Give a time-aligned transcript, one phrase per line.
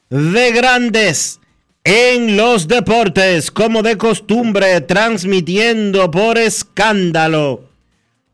[0.10, 1.40] de Grandes
[1.84, 7.70] en los Deportes, como de costumbre, transmitiendo por escándalo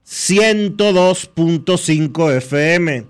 [0.07, 3.05] 102.5 FM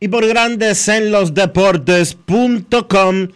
[0.00, 3.28] y por grandes en los deportes.com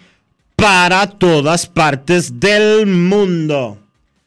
[0.56, 3.78] para todas partes del mundo.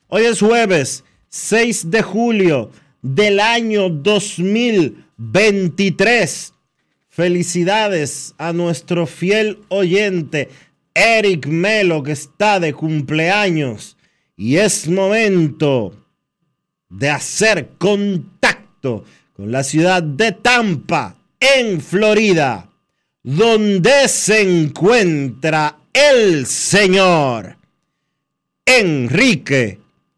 [0.08, 1.04] Hoy es jueves
[1.37, 2.71] 6 de julio
[3.03, 6.53] del año 2023.
[7.09, 10.49] Felicidades a nuestro fiel oyente
[10.95, 13.97] Eric Melo que está de cumpleaños
[14.36, 15.93] y es momento
[16.89, 22.71] de hacer contacto con la ciudad de Tampa en Florida,
[23.21, 27.58] donde se encuentra el señor
[28.65, 29.86] Enrique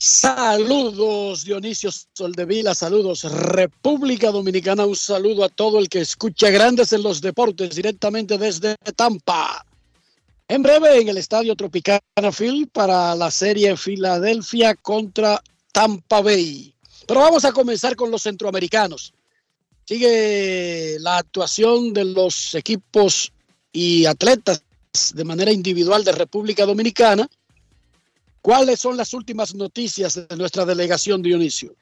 [0.00, 7.02] Saludos Dionisio Soldevila, saludos República Dominicana, un saludo a todo el que escucha Grandes en
[7.02, 9.66] los Deportes directamente desde Tampa.
[10.46, 12.00] En breve en el Estadio Tropicana
[12.72, 15.42] para la serie Filadelfia contra
[15.72, 16.72] Tampa Bay.
[17.04, 19.12] Pero vamos a comenzar con los centroamericanos.
[19.84, 23.32] Sigue la actuación de los equipos
[23.72, 24.62] y atletas
[25.12, 27.28] de manera individual de República Dominicana.
[28.48, 31.74] ¿Cuáles son las últimas noticias de nuestra delegación, Dionisio?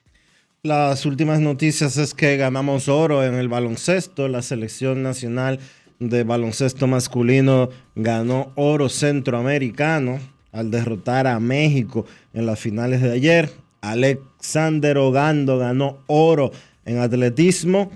[0.63, 4.27] Las últimas noticias es que ganamos oro en el baloncesto.
[4.27, 5.61] La selección nacional
[5.99, 10.19] de baloncesto masculino ganó oro centroamericano
[10.51, 13.49] al derrotar a México en las finales de ayer.
[13.79, 16.51] Alexander Ogando ganó oro
[16.83, 17.93] en atletismo,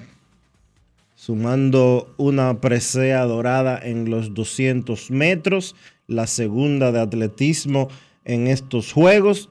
[1.16, 5.76] sumando una presea dorada en los 200 metros,
[6.08, 7.90] la segunda de atletismo
[8.26, 9.50] en estos juegos.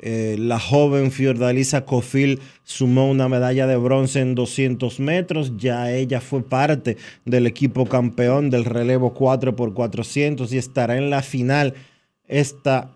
[0.00, 5.56] Eh, la joven Fiordalisa Cofil sumó una medalla de bronce en 200 metros.
[5.56, 11.74] Ya ella fue parte del equipo campeón del relevo 4x400 y estará en la final
[12.28, 12.92] esta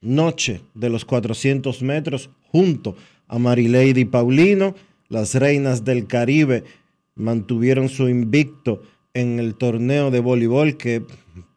[0.00, 2.96] noche de los 400 metros junto
[3.26, 4.76] a Marilady Paulino.
[5.08, 6.62] Las reinas del Caribe
[7.16, 8.82] mantuvieron su invicto
[9.14, 11.02] en el torneo de voleibol que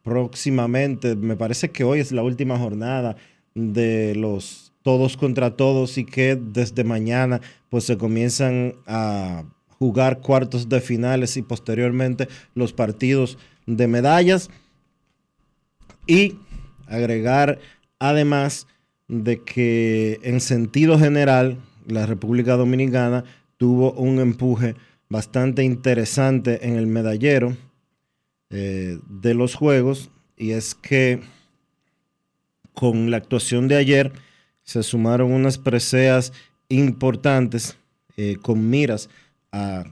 [0.03, 3.15] próximamente, me parece que hoy es la última jornada
[3.55, 9.43] de los todos contra todos y que desde mañana pues se comienzan a
[9.77, 14.49] jugar cuartos de finales y posteriormente los partidos de medallas.
[16.07, 16.37] Y
[16.87, 17.59] agregar
[17.99, 18.67] además
[19.07, 21.57] de que en sentido general
[21.87, 23.25] la República Dominicana
[23.57, 24.75] tuvo un empuje
[25.09, 27.55] bastante interesante en el medallero
[28.49, 31.21] eh, de los Juegos y es que
[32.73, 34.11] con la actuación de ayer
[34.63, 36.31] se sumaron unas preseas
[36.69, 37.77] importantes
[38.17, 39.09] eh, con miras
[39.51, 39.83] a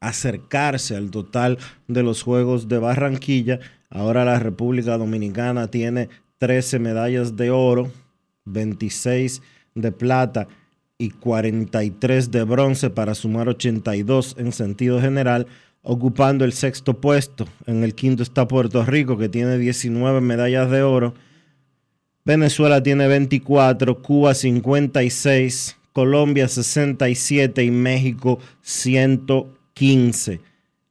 [0.00, 1.58] acercarse al total
[1.88, 3.58] de los Juegos de Barranquilla.
[3.90, 6.08] Ahora la República Dominicana tiene
[6.38, 7.90] 13 medallas de oro,
[8.44, 9.42] 26
[9.74, 10.48] de plata
[10.98, 15.46] y 43 de bronce para sumar 82 en sentido general,
[15.82, 17.46] ocupando el sexto puesto.
[17.66, 21.14] En el quinto está Puerto Rico, que tiene 19 medallas de oro.
[22.24, 30.40] Venezuela tiene 24, Cuba 56, Colombia 67 y México 115.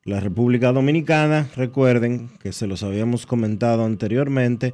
[0.03, 4.73] La República Dominicana, recuerden que se los habíamos comentado anteriormente,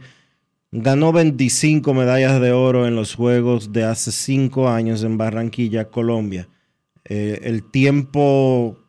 [0.71, 6.47] ganó 25 medallas de oro en los Juegos de hace cinco años en Barranquilla, Colombia.
[7.03, 8.82] Eh, el tiempo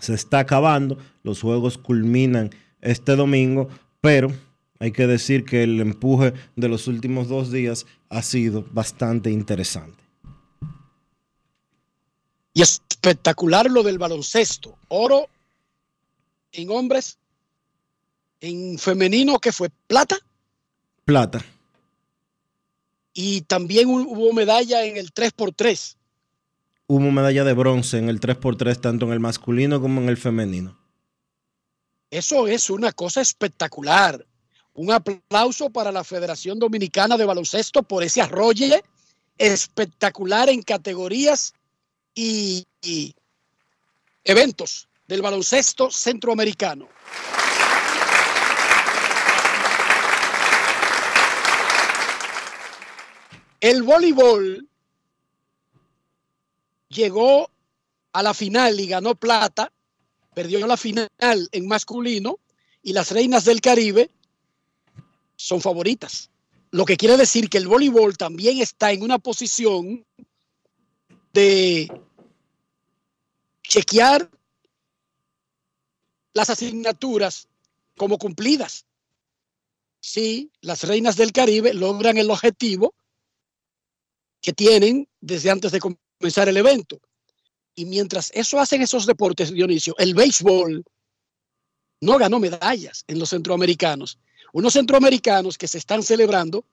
[0.00, 2.50] se está acabando, los Juegos culminan
[2.80, 3.68] este domingo,
[4.00, 4.32] pero
[4.78, 10.02] hay que decir que el empuje de los últimos dos días ha sido bastante interesante.
[12.52, 14.76] Y espectacular lo del baloncesto.
[14.88, 15.28] Oro
[16.52, 17.18] en hombres,
[18.40, 20.18] en femenino que fue plata.
[21.04, 21.44] Plata.
[23.12, 25.96] Y también hubo medalla en el 3x3.
[26.92, 30.76] Hubo medalla de bronce en el 3x3, tanto en el masculino como en el femenino.
[32.10, 34.26] Eso es una cosa espectacular.
[34.74, 38.82] Un aplauso para la Federación Dominicana de Baloncesto por ese arroye
[39.38, 41.54] espectacular en categorías
[42.12, 43.14] y, y
[44.24, 46.88] eventos del baloncesto centroamericano.
[53.60, 54.69] El voleibol
[56.90, 57.50] llegó
[58.12, 59.72] a la final y ganó plata,
[60.34, 62.38] perdió la final en masculino
[62.82, 64.10] y las reinas del Caribe
[65.36, 66.30] son favoritas.
[66.72, 70.04] Lo que quiere decir que el voleibol también está en una posición
[71.32, 71.90] de
[73.62, 74.30] chequear
[76.32, 77.48] las asignaturas
[77.96, 78.84] como cumplidas.
[80.00, 82.94] Si las reinas del Caribe logran el objetivo
[84.40, 85.80] que tienen desde antes de
[86.20, 87.00] comenzar el evento.
[87.74, 90.84] Y mientras eso hacen esos deportes, Dionisio, el béisbol
[92.02, 94.18] no ganó medallas en los centroamericanos
[94.52, 96.64] unos centroamericanos que se están celebrando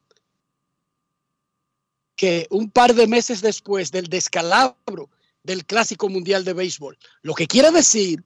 [2.16, 5.10] que un par de meses después del descalabro
[5.44, 8.24] del Clásico Mundial de Béisbol, lo que quiere decir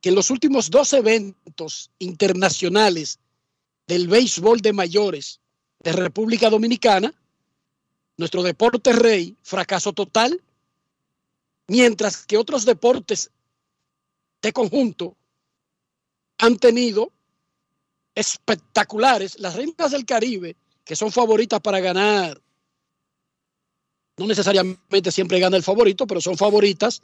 [0.00, 3.20] que en los últimos dos eventos internacionales
[3.86, 5.40] del béisbol de mayores
[5.80, 7.14] de República Dominicana,
[8.16, 10.40] nuestro deporte rey fracasó total,
[11.66, 13.30] mientras que otros deportes
[14.42, 15.16] de conjunto
[16.38, 17.12] han tenido
[18.14, 19.38] espectaculares.
[19.38, 22.40] Las reinas del Caribe, que son favoritas para ganar,
[24.16, 27.02] no necesariamente siempre gana el favorito, pero son favoritas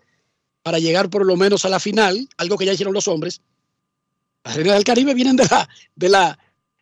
[0.63, 3.41] para llegar por lo menos a la final, algo que ya hicieron los hombres.
[4.45, 6.39] Las reinas del Caribe vienen de la, de la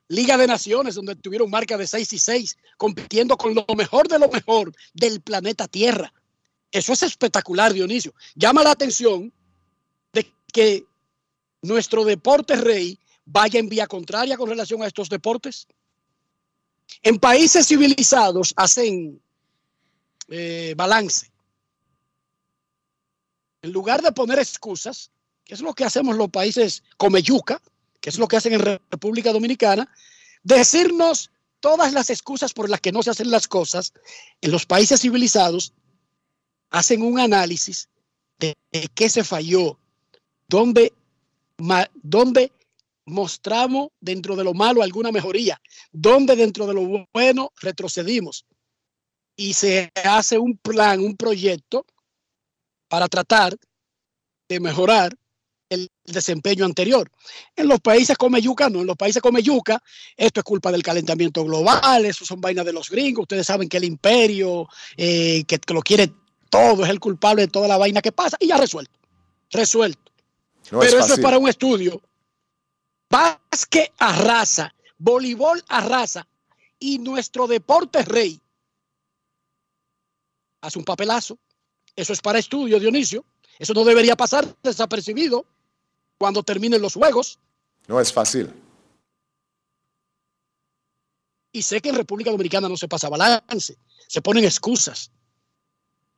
[0.09, 4.19] Liga de Naciones, donde tuvieron marca de 6 y 6, compitiendo con lo mejor de
[4.19, 6.13] lo mejor del planeta Tierra.
[6.71, 8.15] Eso es espectacular, Dionisio.
[8.35, 9.33] Llama la atención
[10.13, 10.87] de que
[11.63, 15.67] nuestro deporte rey vaya en vía contraria con relación a estos deportes.
[17.03, 19.21] En países civilizados hacen
[20.29, 21.31] eh, balance.
[23.61, 25.11] En lugar de poner excusas,
[25.45, 27.61] que es lo que hacemos los países como yuca,
[28.01, 29.93] que es lo que hacen en República Dominicana,
[30.43, 33.93] decirnos todas las excusas por las que no se hacen las cosas,
[34.41, 35.73] en los países civilizados
[36.71, 37.89] hacen un análisis
[38.39, 38.55] de,
[38.95, 39.79] qué se falló,
[40.49, 40.93] dónde,
[42.03, 42.53] dónde
[43.05, 48.45] mostramos dentro de lo malo alguna mejoría, donde dentro de lo bueno retrocedimos.
[49.35, 51.87] Y se hace un plan, un proyecto
[52.89, 53.57] para tratar
[54.49, 55.17] de mejorar
[55.69, 57.11] el desempeño anterior.
[57.55, 59.83] En los países como yuca, no, en los países como yuca,
[60.17, 63.77] esto es culpa del calentamiento global, eso son vainas de los gringos, ustedes saben que
[63.77, 66.13] el imperio, eh, que, lo quiere
[66.51, 68.99] todo, es el culpable de toda la vaina que pasa, y ya resuelto,
[69.51, 70.13] resuelto.
[70.71, 72.03] Pero eso es para un estudio
[73.11, 76.29] Básquet arrasa, voleibol arrasa
[76.79, 78.39] y nuestro deporte rey
[80.61, 81.39] hace un papelazo.
[81.97, 83.25] Eso es para estudio, Dionisio.
[83.59, 85.47] Eso no debería pasar desapercibido
[86.19, 87.39] cuando terminen los juegos.
[87.87, 88.53] No es fácil.
[91.53, 95.11] Y sé que en República Dominicana no se pasa balance, se ponen excusas.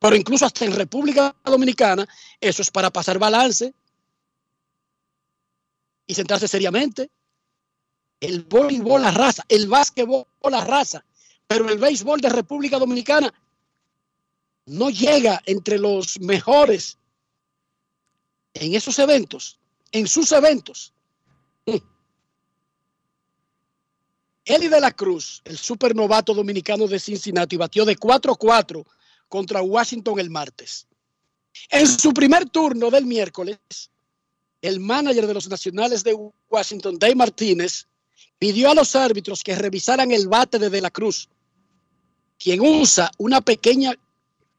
[0.00, 2.09] Pero incluso hasta en República Dominicana,
[2.40, 3.75] eso es para pasar balance
[6.07, 7.11] y sentarse seriamente.
[8.19, 11.04] El voleibol arrasa, el básquetbol arrasa,
[11.47, 13.33] pero el béisbol de República Dominicana
[14.66, 16.99] no llega entre los mejores
[18.54, 19.60] en esos eventos,
[19.92, 20.92] en sus eventos.
[21.66, 21.76] Mm.
[24.44, 28.85] Eli de la Cruz, el supernovato dominicano de Cincinnati, batió de 4-4
[29.28, 30.87] contra Washington el martes.
[31.68, 33.59] En su primer turno del miércoles,
[34.62, 36.16] el manager de los Nacionales de
[36.49, 37.87] Washington, Dave Martínez,
[38.38, 41.28] pidió a los árbitros que revisaran el bate de De la Cruz,
[42.38, 43.94] quien usa una pequeña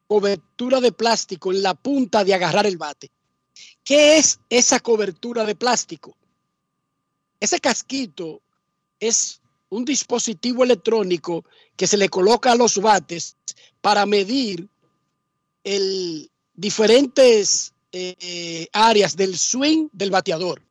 [0.07, 3.11] cobertura de plástico en la punta de agarrar el bate.
[3.83, 6.15] ¿Qué es esa cobertura de plástico?
[7.39, 8.41] Ese casquito
[8.99, 13.35] es un dispositivo electrónico que se le coloca a los bates
[13.81, 14.69] para medir
[15.63, 20.61] el diferentes eh, áreas del swing del bateador.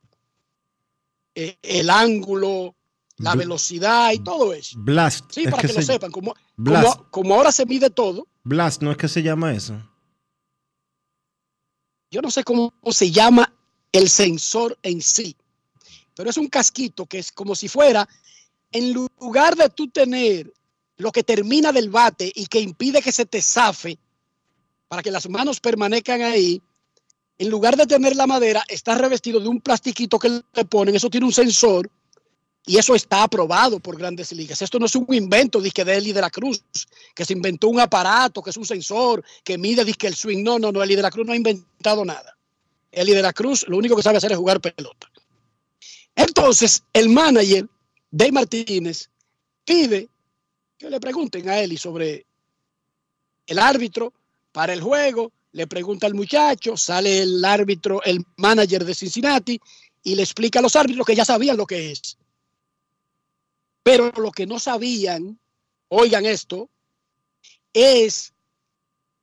[1.35, 2.75] Eh, el ángulo,
[3.19, 4.77] la velocidad y todo eso.
[4.79, 5.31] Blast.
[5.31, 6.11] Sí, para que, lo sepan.
[6.11, 8.27] Como, como, como, ahora se mide todo.
[8.45, 9.81] Blast, ¿no es que se llama eso?
[12.11, 13.53] Yo no sé cómo se llama
[13.93, 15.37] el sensor en sí,
[16.15, 18.09] pero es un casquito que es como si fuera,
[18.73, 20.53] en lugar de tú tener
[20.97, 23.99] lo que termina del bate y que impide que se te zafe,
[24.89, 26.61] para que las manos permanezcan ahí,
[27.39, 31.11] en lugar de tener la madera, está revestido de un plastiquito que le ponen, eso
[31.11, 31.91] tiene un sensor
[32.67, 34.61] y eso está aprobado por grandes ligas.
[34.63, 36.63] Esto no es un invento disque de Eli de la Cruz,
[37.15, 40.43] que se inventó un aparato, que es un sensor, que mide disque el swing.
[40.43, 42.37] No, no, no, Eli de la Cruz no ha inventado nada.
[42.93, 45.11] Eli de la Cruz lo único que sabe hacer es jugar pelota.
[46.15, 47.67] Entonces, el manager,
[48.11, 49.09] Dave Martínez,
[49.65, 50.09] pide
[50.77, 52.27] que le pregunten a Eli sobre
[53.47, 54.13] el árbitro,
[54.53, 59.61] para el juego, le pregunta al muchacho, sale el árbitro, el manager de Cincinnati,
[60.03, 62.17] y le explica a los árbitros que ya sabían lo que es.
[63.83, 65.39] Pero lo que no sabían,
[65.89, 66.69] oigan esto,
[67.73, 68.33] es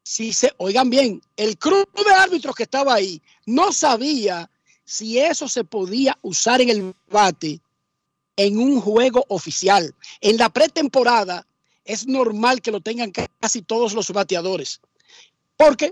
[0.03, 4.49] si se, oigan bien, el club de árbitros que estaba ahí no sabía
[4.85, 7.59] si eso se podía usar en el bate
[8.37, 9.93] en un juego oficial.
[10.21, 11.45] En la pretemporada
[11.83, 14.79] es normal que lo tengan casi todos los bateadores
[15.57, 15.91] porque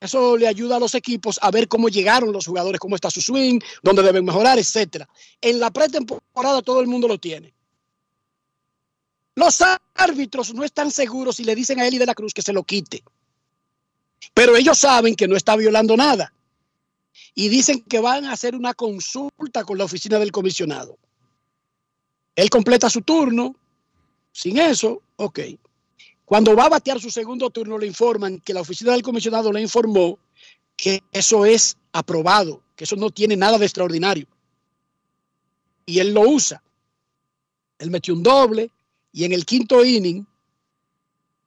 [0.00, 3.22] eso le ayuda a los equipos a ver cómo llegaron los jugadores, cómo está su
[3.22, 5.08] swing, dónde deben mejorar, etcétera.
[5.40, 7.54] En la pretemporada todo el mundo lo tiene.
[9.36, 9.62] Los
[9.94, 12.64] árbitros no están seguros si le dicen a Eli de la Cruz que se lo
[12.64, 13.04] quite.
[14.32, 16.32] Pero ellos saben que no está violando nada.
[17.34, 20.96] Y dicen que van a hacer una consulta con la oficina del comisionado.
[22.34, 23.54] Él completa su turno.
[24.32, 25.40] Sin eso, ok.
[26.24, 29.60] Cuando va a batear su segundo turno, le informan que la oficina del comisionado le
[29.60, 30.18] informó
[30.76, 34.26] que eso es aprobado, que eso no tiene nada de extraordinario.
[35.84, 36.62] Y él lo usa.
[37.78, 38.70] Él metió un doble
[39.16, 40.26] y en el quinto inning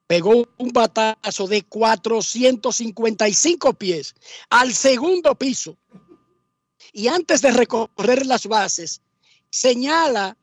[0.08, 4.16] pegó un batazo de 455 pies
[4.50, 5.78] al segundo piso.
[6.94, 9.02] Y antes de recorrer las bases,
[9.52, 10.36] señala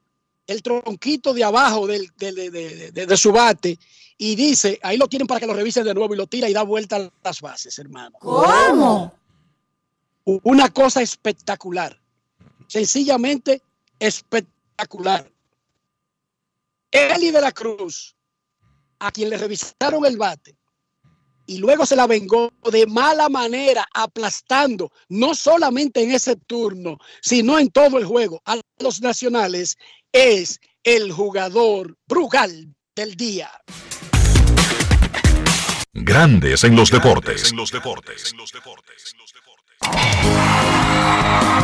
[0.47, 3.77] el tronquito de abajo de, de, su bate
[4.17, 6.53] y dice, ahí lo tienen para que lo revisen de nuevo y lo tira y
[6.53, 8.17] da vuelta a las bases, hermano.
[8.21, 9.13] ¿Cómo?
[10.25, 12.01] Una cosa espectacular.
[12.69, 13.63] Sencillamente
[13.99, 15.29] espectacular.
[16.97, 18.17] Eli de la Cruz,
[18.99, 20.57] a quien le revisaron el bate,
[21.47, 27.59] y luego se la vengó de mala manera, aplastando, no solamente en ese turno, sino
[27.59, 29.77] en todo el juego, a los nacionales,
[30.11, 33.51] es el jugador Brugal del día.
[35.93, 37.53] Grandes en los deportes.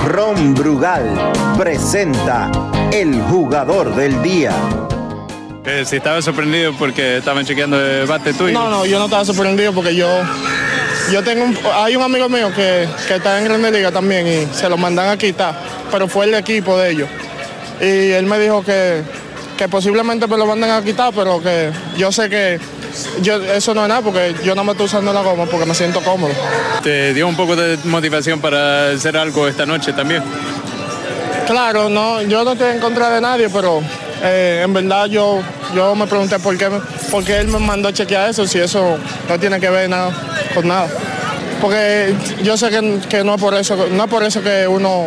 [0.06, 2.50] Ron Brugal presenta
[2.92, 4.54] el jugador del día.
[5.64, 8.52] Que si estaba sorprendido porque estaban chequeando el bate tuyo.
[8.52, 10.08] No, no, yo no estaba sorprendido porque yo,
[11.12, 14.46] yo tengo un, hay un amigo mío que, que está en Grande Liga también y
[14.52, 15.54] se lo mandan a quitar,
[15.90, 17.08] pero fue el equipo de ellos.
[17.80, 19.02] Y él me dijo que,
[19.56, 22.58] que posiblemente me lo mandan a quitar, pero que yo sé que
[23.22, 25.74] yo, eso no es nada porque yo no me estoy usando la goma porque me
[25.74, 26.32] siento cómodo.
[26.82, 30.24] ¿Te dio un poco de motivación para hacer algo esta noche también?
[31.46, 33.80] Claro, no, yo no estoy en contra de nadie, pero
[34.22, 35.40] eh, en verdad yo,
[35.74, 36.68] yo me pregunté por qué,
[37.10, 38.96] por qué él me mandó a chequear eso, si eso
[39.28, 40.12] no tiene que ver nada
[40.54, 40.88] con nada.
[41.60, 45.06] Porque yo sé que, que no es por eso, no es por eso que uno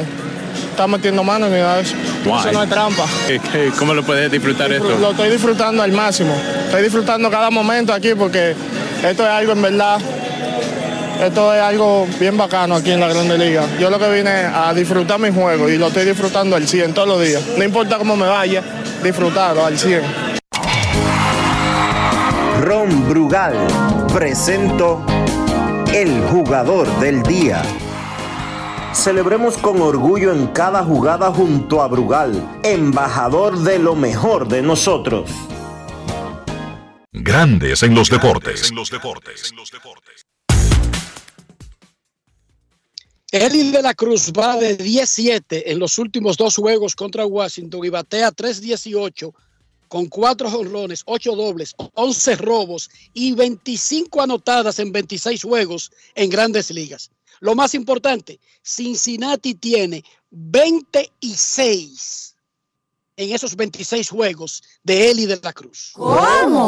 [0.75, 1.95] está metiendo manos ni nada de eso.
[2.25, 3.05] Eso no es trampa.
[3.77, 4.97] ¿Cómo lo puedes disfrutar esto?
[4.99, 6.35] Lo estoy disfrutando al máximo.
[6.65, 8.55] Estoy disfrutando cada momento aquí porque
[9.03, 9.99] esto es algo en verdad,
[11.21, 13.65] esto es algo bien bacano aquí en la Grande Liga.
[13.79, 17.07] Yo lo que vine a disfrutar mi juego y lo estoy disfrutando al 100 todos
[17.07, 17.43] los días.
[17.57, 18.63] No importa cómo me vaya,
[19.03, 20.01] disfrutarlo al 100.
[22.61, 23.55] Ron Brugal
[24.13, 25.05] presento
[25.93, 27.61] el jugador del día.
[28.93, 35.29] Celebremos con orgullo en cada jugada junto a Brugal, embajador de lo mejor de nosotros.
[37.11, 38.71] Grandes en los deportes.
[43.35, 47.89] Eli de la Cruz va de 17 en los últimos dos juegos contra Washington y
[47.89, 49.33] batea 3-18
[49.89, 56.71] con cuatro jonrones, ocho dobles, 11 robos y 25 anotadas en 26 juegos en grandes
[56.71, 57.11] ligas.
[57.41, 60.01] Lo más importante, Cincinnati tiene
[60.31, 62.37] 26
[63.17, 65.91] en esos 26 juegos de Eli de la Cruz.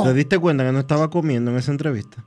[0.04, 2.26] ¿Te diste cuenta que no estaba comiendo en esa entrevista?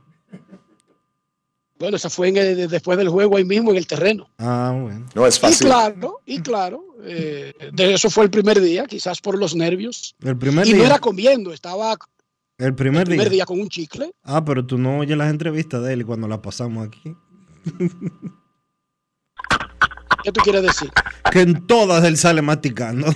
[1.81, 4.29] Bueno, esa fue en el- después del juego ahí mismo en el terreno.
[4.37, 5.07] Ah, bueno.
[5.15, 5.65] No es Y fácil.
[5.67, 10.15] claro, y claro, eh, de eso fue el primer día, quizás por los nervios.
[10.23, 10.85] El primer y no día.
[10.85, 11.97] era comiendo, estaba
[12.59, 13.37] El primer, el primer día.
[13.37, 14.11] día con un chicle.
[14.23, 17.15] Ah, pero tú no oyes las entrevistas de él cuando las pasamos aquí.
[20.23, 20.91] ¿Qué tú quieres decir?
[21.31, 23.07] Que en todas él sale masticando.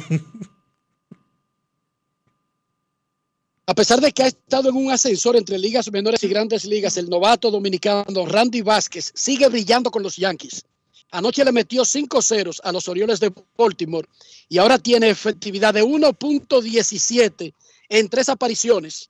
[3.68, 6.98] A pesar de que ha estado en un ascensor entre ligas menores y grandes ligas,
[6.98, 10.64] el novato dominicano Randy Vázquez sigue brillando con los Yankees.
[11.12, 14.08] Anoche le metió 5 ceros a los Orioles de Baltimore
[14.50, 17.54] y ahora tiene efectividad de 1.17
[17.90, 19.10] en tres apariciones.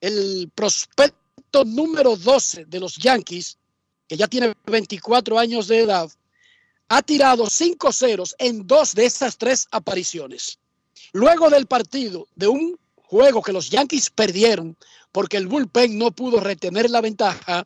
[0.00, 3.58] El prospecto número 12 de los Yankees,
[4.08, 6.10] que ya tiene 24 años de edad,
[6.88, 10.58] ha tirado 5 ceros en dos de esas tres apariciones.
[11.12, 12.78] Luego del partido de un
[13.14, 14.76] juego que los Yankees perdieron
[15.12, 17.64] porque el bullpen no pudo retener la ventaja,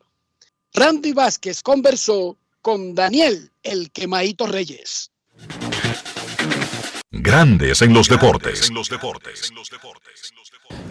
[0.74, 5.10] Randy Vázquez conversó con Daniel el Quemaito Reyes.
[7.10, 8.70] Grandes en los deportes.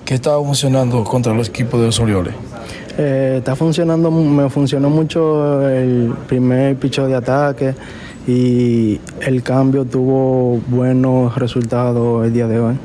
[0.04, 2.34] ¿Qué estaba funcionando contra los equipos de los Orioles?
[2.98, 7.76] Eh, está funcionando, me funcionó mucho el primer picho de ataque
[8.26, 12.76] y el cambio tuvo buenos resultados el día de hoy.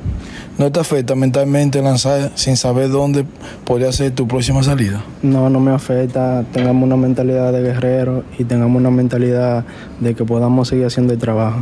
[0.59, 3.25] ¿No te afecta mentalmente lanzar sin saber dónde
[3.65, 5.03] podría ser tu próxima salida?
[5.23, 9.65] No, no me afecta, tengamos una mentalidad de guerrero y tengamos una mentalidad
[10.01, 11.61] de que podamos seguir haciendo el trabajo.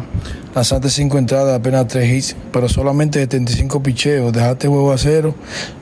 [0.54, 4.32] Lanzaste cinco entradas, apenas tres hits, pero solamente 75 picheos.
[4.32, 5.34] Dejaste juego a cero,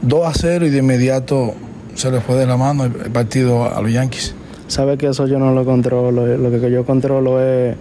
[0.02, 1.54] 2 a 0 y de inmediato
[1.94, 4.34] se le fue de la mano el partido a los Yankees.
[4.68, 7.74] Sabe que eso yo no lo controlo, eh, lo que yo controlo es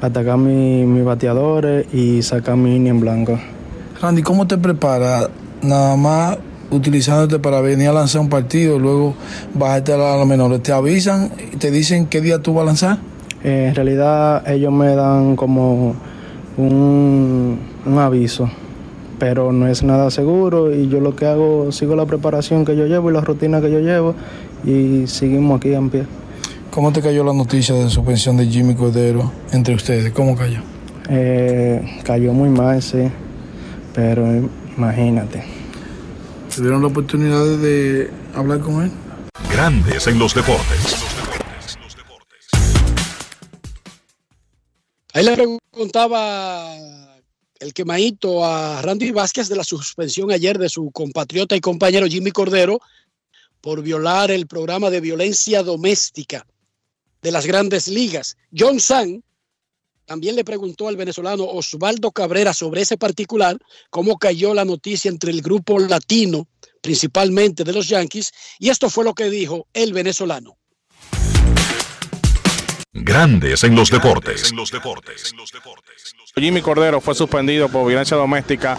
[0.00, 3.38] atacar mi- mis bateadores y sacar mi inning en blanco.
[4.00, 5.28] Randy, ¿cómo te preparas?
[5.60, 6.38] Nada más
[6.70, 9.14] utilizándote para venir a lanzar un partido, luego
[9.52, 10.62] bajarte a los menores.
[10.62, 12.98] ¿Te avisan y te dicen qué día tú vas a lanzar?
[13.44, 15.94] Eh, en realidad ellos me dan como
[16.56, 18.48] un, un aviso,
[19.18, 22.86] pero no es nada seguro y yo lo que hago, sigo la preparación que yo
[22.86, 24.14] llevo y la rutina que yo llevo
[24.64, 26.06] y seguimos aquí en pie.
[26.70, 30.10] ¿Cómo te cayó la noticia de suspensión de Jimmy Cordero entre ustedes?
[30.12, 30.60] ¿Cómo cayó?
[31.10, 33.10] Eh, cayó muy mal, sí,
[34.00, 34.24] pero
[34.78, 35.44] imagínate.
[36.54, 38.90] ¿Te dieron la oportunidad de hablar con él?
[39.52, 41.04] Grandes en los deportes.
[45.12, 46.74] Ahí le preguntaba
[47.58, 52.30] el quemadito a Randy Vázquez de la suspensión ayer de su compatriota y compañero Jimmy
[52.30, 52.80] Cordero
[53.60, 56.46] por violar el programa de violencia doméstica
[57.20, 58.38] de las grandes ligas.
[58.56, 59.22] John San
[60.10, 63.56] también le preguntó al venezolano Osvaldo Cabrera sobre ese particular,
[63.90, 66.48] cómo cayó la noticia entre el grupo latino,
[66.82, 70.59] principalmente de los Yankees, y esto fue lo que dijo el venezolano.
[72.92, 74.52] Grandes en los deportes.
[76.36, 78.76] Jimmy Cordero fue suspendido por violencia doméstica.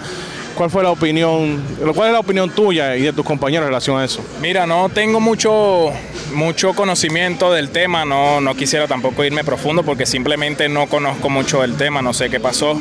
[0.53, 1.63] ¿Cuál fue la opinión,
[1.95, 4.21] cuál es la opinión tuya y de tus compañeros en relación a eso?
[4.41, 5.93] Mira, no tengo mucho,
[6.33, 11.61] mucho conocimiento del tema, no, no quisiera tampoco irme profundo porque simplemente no conozco mucho
[11.61, 12.77] del tema, no sé qué pasó.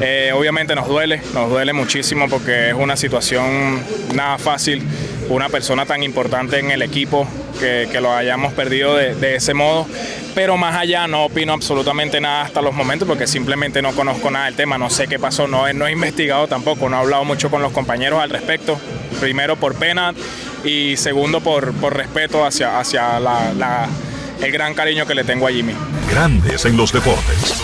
[0.00, 3.82] Eh, obviamente nos duele, nos duele muchísimo porque es una situación
[4.14, 4.80] nada fácil,
[5.28, 7.26] una persona tan importante en el equipo
[7.58, 9.86] que, que lo hayamos perdido de, de ese modo,
[10.34, 14.46] pero más allá no opino absolutamente nada hasta los momentos porque simplemente no conozco nada
[14.46, 17.24] del tema, no sé qué pasó, no he, no he investigado tampoco, no he hablado
[17.24, 18.78] mucho con los compañeros al respecto,
[19.20, 20.14] primero por pena
[20.64, 23.88] y segundo por, por respeto hacia, hacia la- la-
[24.40, 25.72] el gran cariño que le tengo a Jimmy.
[26.10, 27.54] Grandes en los deportes.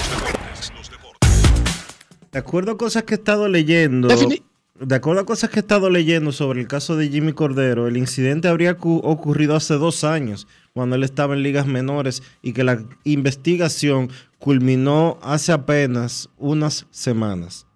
[2.33, 4.09] De acuerdo a cosas que he estado leyendo.
[4.09, 4.43] Defini-
[4.79, 7.97] De acuerdo a cosas que he estado leyendo sobre el caso de Jimmy Cordero, el
[7.97, 12.65] incidente habría cu- ocurrido hace dos años, cuando él estaba en ligas menores, y que
[12.65, 14.11] la investigación
[14.41, 17.67] culminó hace apenas unas semanas.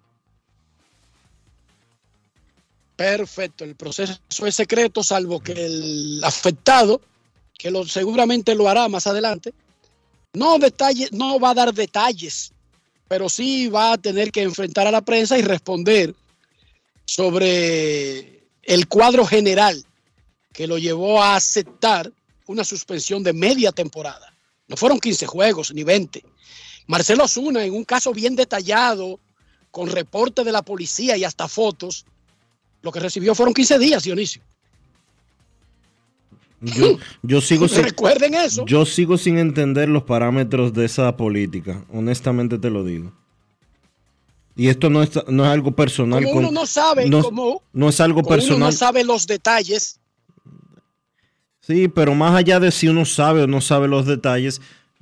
[2.97, 6.99] Perfecto, el proceso es secreto, salvo que el afectado
[7.57, 9.53] que lo, seguramente lo hará más adelante.
[10.33, 12.51] No, detalle, no va a dar detalles,
[13.07, 16.13] pero sí va a tener que enfrentar a la prensa y responder
[17.09, 19.83] sobre el cuadro general
[20.53, 22.11] que lo llevó a aceptar
[22.45, 24.31] una suspensión de media temporada.
[24.67, 26.23] No fueron 15 juegos ni 20.
[26.85, 29.19] Marcelo Zuna, en un caso bien detallado,
[29.71, 32.05] con reporte de la policía y hasta fotos,
[32.83, 34.43] lo que recibió fueron 15 días, Dionisio.
[36.61, 38.65] Yo, yo sigo sin, Recuerden eso.
[38.67, 43.13] Yo sigo sin entender los parámetros de esa política, honestamente te lo digo.
[44.59, 46.21] Y esto no es, no es algo personal.
[46.23, 48.59] Como con- uno no sabe no, cómo, no es algo como uno personal.
[48.59, 49.99] no sabe los detalles,
[51.61, 54.59] Sí, pero más allá de si uno sabe o no sabe los detalles,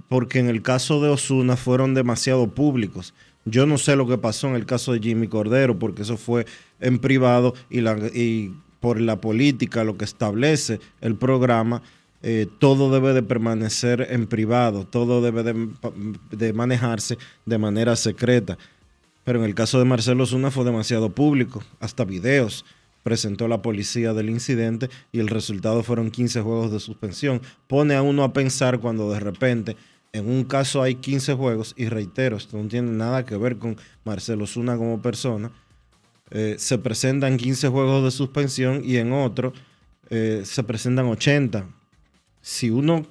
[0.09, 3.13] porque en el caso de Osuna fueron demasiado públicos.
[3.45, 6.45] Yo no sé lo que pasó en el caso de Jimmy Cordero, porque eso fue
[6.81, 11.81] en privado y, la, y por la política, lo que establece el programa,
[12.21, 15.69] eh, todo debe de permanecer en privado, todo debe de,
[16.31, 18.57] de manejarse de manera secreta.
[19.27, 22.63] Pero en el caso de Marcelo Osuna fue demasiado público, hasta videos
[23.03, 27.41] presentó la policía del incidente y el resultado fueron 15 juegos de suspensión.
[27.67, 29.75] Pone a uno a pensar cuando de repente
[30.13, 33.75] en un caso hay 15 juegos y reitero, esto no tiene nada que ver con
[34.05, 35.51] Marcelo Zuna como persona.
[36.31, 39.51] eh, se presentan 15 juegos de suspensión y en otro
[40.09, 41.67] eh, se presentan 80.
[42.39, 43.05] Si, uno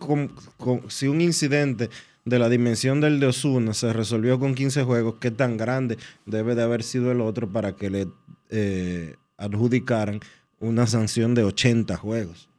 [0.88, 1.90] si un incidente
[2.26, 6.54] de la dimensión del de Osuna se resolvió con 15 juegos, ¿qué tan grande debe
[6.54, 8.08] de haber sido el otro para que le
[8.50, 10.20] eh, adjudicaran
[10.60, 12.50] una sanción de 80 juegos?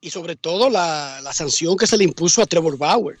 [0.00, 3.18] y sobre todo la, la sanción que se le impuso a Trevor Bauer.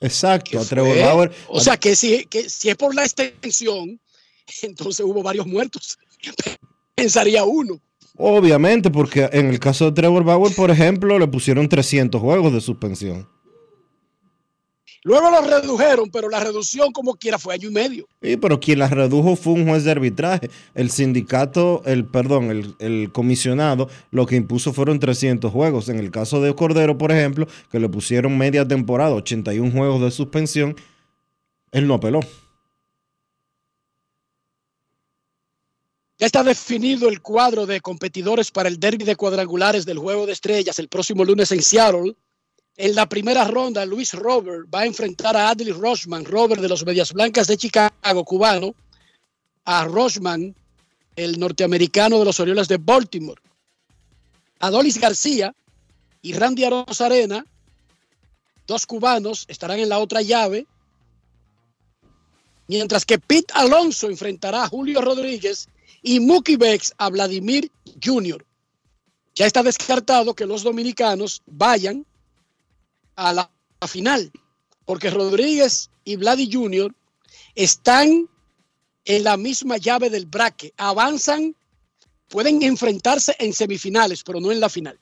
[0.00, 1.32] Exacto, a Trevor Bauer.
[1.48, 3.98] O sea que si, que si es por la extensión,
[4.62, 5.98] entonces hubo varios muertos.
[6.94, 7.80] Pensaría uno.
[8.18, 12.60] Obviamente, porque en el caso de Trevor Bauer, por ejemplo, le pusieron 300 juegos de
[12.60, 13.28] suspensión.
[15.06, 18.08] Luego lo redujeron, pero la reducción como quiera fue año y medio.
[18.20, 20.50] Sí, pero quien las redujo fue un juez de arbitraje.
[20.74, 25.88] El sindicato, el perdón, el, el comisionado, lo que impuso fueron 300 juegos.
[25.90, 30.10] En el caso de Cordero, por ejemplo, que le pusieron media temporada, 81 juegos de
[30.10, 30.74] suspensión,
[31.70, 32.18] él no apeló.
[36.18, 40.32] Ya está definido el cuadro de competidores para el derby de cuadrangulares del Juego de
[40.32, 42.16] Estrellas el próximo lunes en Seattle.
[42.78, 46.84] En la primera ronda, Luis Robert va a enfrentar a Adley Rochman, Robert de los
[46.84, 48.74] Medias Blancas de Chicago, cubano,
[49.64, 50.54] a Rochman,
[51.16, 53.40] el norteamericano de los Orioles de Baltimore.
[54.60, 55.54] Adolis García
[56.20, 57.46] y Randy Arena,
[58.66, 60.66] dos cubanos, estarán en la otra llave.
[62.68, 65.68] Mientras que Pete Alonso enfrentará a Julio Rodríguez
[66.02, 67.70] y Mookie Becks a Vladimir
[68.04, 68.44] Jr.
[69.34, 72.04] Ya está descartado que los dominicanos vayan
[73.16, 73.50] a la,
[73.88, 74.32] final,
[74.84, 76.94] porque Rodríguez y Vladi Jr.
[77.54, 78.28] están
[79.04, 81.54] en la misma llave del braque, avanzan,
[82.28, 84.98] pueden enfrentarse en semifinales, pero no en la final.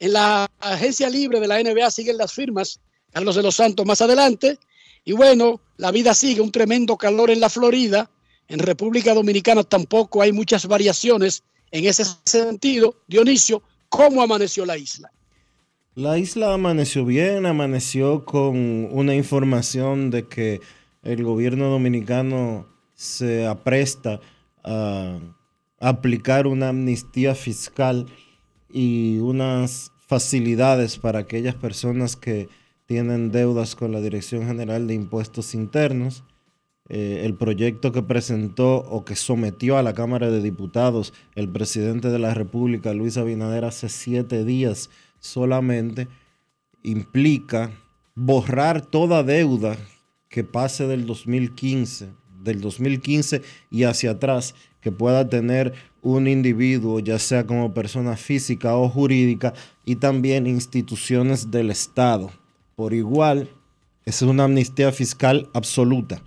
[0.00, 2.80] En la agencia libre de la NBA siguen las firmas,
[3.12, 4.58] Carlos de los Santos más adelante,
[5.04, 8.10] y bueno, la vida sigue, un tremendo calor en la Florida,
[8.48, 12.96] en República Dominicana tampoco hay muchas variaciones en ese sentido.
[13.06, 15.12] Dionisio, ¿cómo amaneció la isla?
[15.98, 20.60] La isla amaneció bien, amaneció con una información de que
[21.02, 24.20] el gobierno dominicano se apresta
[24.62, 25.18] a
[25.80, 28.06] aplicar una amnistía fiscal
[28.72, 32.48] y unas facilidades para aquellas personas que
[32.86, 36.22] tienen deudas con la Dirección General de Impuestos Internos.
[36.88, 42.08] Eh, el proyecto que presentó o que sometió a la Cámara de Diputados el presidente
[42.08, 46.08] de la República, Luis Abinader, hace siete días solamente,
[46.82, 47.70] implica
[48.14, 49.76] borrar toda deuda
[50.28, 52.10] que pase del 2015,
[52.42, 58.76] del 2015 y hacia atrás, que pueda tener un individuo, ya sea como persona física
[58.76, 59.54] o jurídica,
[59.84, 62.30] y también instituciones del Estado.
[62.76, 63.50] Por igual,
[64.04, 66.22] es una amnistía fiscal absoluta.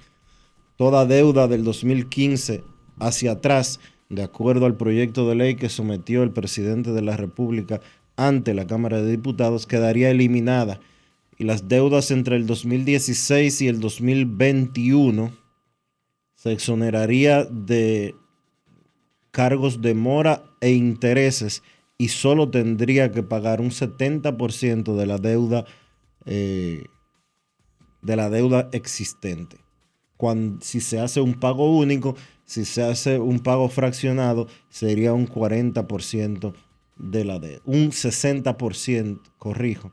[0.76, 2.64] Toda deuda del 2015
[3.00, 7.80] hacia atrás, de acuerdo al proyecto de ley que sometió el presidente de la República
[8.28, 10.80] ante la Cámara de Diputados, quedaría eliminada.
[11.38, 15.32] Y las deudas entre el 2016 y el 2021
[16.36, 18.16] se exoneraría de
[19.32, 21.64] cargos de mora e intereses
[21.98, 25.66] y solo tendría que pagar un 70% de la deuda
[26.26, 26.84] eh,
[28.02, 29.58] de la deuda existente.
[30.18, 35.28] Cuando, si se hace un pago único, si se hace un pago fraccionado, sería un
[35.28, 36.54] 40%
[37.02, 37.62] de la deuda.
[37.66, 39.92] Un 60%, corrijo.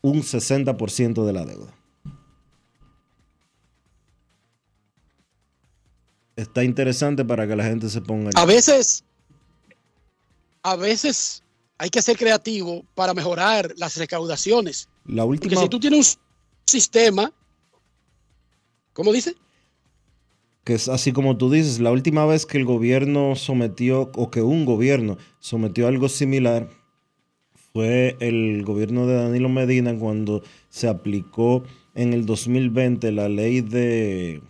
[0.00, 1.74] Un 60% de la deuda.
[6.36, 8.30] Está interesante para que la gente se ponga.
[8.34, 9.04] A veces,
[10.62, 11.42] a veces
[11.76, 14.88] hay que ser creativo para mejorar las recaudaciones.
[15.04, 16.22] La Porque última, si tú tienes un
[16.64, 17.32] sistema,
[18.92, 19.34] ¿cómo dice?
[20.64, 24.42] Que es así como tú dices, la última vez que el gobierno sometió, o que
[24.42, 26.68] un gobierno sometió algo similar,
[27.72, 31.62] fue el gobierno de Danilo Medina cuando se aplicó
[31.94, 34.42] en el 2020 la ley de,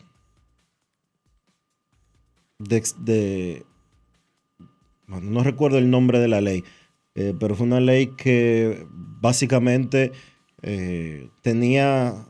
[2.58, 3.64] de,
[5.06, 6.64] bueno, no recuerdo el nombre de la ley,
[7.14, 8.86] eh, pero fue una ley que
[9.20, 10.12] básicamente
[10.62, 12.26] eh, tenía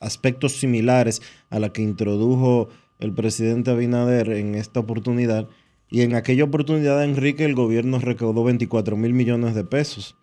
[0.00, 5.48] aspectos similares a la que introdujo el presidente Abinader en esta oportunidad.
[5.88, 10.16] Y en aquella oportunidad, Enrique, el gobierno recaudó 24 mil millones de pesos,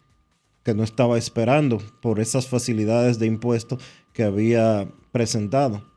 [0.64, 3.82] que no estaba esperando por esas facilidades de impuestos
[4.14, 5.90] que había presentado.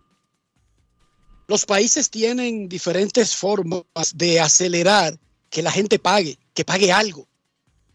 [1.48, 3.84] Los países tienen diferentes formas
[4.14, 7.28] de acelerar que la gente pague, que pague algo.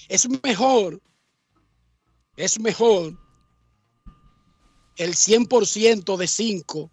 [0.07, 1.01] Es mejor,
[2.37, 3.17] es mejor
[5.03, 6.91] el 100% de 5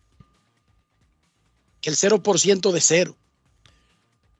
[1.81, 3.17] que el 0% de 0.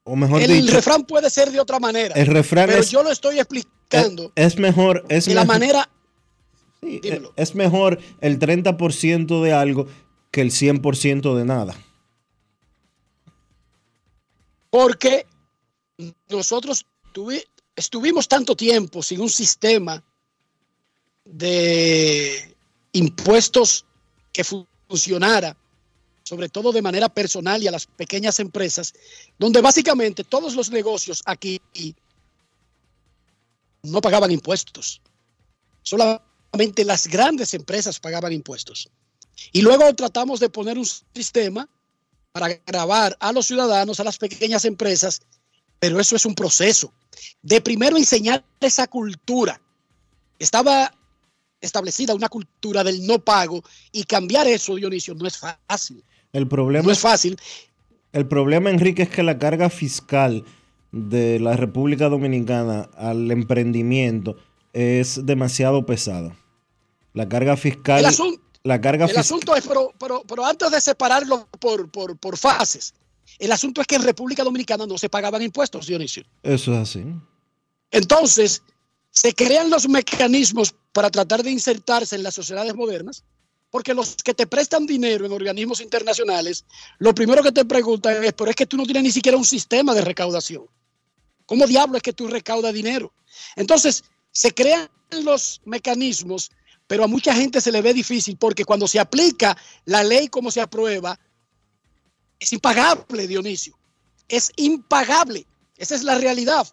[0.03, 2.15] O mejor El dicho, refrán puede ser de otra manera.
[2.15, 5.89] el refrán pero es, yo lo estoy explicando es mejor, es de la manera
[6.81, 9.87] sí, es- es mejor el 30% de algo
[10.31, 11.75] que el 100% de nada.
[14.69, 15.25] Porque
[16.29, 20.03] nosotros tuvi- estuvimos tanto tiempo sin un sistema
[21.25, 22.48] de
[22.93, 23.85] impuestos
[24.31, 25.55] que fu- funcionara,
[26.23, 28.93] sobre todo de manera personal y a las pequeñas empresas,
[29.37, 31.61] donde básicamente todos los negocios aquí
[33.83, 35.01] no pagaban impuestos.
[35.81, 38.89] Solamente las grandes empresas pagaban impuestos.
[39.51, 41.67] Y luego tratamos de poner un sistema
[42.31, 45.21] para grabar a los ciudadanos, a las pequeñas empresas,
[45.79, 46.93] pero eso es un proceso
[47.41, 49.59] de primero enseñar esa cultura.
[50.37, 50.93] Estaba
[51.61, 56.03] establecida una cultura del no pago y cambiar eso, Dionisio, no es fácil.
[56.31, 57.37] El problema No es fácil.
[58.13, 60.43] El problema, Enrique, es que la carga fiscal
[60.91, 64.37] de la República Dominicana al emprendimiento
[64.73, 66.35] es demasiado pesada.
[67.13, 67.99] La carga fiscal.
[67.99, 72.17] El, asun- la carga el asunto es, pero, pero, pero antes de separarlo por, por,
[72.17, 72.93] por fases,
[73.37, 76.23] el asunto es que en República Dominicana no se pagaban impuestos, Dionisio.
[76.43, 77.05] Eso es así.
[77.91, 78.61] Entonces,
[79.19, 83.25] se crean los mecanismos para tratar de insertarse en las sociedades modernas,
[83.69, 86.63] porque los que te prestan dinero en organismos internacionales,
[86.99, 89.43] lo primero que te preguntan es, pero es que tú no tienes ni siquiera un
[89.43, 90.67] sistema de recaudación.
[91.45, 93.11] ¿Cómo diablo es que tú recaudas dinero?
[93.57, 96.49] Entonces, se crean los mecanismos,
[96.87, 100.49] pero a mucha gente se le ve difícil porque cuando se aplica la ley como
[100.49, 101.19] se aprueba,
[102.39, 103.77] es impagable, Dionisio.
[104.29, 105.45] Es impagable.
[105.75, 106.65] Esa es la realidad.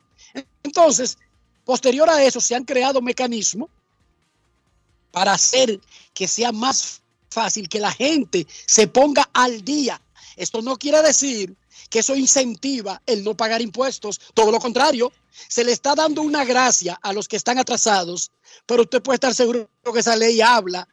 [0.62, 1.18] Entonces,
[1.66, 3.68] posterior a eso, se han creado mecanismos
[5.10, 5.80] para hacer
[6.14, 10.00] que sea más fácil que la gente se ponga al día.
[10.36, 11.54] Esto no quiere decir
[11.90, 15.12] que eso incentiva el no pagar impuestos, todo lo contrario,
[15.48, 18.30] se le está dando una gracia a los que están atrasados,
[18.64, 20.88] pero usted puede estar seguro que esa ley habla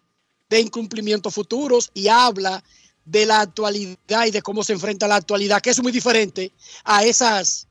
[0.50, 2.64] de incumplimientos futuros y habla
[3.06, 6.52] de la actualidad y de cómo se enfrenta la actualidad, que es muy diferente
[6.84, 7.68] a esas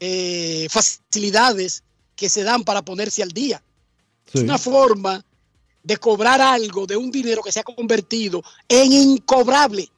[0.00, 1.84] eh, facilidades
[2.20, 3.62] que se dan para ponerse al día.
[4.30, 5.24] Es una forma
[5.82, 9.88] de cobrar algo de un dinero que se ha convertido en incobrable.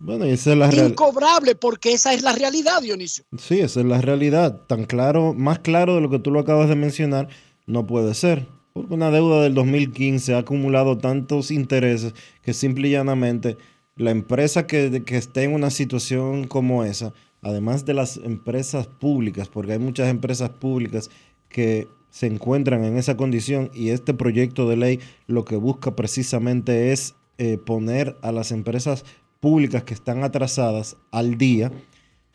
[0.00, 0.88] Bueno, y esa es la realidad.
[0.88, 3.24] Incobrable porque esa es la realidad, Dionisio.
[3.38, 4.62] Sí, esa es la realidad.
[4.66, 7.28] Tan claro, más claro de lo que tú lo acabas de mencionar,
[7.66, 8.48] no puede ser.
[8.72, 13.56] Porque una deuda del 2015 ha acumulado tantos intereses que simple y llanamente
[13.94, 17.14] la empresa que, que esté en una situación como esa,
[17.46, 21.10] además de las empresas públicas, porque hay muchas empresas públicas
[21.48, 26.92] que se encuentran en esa condición y este proyecto de ley lo que busca precisamente
[26.92, 29.04] es eh, poner a las empresas
[29.38, 31.70] públicas que están atrasadas al día.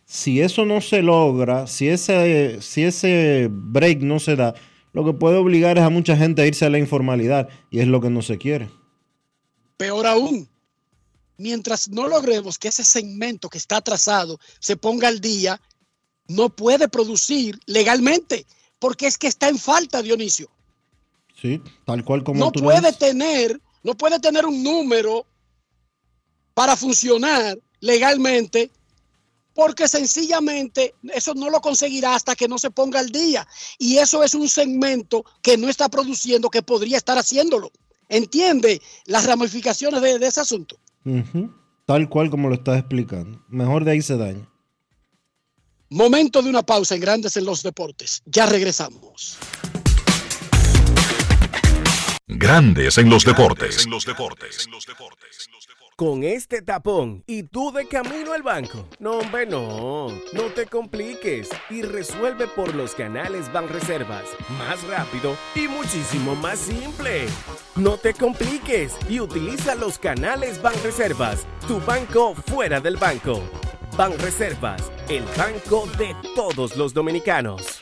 [0.05, 4.53] Si eso no se logra, si ese, si ese break no se da,
[4.93, 7.87] lo que puede obligar es a mucha gente a irse a la informalidad y es
[7.87, 8.69] lo que no se quiere.
[9.77, 10.47] Peor aún,
[11.41, 15.59] mientras no logremos que ese segmento que está atrasado se ponga al día,
[16.27, 18.45] no puede producir legalmente,
[18.79, 20.49] porque es que está en falta, Dionisio.
[21.39, 25.25] Sí, tal cual como no tú puede tener, no puede tener un número
[26.53, 28.69] para funcionar legalmente
[29.53, 33.45] porque sencillamente eso no lo conseguirá hasta que no se ponga al día.
[33.77, 37.71] Y eso es un segmento que no está produciendo, que podría estar haciéndolo.
[38.07, 40.77] ¿Entiende las ramificaciones de, de ese asunto?
[41.05, 41.53] Ujú.
[41.85, 43.43] Tal cual como lo estás explicando.
[43.47, 44.47] Mejor de ahí se daña.
[45.89, 48.21] Momento de una pausa en Grandes en los Deportes.
[48.25, 49.37] Ya regresamos.
[52.27, 53.85] Grandes en los deportes.
[56.01, 58.87] Con este tapón y tú de camino al banco.
[58.97, 60.07] No, hombre, no.
[60.33, 64.23] No te compliques y resuelve por los canales Banreservas.
[64.57, 67.27] Más rápido y muchísimo más simple.
[67.75, 71.45] No te compliques y utiliza los canales Banreservas.
[71.67, 73.39] Tu banco fuera del banco.
[73.95, 77.79] Banreservas, el banco de todos los dominicanos.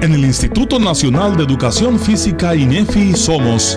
[0.00, 3.76] En el Instituto Nacional de Educación Física INEFI somos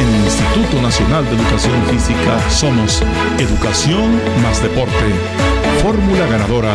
[0.00, 3.02] En el Instituto Nacional de Educación Física somos
[3.38, 4.94] Educación más Deporte.
[5.82, 6.74] Fórmula ganadora.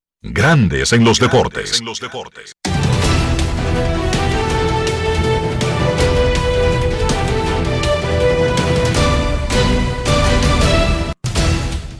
[0.23, 1.81] Grandes en los deportes.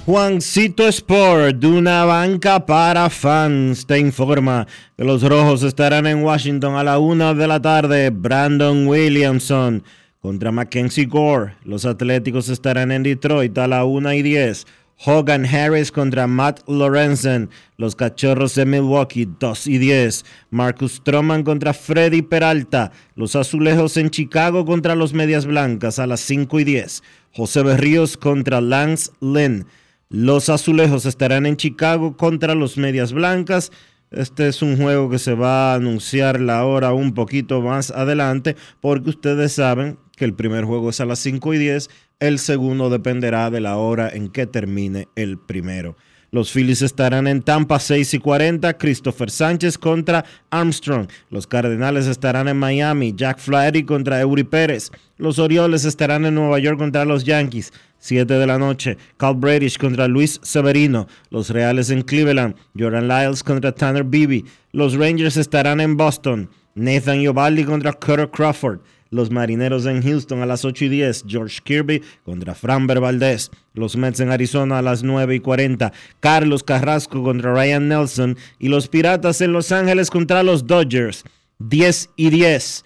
[0.06, 6.76] Juancito Sport, de una banca para fans, te informa que los rojos estarán en Washington
[6.76, 8.12] a la una de la tarde.
[8.12, 9.84] Brandon Williamson
[10.22, 11.56] contra Mackenzie Gore.
[11.66, 14.68] Los Atléticos estarán en Detroit a la una y diez.
[15.04, 17.50] Hogan Harris contra Matt Lorenzen.
[17.78, 20.26] Los Cachorros de Milwaukee, 2 y 10.
[20.52, 22.92] Marcus Stroman contra Freddy Peralta.
[23.16, 27.02] Los Azulejos en Chicago contra los Medias Blancas a las 5 y 10.
[27.34, 29.66] José Berríos contra Lance Lynn.
[30.10, 33.72] Los Azulejos estarán en Chicago contra los Medias Blancas.
[34.12, 38.58] Este es un juego que se va a anunciar la hora un poquito más adelante
[38.82, 42.92] porque ustedes saben que el primer juego es a las 5 y 10, el segundo
[42.92, 45.98] dependerá de la hora en que termine el primero.
[46.30, 51.08] Los Phillies estarán en Tampa 6 y 40, Christopher Sánchez contra Armstrong.
[51.32, 54.92] Los Cardenales estarán en Miami, Jack Flaherty contra Eury Pérez.
[55.18, 57.74] Los Orioles estarán en Nueva York contra los Yankees.
[57.98, 61.08] 7 de la noche, Cal Bradish contra Luis Severino.
[61.32, 64.44] Los Reales en Cleveland, Jordan Lyles contra Tanner Beebe.
[64.72, 68.82] Los Rangers estarán en Boston, Nathan Iovaldi contra Cutter Crawford.
[69.12, 71.26] Los Marineros en Houston a las 8 y 10.
[71.28, 73.52] George Kirby contra Framber Valdez.
[73.74, 75.92] Los Mets en Arizona a las 9 y 40.
[76.22, 78.38] Carlos Carrasco contra Ryan Nelson.
[78.58, 81.26] Y los Piratas en Los Ángeles contra los Dodgers.
[81.60, 82.86] 10 y 10.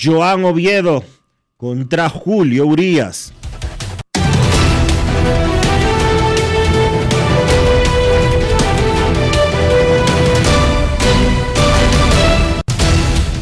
[0.00, 1.04] Joan Oviedo
[1.56, 3.34] contra Julio Urias.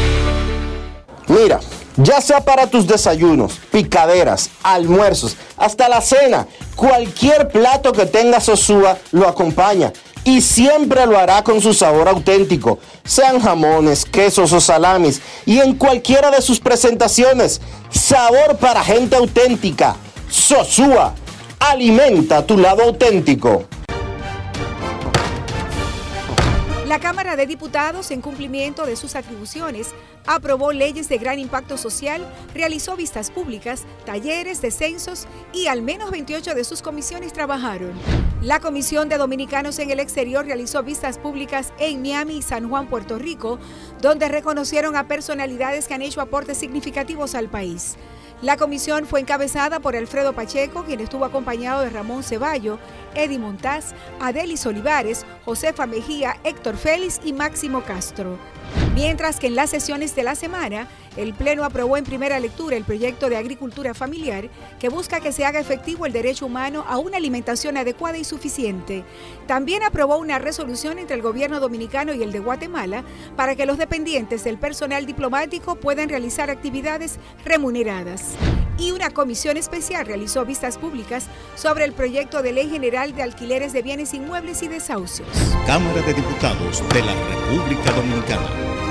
[1.27, 1.59] Mira,
[1.97, 8.97] ya sea para tus desayunos, picaderas, almuerzos, hasta la cena, cualquier plato que tenga Sosúa
[9.11, 9.93] lo acompaña
[10.23, 15.75] y siempre lo hará con su sabor auténtico, sean jamones, quesos o salamis y en
[15.75, 17.61] cualquiera de sus presentaciones.
[17.89, 19.95] Sabor para gente auténtica.
[20.29, 21.13] Sosúa,
[21.59, 23.65] alimenta tu lado auténtico.
[26.87, 29.89] La Cámara de Diputados, en cumplimiento de sus atribuciones,
[30.25, 36.53] aprobó leyes de gran impacto social, realizó vistas públicas, talleres, descensos y al menos 28
[36.53, 37.91] de sus comisiones trabajaron.
[38.41, 42.87] La Comisión de Dominicanos en el Exterior realizó vistas públicas en Miami y San Juan,
[42.87, 43.59] Puerto Rico,
[44.01, 47.97] donde reconocieron a personalidades que han hecho aportes significativos al país.
[48.41, 52.79] La comisión fue encabezada por Alfredo Pacheco, quien estuvo acompañado de Ramón Ceballo,
[53.13, 58.39] Eddie Montaz, Adelis Olivares, Josefa Mejía, Héctor Félix y Máximo Castro.
[58.93, 62.83] Mientras que en las sesiones de la semana, el Pleno aprobó en primera lectura el
[62.83, 67.17] proyecto de agricultura familiar que busca que se haga efectivo el derecho humano a una
[67.17, 69.05] alimentación adecuada y suficiente.
[69.47, 73.05] También aprobó una resolución entre el gobierno dominicano y el de Guatemala
[73.37, 78.35] para que los dependientes del personal diplomático puedan realizar actividades remuneradas.
[78.77, 83.73] Y una comisión especial realizó vistas públicas sobre el proyecto de ley general de alquileres
[83.73, 85.29] de bienes inmuebles y desahucios.
[85.65, 88.90] Cámara de Diputados de la República Dominicana.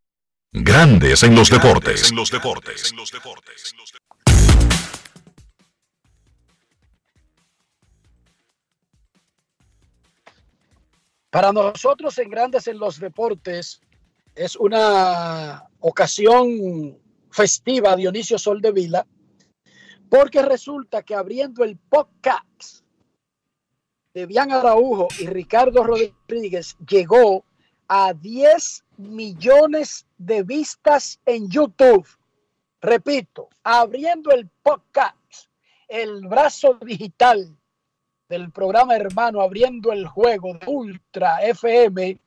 [0.53, 2.09] Grandes en los deportes.
[2.09, 2.93] En los deportes.
[11.29, 13.79] Para nosotros en Grandes en los Deportes
[14.35, 16.99] es una ocasión
[17.29, 19.07] festiva, Dionisio Soldevila,
[20.09, 22.83] porque resulta que abriendo el podcast
[24.13, 27.45] de Bian Araujo y Ricardo Rodríguez llegó
[27.87, 32.07] a 10 millones de vistas en YouTube.
[32.81, 35.49] Repito, abriendo el podcast,
[35.87, 37.55] el brazo digital
[38.29, 42.17] del programa hermano, abriendo el juego de Ultra FM,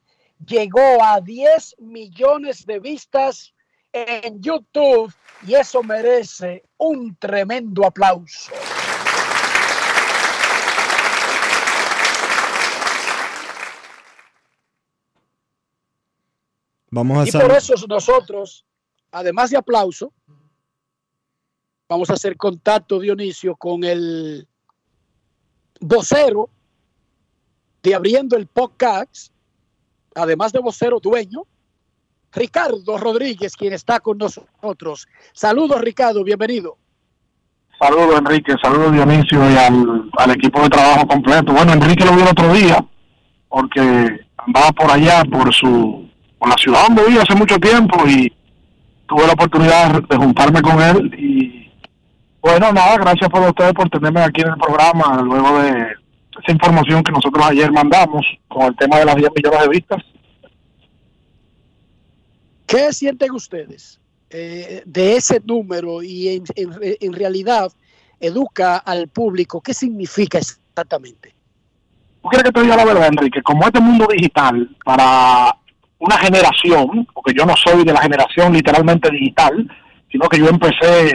[0.46, 3.54] llegó a 10 millones de vistas
[3.92, 5.12] en YouTube
[5.46, 8.52] y eso merece un tremendo aplauso.
[16.94, 18.64] Vamos a y por eso nosotros,
[19.10, 20.12] además de aplauso,
[21.88, 24.46] vamos a hacer contacto, Dionisio, con el
[25.80, 26.50] vocero
[27.82, 29.32] de Abriendo el Podcast,
[30.14, 31.42] además de vocero dueño,
[32.30, 35.08] Ricardo Rodríguez, quien está con nosotros.
[35.32, 36.76] Saludos, Ricardo, bienvenido.
[37.76, 41.52] Saludos, Enrique, saludos, Dionisio, y al, al equipo de trabajo completo.
[41.52, 42.86] Bueno, Enrique lo vio el otro día,
[43.48, 43.80] porque
[44.36, 48.32] andaba por allá, por su la ciudad donde vivo hace mucho tiempo y
[49.08, 51.70] tuve la oportunidad de juntarme con él y
[52.40, 55.70] bueno, nada, gracias por ustedes por tenerme aquí en el programa luego de
[56.42, 60.02] esa información que nosotros ayer mandamos con el tema de las 10 millones de vistas.
[62.66, 66.70] ¿Qué sienten ustedes eh, de ese número y en, en,
[67.00, 67.72] en realidad
[68.20, 69.62] educa al público?
[69.62, 71.34] ¿Qué significa exactamente?
[72.22, 73.42] ¿Tú quieres que te diga la verdad, Enrique?
[73.42, 75.56] Como este mundo digital, para
[76.04, 79.68] una generación, porque yo no soy de la generación literalmente digital,
[80.10, 81.10] sino que yo empecé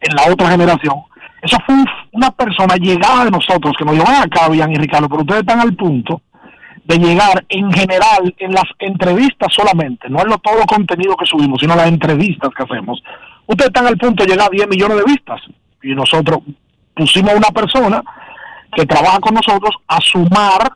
[0.00, 0.94] en la otra generación.
[1.42, 1.76] Eso fue
[2.12, 5.60] una persona llegada de nosotros que nos llevan acá, Bian y Ricardo, pero ustedes están
[5.60, 6.22] al punto
[6.84, 11.26] de llegar en general en las entrevistas solamente, no en lo, todo el contenido que
[11.26, 13.02] subimos, sino las entrevistas que hacemos.
[13.46, 15.40] Ustedes están al punto de llegar a 10 millones de vistas
[15.82, 16.38] y nosotros
[16.94, 18.02] pusimos a una persona
[18.72, 20.72] que trabaja con nosotros a sumar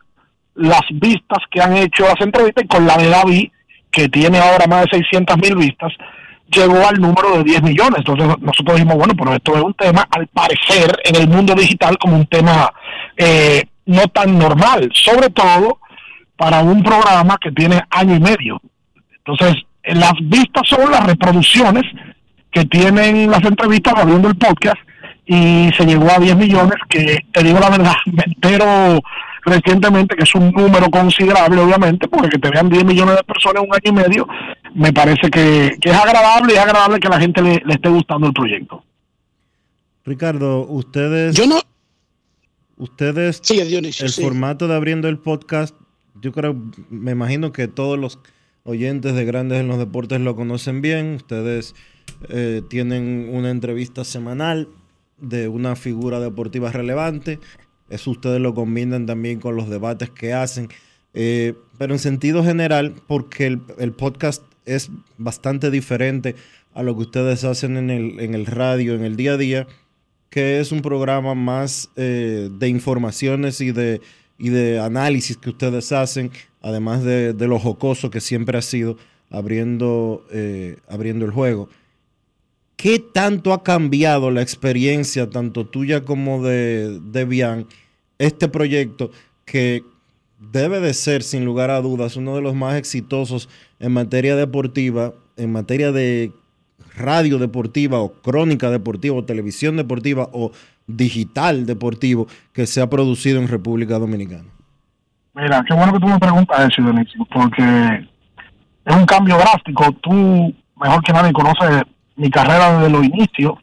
[0.60, 3.50] las vistas que han hecho las entrevistas y con la de David,
[3.90, 5.92] que tiene ahora más de 600 mil vistas,
[6.54, 7.98] llegó al número de 10 millones.
[7.98, 11.96] Entonces nosotros dijimos, bueno, pero esto es un tema, al parecer, en el mundo digital
[11.98, 12.70] como un tema
[13.16, 15.78] eh, no tan normal, sobre todo
[16.36, 18.60] para un programa que tiene año y medio.
[19.24, 21.84] Entonces, las vistas son las reproducciones
[22.52, 24.78] que tienen las entrevistas abriendo el podcast
[25.24, 29.00] y se llegó a 10 millones, que te digo la verdad, me entero
[29.50, 33.62] recientemente, que es un número considerable, obviamente, porque que te vean 10 millones de personas
[33.62, 34.28] en un año y medio,
[34.74, 37.74] me parece que, que es agradable y es agradable que a la gente le, le
[37.74, 38.82] esté gustando el proyecto.
[40.04, 41.36] Ricardo, ustedes.
[41.36, 41.60] Yo no.
[42.76, 43.40] Ustedes.
[43.42, 44.22] Sí, Dionisio, el sí.
[44.22, 45.76] formato de abriendo el podcast,
[46.20, 46.56] yo creo,
[46.88, 48.18] me imagino que todos los
[48.64, 51.14] oyentes de Grandes en los Deportes lo conocen bien.
[51.14, 51.74] Ustedes
[52.28, 54.68] eh, tienen una entrevista semanal
[55.18, 57.38] de una figura deportiva relevante.
[57.90, 60.68] Eso ustedes lo combinan también con los debates que hacen.
[61.12, 66.36] Eh, pero en sentido general, porque el, podcast es bastante diferente
[66.72, 69.66] a lo que ustedes hacen en el, en el radio, en el día a día,
[70.30, 74.00] que es un programa más eh, de informaciones y de,
[74.38, 76.30] y de análisis que ustedes hacen,
[76.62, 78.96] además de, de lo jocoso que siempre ha sido
[79.30, 81.68] abriendo, eh, abriendo el juego.
[82.76, 87.66] ¿Qué tanto ha cambiado la experiencia, tanto tuya como de, de Bian,
[88.20, 89.10] este proyecto
[89.44, 89.82] que
[90.38, 93.48] debe de ser, sin lugar a dudas, uno de los más exitosos
[93.78, 96.32] en materia deportiva, en materia de
[96.96, 100.52] radio deportiva o crónica deportiva o televisión deportiva o
[100.86, 104.48] digital deportivo que se ha producido en República Dominicana.
[105.34, 108.08] Mira, qué bueno que tú me preguntas eso, Dionisio, porque
[108.84, 109.92] es un cambio drástico.
[110.02, 111.82] Tú, mejor que nadie, conoces
[112.16, 113.54] mi carrera desde los inicios.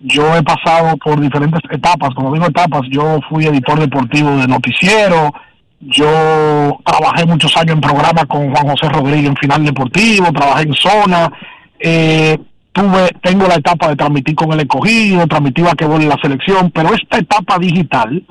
[0.00, 2.14] Yo he pasado por diferentes etapas.
[2.14, 5.32] Como digo etapas, yo fui editor deportivo de noticiero.
[5.80, 10.32] Yo trabajé muchos años en programa con Juan José Rodríguez en Final Deportivo.
[10.32, 11.32] Trabajé en Zona.
[11.78, 12.38] Eh,
[12.72, 16.70] tuve, tengo la etapa de transmitir con el escogido, transmitir que en la selección.
[16.70, 18.24] Pero esta etapa digital,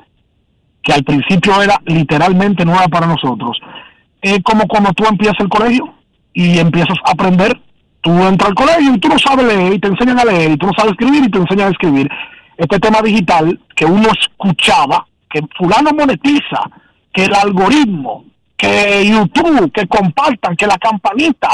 [0.82, 3.60] que al principio era literalmente nueva para nosotros,
[4.20, 5.94] es como cuando tú empiezas el colegio
[6.32, 7.60] y empiezas a aprender.
[8.00, 10.56] Tú entras al colegio y tú no sabes leer y te enseñan a leer y
[10.56, 12.08] tú no sabes escribir y te enseñan a escribir.
[12.56, 16.60] Este tema digital que uno escuchaba, que fulano monetiza,
[17.12, 18.24] que el algoritmo,
[18.56, 21.48] que YouTube, que compartan, que la campanita,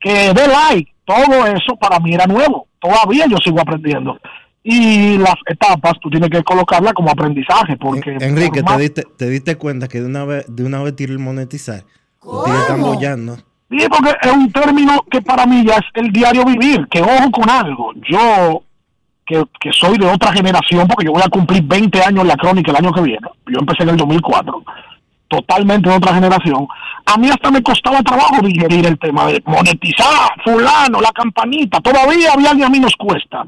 [0.00, 2.66] que dé like, todo eso para mí era nuevo.
[2.80, 4.18] Todavía yo sigo aprendiendo.
[4.62, 8.16] Y las etapas tú tienes que colocarlas como aprendizaje porque...
[8.20, 10.94] Enrique, por más- ¿te diste, te diste cuenta que de una vez, de una vez
[10.94, 11.84] tiró el monetizar?
[12.44, 13.38] Tigres están bollando.
[13.70, 17.30] Sí, porque es un término que para mí ya es el diario vivir, que ojo
[17.30, 17.92] con algo.
[18.08, 18.62] Yo,
[19.26, 22.36] que, que soy de otra generación, porque yo voy a cumplir 20 años en la
[22.36, 24.64] crónica el año que viene, yo empecé en el 2004,
[25.28, 26.66] totalmente de otra generación,
[27.04, 32.32] a mí hasta me costaba trabajo digerir el tema de monetizar, fulano, la campanita, todavía
[32.32, 33.44] había a mí nos cuesta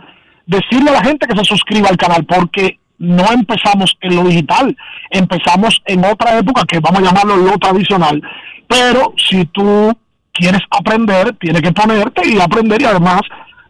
[0.46, 4.76] decirle a la gente que se suscriba al canal, porque no empezamos en lo digital,
[5.08, 8.20] empezamos en otra época que vamos a llamarlo lo tradicional,
[8.66, 9.96] pero si tú
[10.40, 13.20] quieres aprender, tienes que ponerte y aprender y además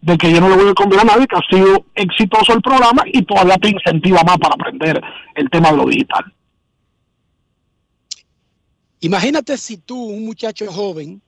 [0.03, 2.63] de que yo no le voy a convidar a nadie que ha sido exitoso el
[2.63, 5.01] programa y todavía te incentiva más para aprender
[5.35, 6.33] el tema de lo digital.
[9.01, 11.21] Imagínate si tú, un muchacho joven,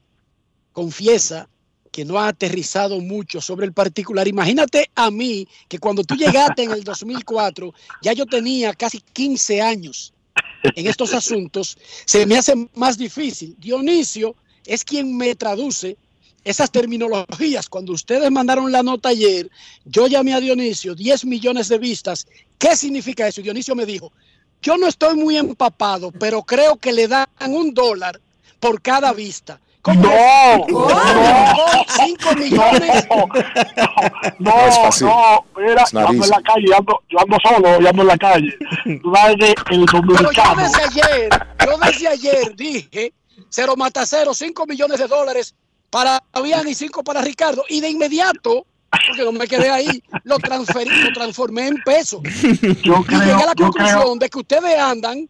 [0.73, 1.49] confiesa
[1.91, 4.27] que no ha aterrizado mucho sobre el particular.
[4.27, 9.61] Imagínate a mí que cuando tú llegaste en el 2004, ya yo tenía casi 15
[9.61, 10.15] años
[10.63, 11.77] en estos asuntos,
[12.07, 13.57] se me hace más difícil.
[13.59, 14.37] Dionisio
[14.67, 15.97] es quien me traduce
[16.45, 17.69] esas terminologías.
[17.69, 19.51] Cuando ustedes mandaron la nota ayer,
[19.85, 22.27] yo llamé a Dionisio, 10 millones de vistas.
[22.59, 23.41] ¿Qué significa eso?
[23.41, 24.13] Y Dionisio me dijo,
[24.61, 28.21] yo no estoy muy empapado, pero creo que le dan un dólar
[28.61, 29.61] por cada vista.
[29.83, 30.89] ¿Cómo No, no.
[31.89, 33.05] Cinco millones.
[33.11, 33.27] No,
[34.39, 35.09] No es fácil.
[35.09, 38.09] no, mira, yo ando en la calle, yo ando, yo ando solo, yo ando en
[38.09, 38.55] la calle.
[39.03, 40.63] Tú sabes que el Pero yo dominicano...
[40.63, 41.29] desde ayer,
[41.67, 43.13] yo desde ayer dije,
[43.53, 45.55] cero mata cero, 5 millones de dólares
[45.91, 47.63] para Fabián y 5 para Ricardo.
[47.69, 52.21] Y de inmediato, porque no me quedé ahí, lo transferí, lo transformé en pesos.
[52.83, 55.29] Yo y llegué a la conclusión creo- de que ustedes andan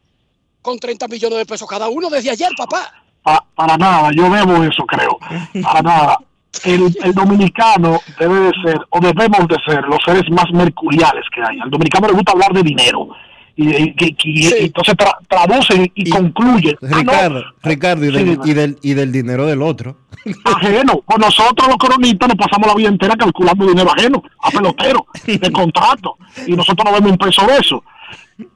[0.62, 2.92] con 30 millones de pesos cada uno desde ayer, papá.
[3.24, 5.18] Pa- para nada, yo debo eso, creo.
[5.62, 6.16] Para nada.
[6.64, 11.40] El, el dominicano debe de ser, o debemos de ser, los seres más mercuriales que
[11.40, 11.58] hay.
[11.60, 13.08] Al dominicano le gusta hablar de dinero.
[13.54, 16.76] Y, y- y- y- y entonces tra- traducen y, concluyen.
[16.82, 18.10] Ah, no, Ricardo, Sí,
[18.54, 19.98] del, y, del, dinero del otro.
[20.44, 21.02] ajeno.
[21.06, 25.52] Pues nosotros los cronistas nos pasamos la vida entera calculando dinero ajeno, a pelotero, de
[25.52, 26.16] contrato.
[26.46, 27.84] Y nosotros no vemos un peso de eso.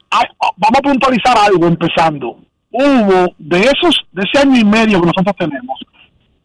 [0.09, 2.37] Ay, oh, vamos a puntualizar algo empezando.
[2.71, 5.79] Hubo de esos, de ese año y medio que nosotros tenemos,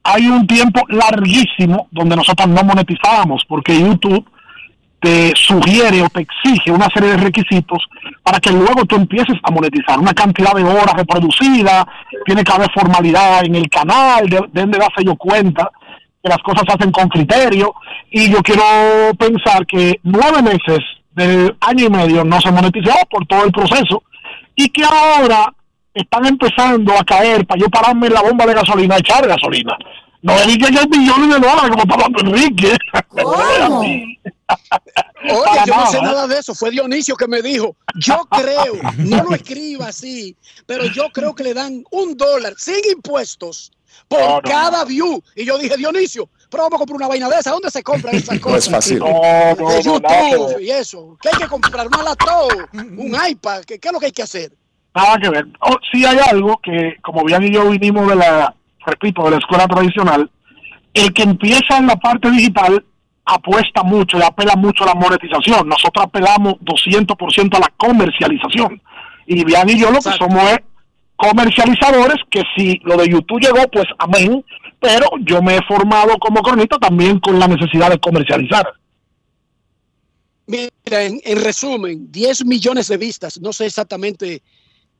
[0.04, 4.24] hay un tiempo larguísimo donde nosotros no monetizábamos porque YouTube
[5.02, 7.78] te sugiere o te exige una serie de requisitos
[8.22, 9.98] para que luego tú empieces a monetizar.
[9.98, 11.84] Una cantidad de horas reproducidas,
[12.24, 15.68] tiene que haber formalidad en el canal, de- de darse yo cuenta
[16.22, 17.74] que las cosas se hacen con criterio.
[18.10, 18.62] Y yo quiero
[19.18, 20.78] pensar que nueve meses
[21.14, 24.02] del año y medio no se monetizó por todo el proceso
[24.54, 25.52] y que ahora
[25.92, 29.76] están empezando a caer para yo pararme en la bomba de gasolina, echar gasolina.
[30.22, 32.76] No es que hay millones de dólares como está hablando Enrique.
[35.24, 36.54] Oye, Para yo no sé nada, de eso.
[36.54, 37.76] Fue Dionisio que me dijo.
[37.96, 42.80] Yo creo, no lo escriba así, pero yo creo que le dan un dólar sin
[42.94, 43.72] impuestos
[44.08, 45.22] por No, no, cada view.
[45.34, 47.50] Y yo dije, Dionisio, pero vamos a comprar una vaina de esa.
[47.50, 48.66] ¿Dónde se compran esas No cosas?
[48.66, 48.98] es fácil.
[49.00, 49.06] No,
[49.58, 51.18] no, de no, YouTube y eso.
[51.20, 51.88] ¿Qué hay que comprar?
[51.88, 53.62] Una laptop, un iPad.
[53.64, 54.52] ¿Qué, qué es lo que hay que hacer?
[54.94, 55.46] Nada que ver.
[55.60, 58.54] Oh, sí hay algo que, como bien y yo vinimos de la,
[58.86, 60.30] repito, de la escuela tradicional,
[60.94, 62.84] el que empieza en la parte digital
[63.24, 65.68] apuesta mucho y apela mucho a la monetización.
[65.68, 68.80] Nosotros apelamos 200% a la comercialización.
[69.26, 70.58] Y Bian y yo lo que somos es
[71.16, 74.44] comercializadores, que si lo de YouTube llegó, pues amén,
[74.80, 78.66] pero yo me he formado como cronista también con la necesidad de comercializar.
[80.46, 80.68] Mira,
[81.04, 83.40] en, en resumen, 10 millones de vistas.
[83.40, 84.42] No sé exactamente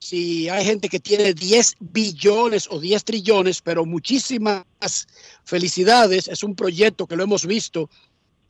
[0.02, 4.64] si hay gente que tiene 10 billones o 10 trillones, pero muchísimas
[5.44, 6.26] felicidades.
[6.26, 7.88] Es un proyecto que lo hemos visto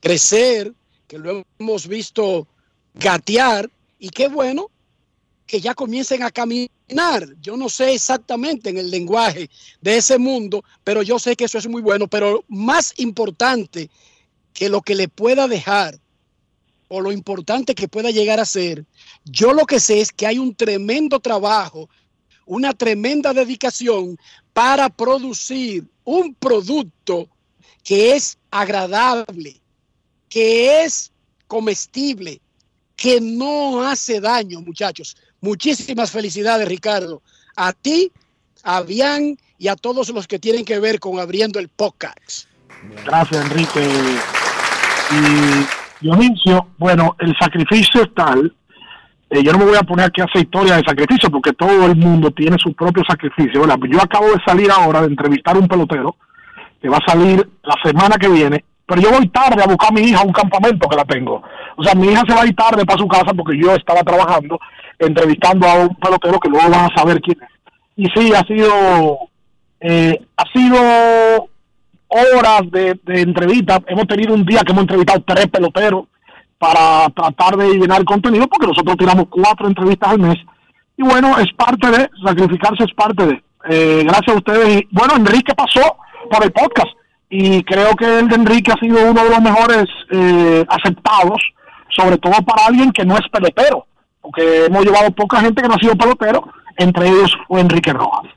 [0.01, 0.73] crecer,
[1.07, 2.49] que lo hemos visto
[2.95, 4.71] gatear y qué bueno
[5.47, 7.29] que ya comiencen a caminar.
[7.43, 9.51] Yo no sé exactamente en el lenguaje
[9.83, 13.91] de ese mundo, pero yo sé que eso es muy bueno, pero más importante
[14.55, 16.01] que lo que le pueda dejar
[16.89, 18.87] o lo importante que pueda llegar a ser,
[19.25, 21.89] yo lo que sé es que hay un tremendo trabajo,
[22.47, 24.19] una tremenda dedicación
[24.53, 27.29] para producir un producto
[27.85, 29.61] que es agradable,
[30.29, 31.13] que es
[31.47, 32.41] comestible,
[32.97, 35.17] que no hace daño, muchachos.
[35.41, 37.23] Muchísimas felicidades, Ricardo.
[37.57, 38.13] A ti,
[38.63, 42.47] a Bian y a todos los que tienen que ver con abriendo el podcast.
[43.05, 43.89] Gracias, Enrique.
[45.11, 48.55] Y Dionisio, bueno, el sacrificio es tal.
[49.33, 51.87] Eh, yo no me voy a poner aquí a hacer historia de sacrificio porque todo
[51.87, 53.63] el mundo tiene su propio sacrificio.
[53.63, 53.79] ¿verdad?
[53.91, 56.17] Yo acabo de salir ahora de entrevistar a un pelotero
[56.83, 59.95] que va a salir la semana que viene, pero yo voy tarde a buscar a
[59.95, 61.43] mi hija a un campamento que la tengo.
[61.79, 64.03] O sea, mi hija se va a ir tarde para su casa porque yo estaba
[64.03, 64.61] trabajando
[64.99, 67.49] entrevistando a un pelotero que luego van a saber quién es.
[67.97, 69.19] Y sí, ha sido,
[69.81, 71.49] eh, ha sido
[72.09, 73.81] horas de, de entrevista.
[73.87, 76.05] Hemos tenido un día que hemos entrevistado tres peloteros
[76.63, 80.37] para tratar de llenar contenido, porque nosotros tiramos cuatro entrevistas al mes.
[80.97, 83.43] Y bueno, es parte de, sacrificarse es parte de.
[83.69, 84.81] Eh, gracias a ustedes.
[84.81, 85.97] Y bueno, Enrique pasó
[86.31, 86.87] por el podcast
[87.29, 91.43] y creo que el de Enrique ha sido uno de los mejores eh, aceptados,
[91.89, 93.85] sobre todo para alguien que no es pelotero,
[94.21, 98.31] porque hemos llevado poca gente que no ha sido pelotero, entre ellos fue Enrique Rojas.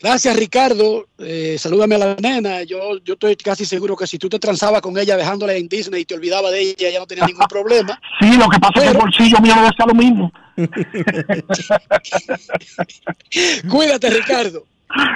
[0.00, 1.08] Gracias, Ricardo.
[1.18, 2.62] Eh, salúdame a la nena.
[2.62, 6.02] Yo, yo estoy casi seguro que si tú te transabas con ella dejándola en Disney
[6.02, 8.00] y te olvidabas de ella, ya no tenía ningún problema.
[8.20, 10.32] Sí, lo que pasa es que el bolsillo mío debe ser lo mismo.
[13.70, 14.64] Cuídate, Ricardo.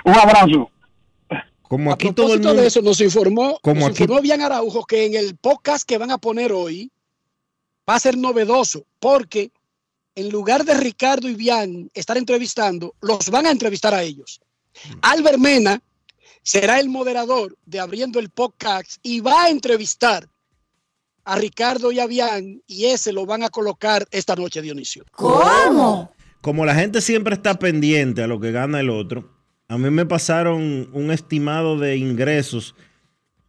[0.04, 0.70] Un abrazo.
[1.62, 2.62] Como aquí A todo el propósito mundo.
[2.62, 5.96] de eso, nos informó, Como nos aquí- informó Bian Araujo que en el podcast que
[5.96, 6.90] van a poner hoy
[7.88, 9.50] va a ser novedoso, porque
[10.14, 14.41] en lugar de Ricardo y Bian estar entrevistando, los van a entrevistar a ellos.
[15.02, 15.82] Albert Mena
[16.42, 20.28] será el moderador de Abriendo el Podcast y va a entrevistar
[21.24, 25.04] a Ricardo y a Bian y ese lo van a colocar esta noche, Dionisio.
[25.12, 29.30] Como la gente siempre está pendiente a lo que gana el otro,
[29.68, 32.74] a mí me pasaron un estimado de ingresos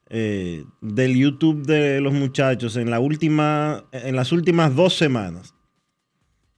[0.10, 5.56] eh, del YouTube de los muchachos en, la última, en las últimas dos semanas.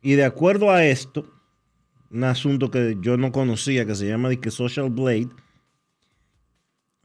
[0.02, 1.26] Y de acuerdo a esto,
[2.16, 5.30] un asunto que yo no conocía que se llama disque Social Blade,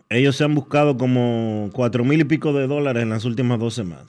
[0.09, 3.75] ellos se han buscado como cuatro mil y pico de dólares en las últimas dos
[3.75, 4.07] semanas.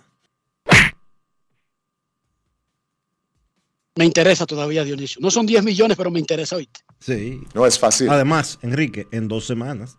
[3.95, 5.19] Me interesa todavía, Dionisio.
[5.21, 6.67] No son 10 millones, pero me interesa hoy.
[6.99, 7.41] Sí.
[7.53, 8.09] No es fácil.
[8.09, 9.97] Además, Enrique, en dos semanas.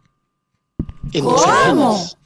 [1.12, 2.16] En dos semanas.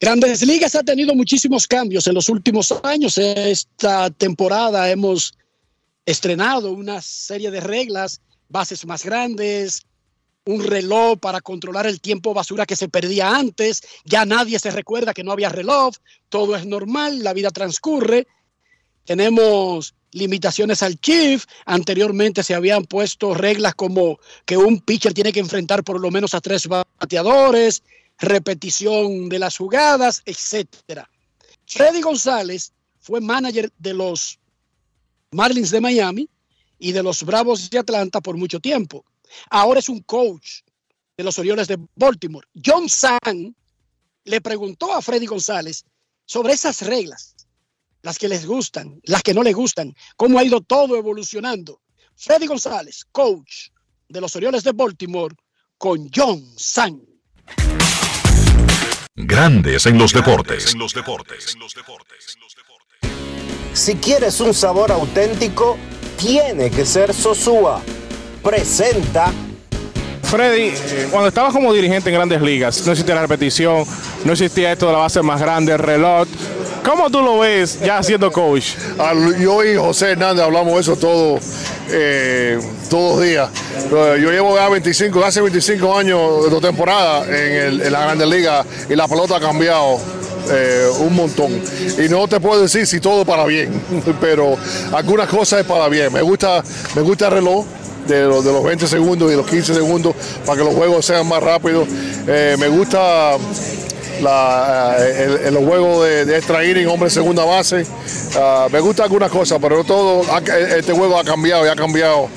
[0.00, 3.16] Grandes Ligas ha tenido muchísimos cambios en los últimos años.
[3.16, 5.32] Esta temporada hemos
[6.06, 9.82] estrenado una serie de reglas, bases más grandes,
[10.46, 13.82] un reloj para controlar el tiempo basura que se perdía antes.
[14.04, 15.94] Ya nadie se recuerda que no había reloj,
[16.28, 18.26] todo es normal, la vida transcurre.
[19.04, 21.46] Tenemos limitaciones al chief.
[21.66, 26.34] Anteriormente se habían puesto reglas como que un pitcher tiene que enfrentar por lo menos
[26.34, 27.82] a tres bateadores,
[28.18, 31.08] repetición de las jugadas, etcétera.
[31.66, 34.38] Freddy González fue manager de los
[35.34, 36.30] Marlins de Miami
[36.78, 39.04] y de los Bravos de Atlanta por mucho tiempo.
[39.50, 40.60] Ahora es un coach
[41.16, 42.46] de los Orioles de Baltimore.
[42.64, 43.54] John San
[44.24, 45.84] le preguntó a Freddy González
[46.24, 47.34] sobre esas reglas,
[48.02, 51.80] las que les gustan, las que no les gustan, cómo ha ido todo evolucionando.
[52.16, 53.68] Freddy González, coach
[54.08, 55.34] de los Orioles de Baltimore,
[55.76, 57.02] con John San.
[59.16, 60.74] Grandes en los deportes.
[63.74, 65.76] Si quieres un sabor auténtico,
[66.16, 67.80] tiene que ser Sosúa.
[68.42, 69.32] Presenta
[70.22, 73.84] Freddy, eh, cuando estabas como dirigente en grandes ligas, no existía la repetición,
[74.24, 76.26] no existía esto de la base más grande, el reloj.
[76.84, 78.72] ¿Cómo tú lo ves ya siendo coach?
[79.40, 81.38] Yo y José Hernández hablamos de eso todo,
[81.88, 82.58] eh,
[82.90, 83.48] todos los días.
[83.90, 88.66] Yo llevo ya 25, hace 25 años de temporada en, el- en la Grandes Ligas
[88.88, 89.98] y la pelota ha cambiado
[90.50, 91.52] eh, un montón.
[91.98, 93.80] Y no te puedo decir si todo para bien,
[94.20, 94.56] pero
[94.92, 96.12] algunas cosas es para bien.
[96.12, 96.62] Me gusta,
[96.94, 97.64] me gusta el reloj.
[98.04, 100.14] De los, de los 20 segundos y los 15 segundos
[100.44, 101.88] para que los juegos sean más rápidos.
[102.26, 103.38] Eh, me gusta
[104.24, 107.86] la, el, el juego de, de extra inning, hombre segunda base,
[108.36, 110.22] Ah, me gusta algunas cosas, pero todo.
[110.32, 112.28] Ha- Este juego ha cambiado y ha cambiado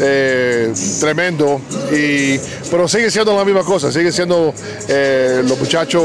[0.00, 1.60] eh, tremendo.
[1.92, 2.38] Y,
[2.70, 3.92] pero sigue siendo la misma cosa.
[3.92, 4.52] Sigue siendo
[4.88, 6.02] eh, los muchachos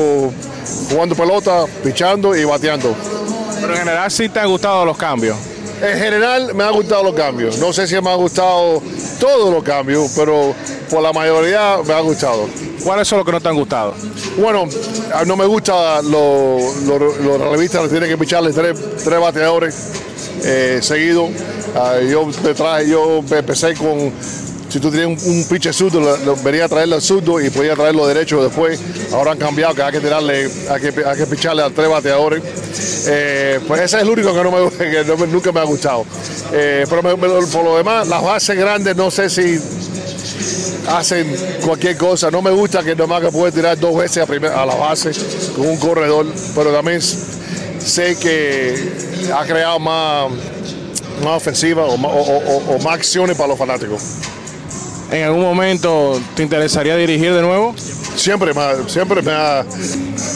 [0.92, 2.96] jugando pelota, pichando y bateando.
[3.60, 5.36] Pero en general sí te han gustado los cambios.
[5.82, 7.58] En general me han gustado los cambios.
[7.58, 8.82] No sé si me han gustado
[9.20, 10.54] todos los cambios, pero
[10.90, 12.48] por la mayoría me han gustado.
[12.84, 13.94] ¿Cuáles son los que no te han gustado?
[14.38, 14.68] Bueno,
[15.26, 19.76] no me gusta los los relevistas que tienen que picharle tres, tres bateadores
[20.44, 21.30] eh, seguidos.
[21.76, 24.12] Ah, yo traje, yo empecé con
[24.70, 27.50] si tú tienes un, un pitcher zurdo, lo, lo- venía a traerle al zurdo y
[27.50, 28.80] podía traerlo derecho después.
[29.12, 32.42] Ahora han cambiado, que hay que tirarle, hay que, hay que picharle a tres bateadores.
[33.08, 36.06] Eh, pues ese es el único que, no me, que nunca me ha gustado.
[36.54, 37.02] Eh, pero
[37.52, 39.60] por lo demás, las bases grandes no sé si
[40.88, 42.30] hacen cualquier cosa.
[42.32, 45.12] No me gusta que nomás que puede tirar dos veces a, primer- a la base
[45.56, 48.92] con un corredor, pero también sé que
[49.36, 50.32] ha creado más,
[51.24, 51.98] más ofensiva o
[52.80, 54.02] más acciones para los fanáticos.
[55.12, 57.74] ¿En algún momento te interesaría dirigir de nuevo?
[58.16, 58.52] Siempre
[58.88, 59.66] siempre me ha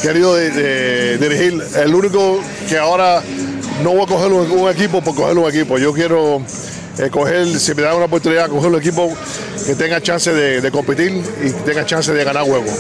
[0.01, 1.61] querido dirigir.
[1.75, 3.21] El único que ahora
[3.83, 5.77] no voy a coger un, equipo por coger un equipo.
[5.77, 6.41] Yo quiero
[6.97, 9.15] eh, coger, si me dan una oportunidad, coger un equipo
[9.65, 12.71] que tenga chance de, competir y tenga chance de ganar juegos.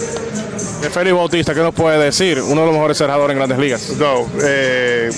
[0.83, 2.41] De Félix Bautista, ¿qué nos puede decir?
[2.41, 3.89] Uno de los mejores cerradores en grandes ligas.
[3.97, 5.09] No, eh,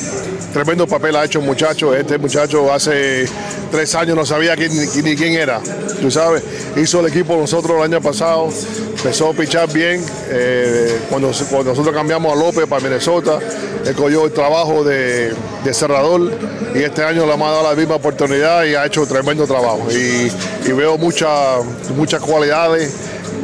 [0.54, 1.96] tremendo papel ha hecho el muchacho.
[1.96, 3.26] Este muchacho hace
[3.72, 4.72] tres años no sabía quién-
[5.04, 5.60] ni, quién era.
[6.00, 6.44] Tú sabes,
[6.76, 8.50] hizo el equipo nosotros el año pasado,
[8.96, 10.06] empezó a pichar bien.
[10.30, 13.40] eh, cuando, nosotros cambiamos a López para Minnesota,
[13.86, 15.34] él cogió el trabajo de,
[15.72, 16.32] cerrador
[16.76, 19.88] y este año le hemos dado la misma oportunidad y ha hecho tremendo trabajo.
[19.92, 20.32] Y,
[20.68, 21.58] y veo mucha-
[21.96, 22.94] muchas cualidades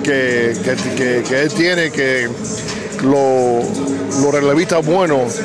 [0.01, 0.53] que,
[0.95, 2.29] que- que- él tiene que
[3.03, 3.59] lo-
[4.21, 5.35] los relevistas buenos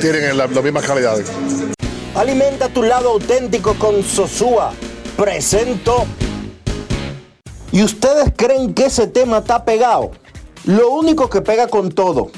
[0.00, 1.26] tienen la- las mismas calidades.
[2.14, 4.72] Alimenta tu lado auténtico con Sosúa.
[5.16, 6.04] Presento.
[7.70, 10.10] ¿Y ustedes creen que ese tema está pegado?
[10.64, 12.30] Lo único que pega con todo.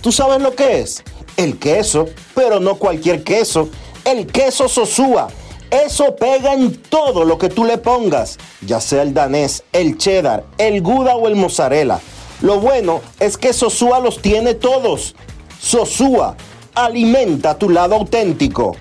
[0.00, 1.02] ¿Tú sabes lo que es?
[1.36, 3.68] El queso, pero no cualquier queso.
[4.04, 5.28] El queso Sosúa.
[5.70, 10.44] Eso pega en todo lo que tú le pongas, ya sea el danés, el cheddar,
[10.56, 12.00] el gouda o el mozzarella.
[12.40, 15.14] Lo bueno es que Sosúa los tiene todos.
[15.60, 16.36] Sosúa,
[16.74, 18.76] alimenta tu lado auténtico.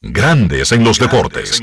[0.00, 1.62] Grandes en los deportes.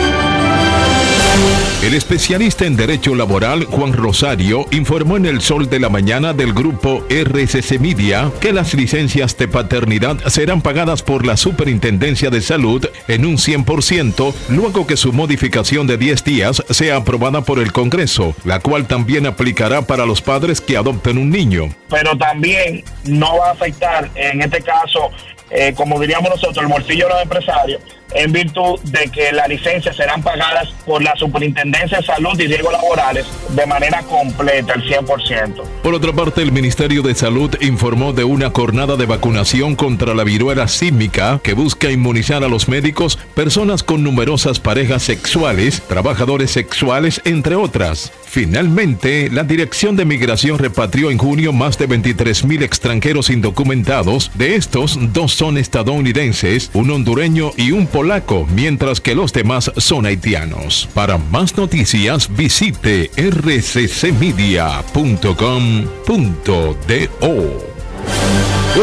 [1.83, 6.53] El especialista en Derecho Laboral Juan Rosario informó en el Sol de la Mañana del
[6.53, 12.87] grupo RCC Media que las licencias de paternidad serán pagadas por la Superintendencia de Salud
[13.09, 18.33] en un 100% luego que su modificación de 10 días sea aprobada por el Congreso,
[18.45, 21.69] la cual también aplicará para los padres que adopten un niño.
[21.89, 25.11] pero también no va a afectar, en este caso,
[25.53, 27.81] eh, como diríamos nosotros, el bolsillo de los empresarios,
[28.15, 32.73] en virtud de que las licencias serán pagadas por la Superintendencia de Salud y Riesgos
[32.73, 35.63] Laborales de manera completa, el 100%.
[35.83, 40.23] Por otra parte, el Ministerio de Salud informó de una jornada de vacunación contra la
[40.23, 47.21] viruela símica que busca inmunizar a los médicos, personas con numerosas parejas sexuales, trabajadores sexuales,
[47.25, 48.11] entre otras.
[48.33, 54.31] Finalmente, la Dirección de Migración repatrió en junio más de 23 mil extranjeros indocumentados.
[54.33, 60.07] De estos, dos son estadounidenses, un hondureño y un polaco, mientras que los demás son
[60.07, 60.89] haitianos.
[60.95, 64.03] Para más noticias, visite rccmedia.com.do.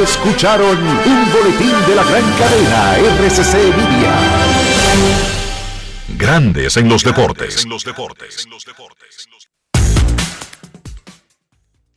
[0.00, 4.14] Escucharon un boletín de la gran cadena RCC Media.
[6.16, 7.66] Grandes en los deportes.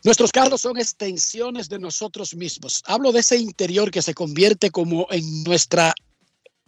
[0.03, 2.83] Nuestros carros son extensiones de nosotros mismos.
[2.85, 5.93] Hablo de ese interior que se convierte como en nuestra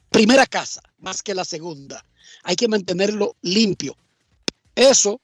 [0.09, 2.05] primera casa, más que la segunda.
[2.43, 3.97] Hay que mantenerlo limpio.
[4.73, 5.19] Eso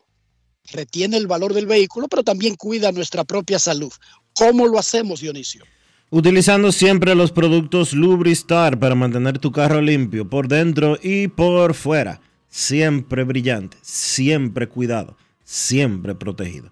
[0.73, 3.93] retiene el valor del vehículo, pero también cuida nuestra propia salud.
[4.33, 5.63] ¿Cómo lo hacemos, Dionisio?
[6.09, 12.19] Utilizando siempre los productos Lubristar para mantener tu carro limpio por dentro y por fuera.
[12.49, 16.71] Siempre brillante, siempre cuidado, siempre protegido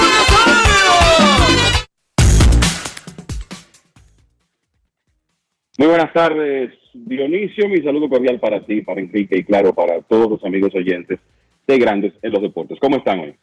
[5.81, 7.67] Muy buenas tardes, Dionisio.
[7.67, 11.19] Mi saludo cordial para ti, para Enrique y claro, para todos los amigos oyentes
[11.65, 12.77] de Grandes en los Deportes.
[12.79, 13.35] ¿Cómo están hoy?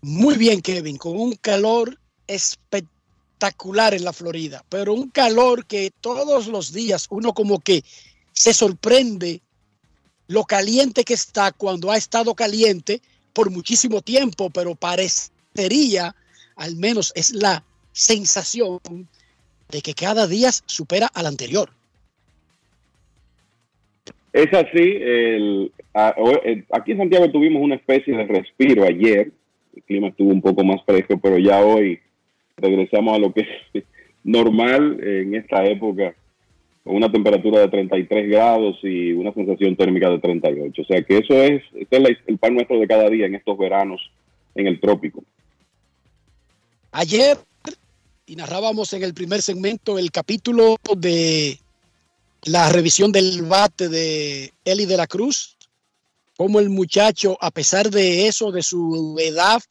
[0.00, 1.98] Muy bien, Kevin, con un calor
[2.28, 7.82] espectacular en la Florida, pero un calor que todos los días uno como que
[8.32, 9.40] se sorprende
[10.28, 13.00] lo caliente que está cuando ha estado caliente
[13.32, 16.14] por muchísimo tiempo, pero parecería,
[16.54, 18.78] al menos es la sensación
[19.72, 21.70] de que cada día supera al anterior.
[24.32, 29.30] Es así, el, aquí en Santiago tuvimos una especie de respiro ayer,
[29.74, 31.98] el clima estuvo un poco más fresco, pero ya hoy
[32.56, 33.84] regresamos a lo que es
[34.24, 36.14] normal en esta época,
[36.84, 40.82] con una temperatura de 33 grados y una sensación térmica de 38.
[40.82, 44.00] O sea que eso es, es el pan nuestro de cada día en estos veranos
[44.54, 45.22] en el trópico.
[46.90, 47.36] Ayer
[48.26, 51.60] y narrábamos en el primer segmento el capítulo de
[52.44, 55.56] la revisión del bate de Eli de la Cruz,
[56.36, 59.62] como el muchacho, a pesar de eso, de su edad,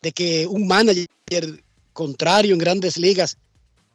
[0.00, 1.06] de que un manager
[1.92, 3.36] contrario en grandes ligas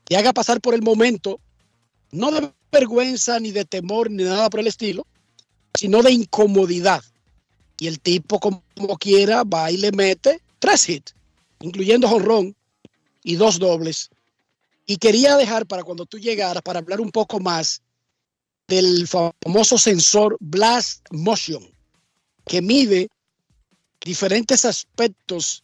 [0.06, 1.40] te haga pasar por el momento,
[2.12, 5.06] no de vergüenza, ni de temor, ni nada por el estilo,
[5.74, 7.04] sino de incomodidad.
[7.80, 8.64] Y el tipo, como
[9.00, 11.14] quiera, va y le mete tres hits,
[11.60, 12.56] incluyendo jonrón,
[13.24, 14.10] y dos dobles.
[14.86, 17.82] Y quería dejar para cuando tú llegaras para hablar un poco más
[18.68, 21.64] del famoso sensor Blast Motion,
[22.46, 23.10] que mide
[24.02, 25.64] diferentes aspectos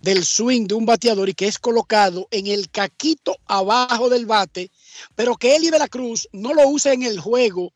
[0.00, 4.70] del swing de un bateador y que es colocado en el caquito abajo del bate,
[5.14, 7.72] pero que Eli de la Cruz no lo usa en el juego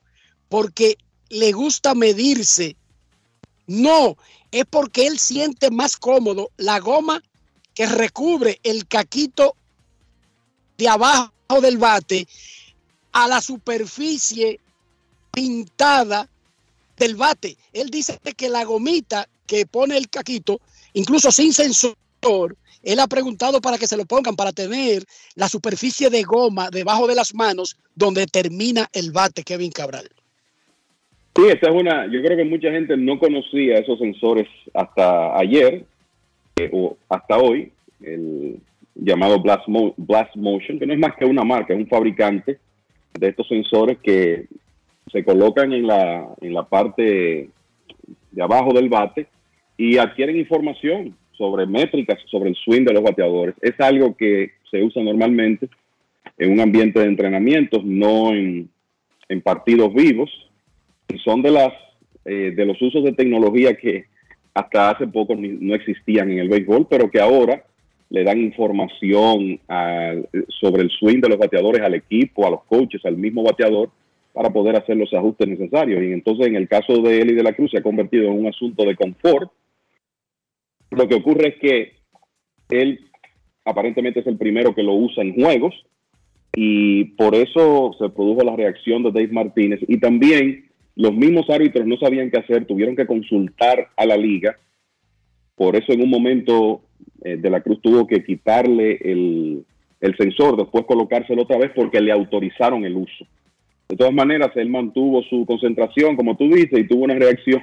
[0.49, 0.97] porque
[1.29, 2.77] le gusta medirse.
[3.67, 4.17] No,
[4.51, 7.23] es porque él siente más cómodo la goma
[7.75, 9.57] que recubre el caquito
[10.79, 12.27] de abajo del bate
[13.13, 14.61] a la superficie
[15.33, 16.29] pintada
[16.97, 17.57] del bate.
[17.73, 20.61] Él dice que la gomita que pone el caquito,
[20.95, 25.03] incluso sin sensor, él ha preguntado para que se lo pongan para tener
[25.35, 30.09] la superficie de goma debajo de las manos donde termina el bate Kevin Cabral.
[31.37, 35.85] Sí, esa es una, yo creo que mucha gente no conocía esos sensores hasta ayer
[36.57, 38.61] eh, o hasta hoy, el
[38.95, 39.67] llamado Blast,
[40.37, 42.59] Motion, que no es más que una marca, es un fabricante
[43.19, 44.47] de estos sensores que
[45.13, 47.51] se colocan en la, en la parte
[48.31, 49.27] de abajo del bate
[49.77, 53.55] y adquieren información sobre métricas, sobre el swing de los bateadores.
[53.61, 55.69] Es algo que se usa normalmente
[56.39, 58.69] en un ambiente de entrenamientos, no en,
[59.29, 60.31] en partidos vivos.
[61.25, 61.73] Son de las
[62.25, 64.07] eh, de los usos de tecnología que
[64.55, 67.65] hasta hace poco no existían en el béisbol, pero que ahora
[68.09, 69.59] le dan información
[70.49, 73.91] sobre el swing de los bateadores al equipo, a los coaches, al mismo bateador,
[74.33, 76.03] para poder hacer los ajustes necesarios.
[76.03, 78.39] Y entonces en el caso de él y de la Cruz se ha convertido en
[78.39, 79.51] un asunto de confort.
[80.91, 81.93] Lo que ocurre es que
[82.71, 83.01] él
[83.65, 85.75] aparentemente es el primero que lo usa en juegos
[86.55, 90.64] y por eso se produjo la reacción de Dave Martínez y también
[90.97, 94.57] los mismos árbitros no sabían qué hacer, tuvieron que consultar a la liga,
[95.57, 96.83] por eso en un momento
[97.23, 99.65] eh, de la Cruz tuvo que quitarle el,
[100.19, 103.27] sensor, después colocárselo otra vez porque le autorizaron el uso.
[103.89, 107.63] De todas maneras, él mantuvo su concentración, como tú dices, y tuvo una reacción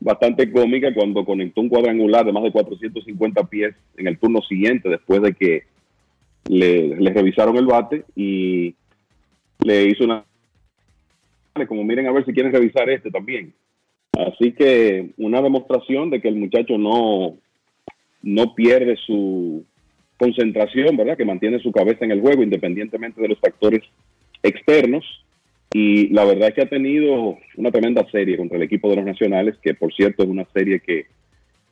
[0.00, 4.88] bastante cómica cuando conectó un cuadrangular de más de 450 pies en el turno siguiente,
[4.88, 5.64] después de que
[6.48, 8.74] le revisaron el bate y
[9.62, 10.24] le hizo una...
[11.66, 13.52] Como miren a ver si quieren revisar este también.
[14.12, 17.36] Así que una demostración de que el muchacho no,
[18.22, 19.64] no pierde su
[20.18, 21.16] concentración, ¿verdad?
[21.16, 23.82] Que mantiene su cabeza en el juego independientemente de los factores
[24.42, 25.04] externos.
[25.72, 29.04] Y la verdad es que ha tenido una tremenda serie contra el equipo de los
[29.04, 31.06] Nacionales, que por cierto es una serie que,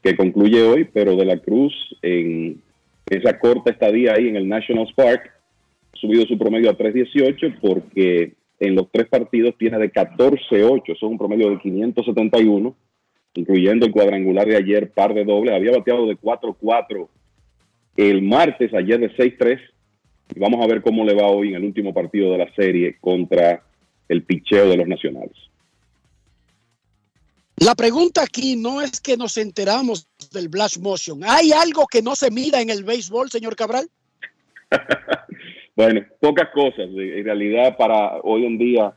[0.03, 2.61] que concluye hoy, pero de la Cruz en
[3.09, 5.33] esa corta estadía ahí en el National Park
[5.93, 10.93] ha subido su promedio a 3.18 porque en los tres partidos tiene de 14-8, eso
[10.93, 12.75] es un promedio de 571,
[13.35, 17.09] incluyendo el cuadrangular de ayer, par de dobles, había bateado de 4-4
[17.97, 19.61] el martes, ayer de 6-3,
[20.35, 22.97] y vamos a ver cómo le va hoy en el último partido de la serie
[23.01, 23.63] contra
[24.09, 25.37] el picheo de los nacionales.
[27.57, 31.21] La pregunta aquí no es que nos enteramos del Blast Motion.
[31.25, 33.89] ¿Hay algo que no se mira en el béisbol, señor Cabral?
[35.77, 36.89] bueno, pocas cosas.
[36.89, 38.95] En realidad, para hoy en día,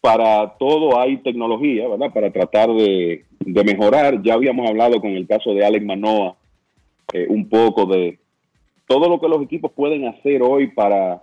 [0.00, 2.12] para todo hay tecnología, ¿verdad?
[2.12, 4.22] Para tratar de, mejorar.
[4.22, 6.34] Ya habíamos hablado con el caso de Alex Manoa
[7.12, 8.18] eh, un poco de
[8.86, 11.22] todo lo que los equipos pueden hacer hoy para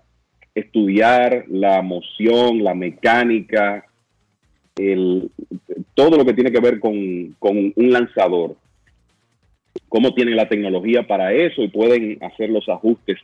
[0.54, 3.86] estudiar la moción, la mecánica,
[4.76, 5.32] el,
[5.96, 8.56] todo lo que tiene que ver con, con un lanzador.
[9.88, 13.18] Cómo tienen la tecnología para eso y pueden hacer los ajustes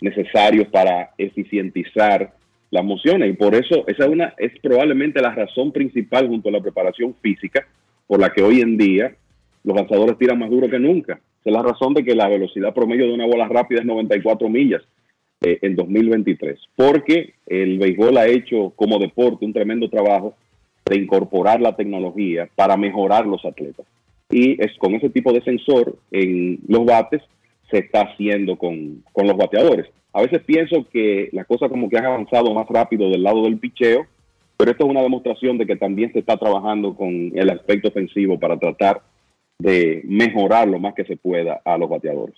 [0.00, 2.32] necesarios para eficientizar
[2.70, 3.30] las mociones.
[3.30, 7.14] Y por eso esa es, una, es probablemente la razón principal junto a la preparación
[7.20, 7.66] física
[8.06, 9.14] por la que hoy en día
[9.64, 11.14] los lanzadores tiran más duro que nunca.
[11.40, 14.48] Esa es la razón de que la velocidad promedio de una bola rápida es 94
[14.48, 14.82] millas
[15.42, 20.34] eh, en 2023, porque el béisbol ha hecho como deporte un tremendo trabajo
[20.84, 23.86] de incorporar la tecnología para mejorar los atletas.
[24.28, 27.22] Y es con ese tipo de sensor en los bates
[27.70, 29.86] se está haciendo con, con los bateadores.
[30.12, 33.58] A veces pienso que la cosa como que ha avanzado más rápido del lado del
[33.58, 34.06] picheo,
[34.56, 38.38] pero esto es una demostración de que también se está trabajando con el aspecto ofensivo
[38.38, 39.02] para tratar
[39.58, 42.36] de mejorar lo más que se pueda a los bateadores.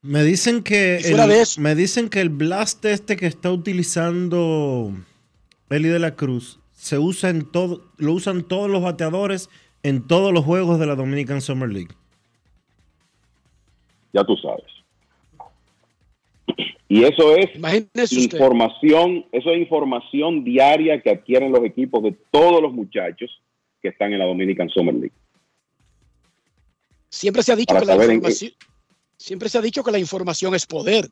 [0.00, 1.16] Me dicen que el,
[1.58, 4.92] me dicen que el blast este que está utilizando
[5.70, 9.50] Eli de la Cruz se usa en todo, lo usan todos los bateadores
[9.82, 11.94] en todos los juegos de la Dominican Summer League.
[14.12, 14.64] Ya tú sabes.
[16.88, 17.50] Y eso es
[18.12, 23.30] información, eso es información diaria que adquieren los equipos de todos los muchachos
[23.82, 25.12] que están en la Dominican Summer League.
[27.10, 28.52] Siempre se ha dicho que la información,
[29.18, 31.08] siempre se ha dicho que la información es poder.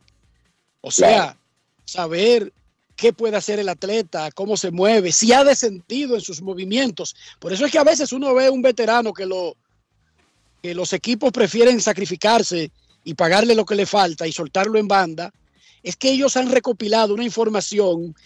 [0.80, 1.36] O sea,
[1.84, 2.52] saber
[2.96, 7.14] qué puede hacer el atleta, cómo se mueve, si ha de sentido en sus movimientos.
[7.38, 9.56] Por eso es que a veces uno ve un veterano que lo
[10.62, 12.70] que los equipos prefieren sacrificarse
[13.06, 15.32] y pagarle lo que le falta y soltarlo en banda,
[15.80, 18.16] es que ellos han recopilado una información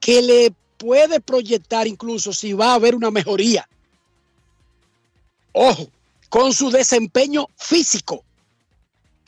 [0.00, 3.68] que le puede proyectar incluso si va a haber una mejoría.
[5.52, 5.90] Ojo,
[6.30, 8.24] con su desempeño físico.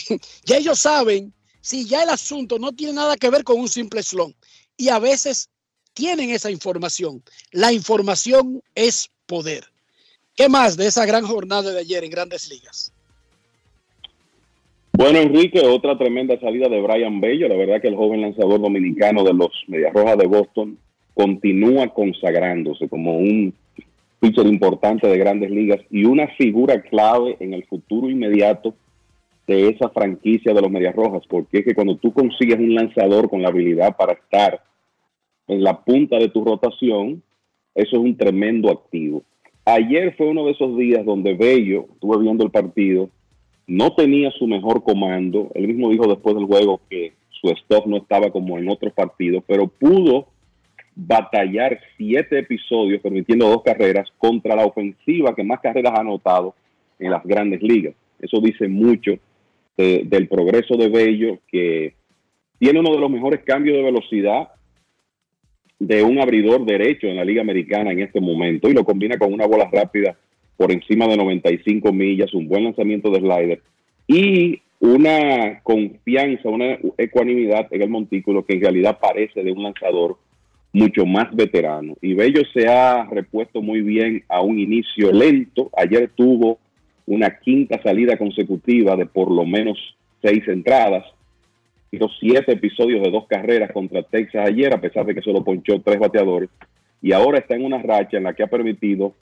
[0.46, 4.02] ya ellos saben si ya el asunto no tiene nada que ver con un simple
[4.02, 4.34] slon.
[4.78, 5.50] Y a veces
[5.92, 7.22] tienen esa información.
[7.50, 9.70] La información es poder.
[10.34, 12.93] ¿Qué más de esa gran jornada de ayer en grandes ligas?
[14.96, 17.48] Bueno, Enrique, otra tremenda salida de Brian Bello.
[17.48, 20.78] La verdad que el joven lanzador dominicano de los Medias Rojas de Boston
[21.14, 23.52] continúa consagrándose como un
[24.20, 28.72] pitcher importante de grandes ligas y una figura clave en el futuro inmediato
[29.48, 33.28] de esa franquicia de los Medias Rojas, porque es que cuando tú consigues un lanzador
[33.28, 34.62] con la habilidad para estar
[35.48, 37.20] en la punta de tu rotación,
[37.74, 39.24] eso es un tremendo activo.
[39.64, 43.10] Ayer fue uno de esos días donde Bello, estuve viendo el partido,
[43.66, 45.50] no tenía su mejor comando.
[45.54, 49.42] Él mismo dijo después del juego que su stop no estaba como en otros partidos,
[49.46, 50.28] pero pudo
[50.96, 56.54] batallar siete episodios permitiendo dos carreras contra la ofensiva que más carreras ha anotado
[56.98, 57.94] en las grandes ligas.
[58.20, 59.18] Eso dice mucho
[59.76, 61.94] del progreso de Bello, que
[62.58, 64.48] tiene uno de los mejores cambios de velocidad.
[65.80, 69.32] de un abridor derecho en la Liga Americana en este momento y lo combina con
[69.32, 70.16] una bola rápida
[70.56, 73.62] por encima de 95 millas, un buen lanzamiento de slider
[74.06, 80.18] y una confianza, una ecuanimidad en el montículo que en realidad parece de un lanzador
[80.74, 81.96] mucho más veterano.
[82.02, 85.70] Y Bello se ha repuesto muy bien a un inicio lento.
[85.76, 86.58] Ayer tuvo
[87.06, 89.78] una quinta salida consecutiva de por lo menos
[90.20, 91.04] seis entradas.
[91.92, 95.80] Hizo siete episodios de dos carreras contra Texas ayer, a pesar de que solo ponchó
[95.80, 96.50] tres bateadores.
[97.00, 99.14] Y ahora está en una racha en la que ha permitido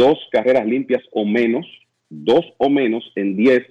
[0.00, 1.66] dos carreras limpias o menos,
[2.08, 3.66] dos o menos en diez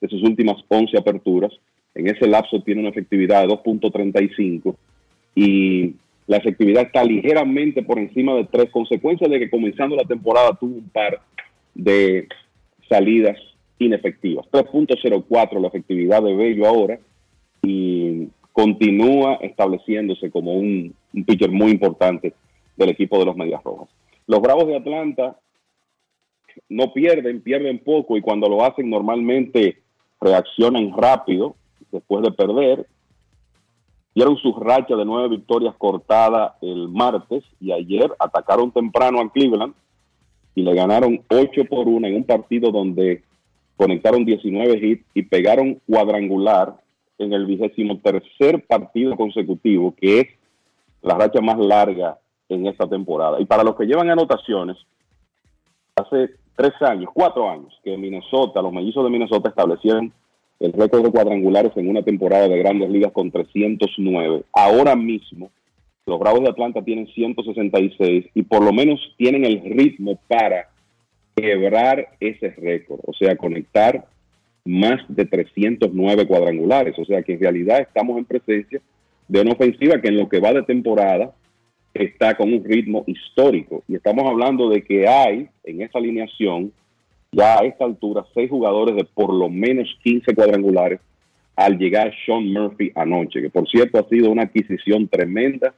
[0.00, 1.52] de sus últimas once aperturas.
[1.94, 4.74] En ese lapso tiene una efectividad de 2.35
[5.34, 5.94] y
[6.26, 10.76] la efectividad está ligeramente por encima de tres, consecuencia de que comenzando la temporada tuvo
[10.76, 11.20] un par
[11.74, 12.28] de
[12.88, 13.36] salidas
[13.78, 14.46] inefectivas.
[14.50, 16.98] 3.04 la efectividad de Bello ahora
[17.62, 22.32] y continúa estableciéndose como un, un pitcher muy importante
[22.76, 23.88] del equipo de los Medias Rojas.
[24.26, 25.36] Los Bravos de Atlanta
[26.68, 29.78] no pierden, pierden poco y cuando lo hacen normalmente
[30.20, 31.56] reaccionan rápido
[31.90, 32.86] después de perder
[34.14, 39.74] dieron su racha de nueve victorias cortada el martes y ayer atacaron temprano a Cleveland
[40.54, 43.22] y le ganaron 8 por 1 en un partido donde
[43.76, 46.76] conectaron 19 hits y pegaron cuadrangular
[47.18, 50.26] en el vigésimo tercer partido consecutivo, que es
[51.02, 52.18] la racha más larga
[52.48, 53.40] en esta temporada.
[53.40, 54.76] Y para los que llevan anotaciones,
[55.96, 60.12] hace tres años, cuatro años, que Minnesota, los mellizos de Minnesota establecieron
[60.60, 64.44] el récord de cuadrangulares en una temporada de grandes ligas con 309.
[64.52, 65.50] Ahora mismo,
[66.06, 70.68] los Bravos de Atlanta tienen 166 y por lo menos tienen el ritmo para
[71.34, 74.06] quebrar ese récord, o sea, conectar
[74.64, 76.98] más de 309 cuadrangulares.
[76.98, 78.80] O sea que en realidad estamos en presencia
[79.28, 81.32] de una ofensiva que en lo que va de temporada
[81.94, 83.84] está con un ritmo histórico.
[83.88, 86.72] Y estamos hablando de que hay en esa alineación
[87.30, 91.00] ya a esta altura seis jugadores de por lo menos 15 cuadrangulares
[91.56, 95.72] al llegar Sean Murphy anoche, que por cierto ha sido una adquisición tremenda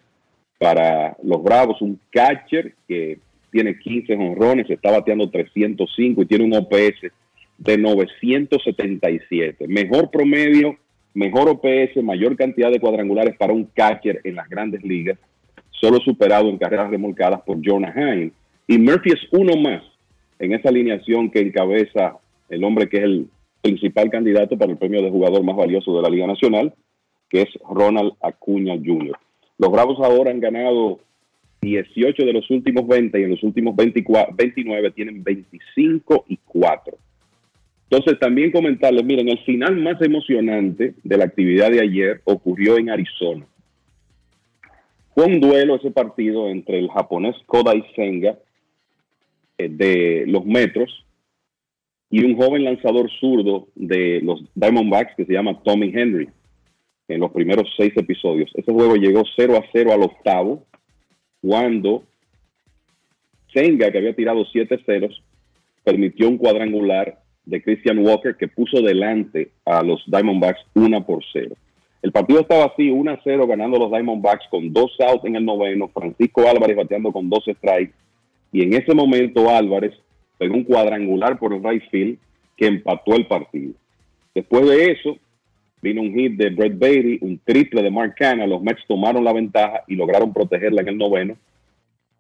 [0.59, 3.19] para los Bravos, un catcher que
[3.51, 7.13] tiene 15 honrones, está bateando 305 y tiene un OPS
[7.59, 9.67] de 977.
[9.69, 10.77] Mejor promedio,
[11.15, 15.19] mejor OPS, mayor cantidad de cuadrangulares para un catcher en las grandes ligas,
[15.81, 18.33] solo superado en carreras remolcadas por Jonah Hine.
[18.67, 19.83] Y Murphy es uno más
[20.39, 23.29] en esa alineación que encabeza el hombre que es el
[23.63, 26.73] principal candidato para el premio de jugador más valioso de la Liga Nacional,
[27.29, 29.17] que es Ronald Acuña Jr.
[29.59, 31.01] Los Bravos ahora han ganado
[31.63, 36.97] 18 de los últimos 20 y en los últimos 24, 29 tienen 25 y 4.
[37.91, 42.91] Entonces también comentarles, miren, el final más emocionante de la actividad de ayer ocurrió en
[42.91, 43.47] Arizona.
[45.17, 48.39] Fue un duelo ese partido entre el japonés Kodai Senga
[49.57, 51.07] eh, de los metros
[52.11, 56.29] y un joven lanzador zurdo de los Diamondbacks que se llama Tommy Henry
[57.09, 58.51] en los primeros seis episodios.
[58.53, 60.67] Ese juego llegó 0 a 0 al octavo
[61.41, 62.05] cuando
[63.55, 65.23] Senga, que había tirado siete ceros,
[65.83, 71.57] permitió un cuadrangular de Christian Walker que puso delante a los Diamondbacks 1 por 0.
[72.07, 75.45] El partido estaba así, 1 a 0 ganando los Diamondbacks con dos outs en el
[75.45, 77.95] noveno, Francisco Álvarez bateando con dos strikes
[78.53, 79.93] y en ese momento Álvarez
[80.39, 82.17] pegó un cuadrangular por el right field
[82.57, 83.73] que empató el partido.
[84.33, 85.19] Después de eso,
[85.83, 88.47] vino un hit de Brett Beatty, un triple de Mark Canna.
[88.47, 91.37] Los Mets tomaron la ventaja y lograron protegerla en el noveno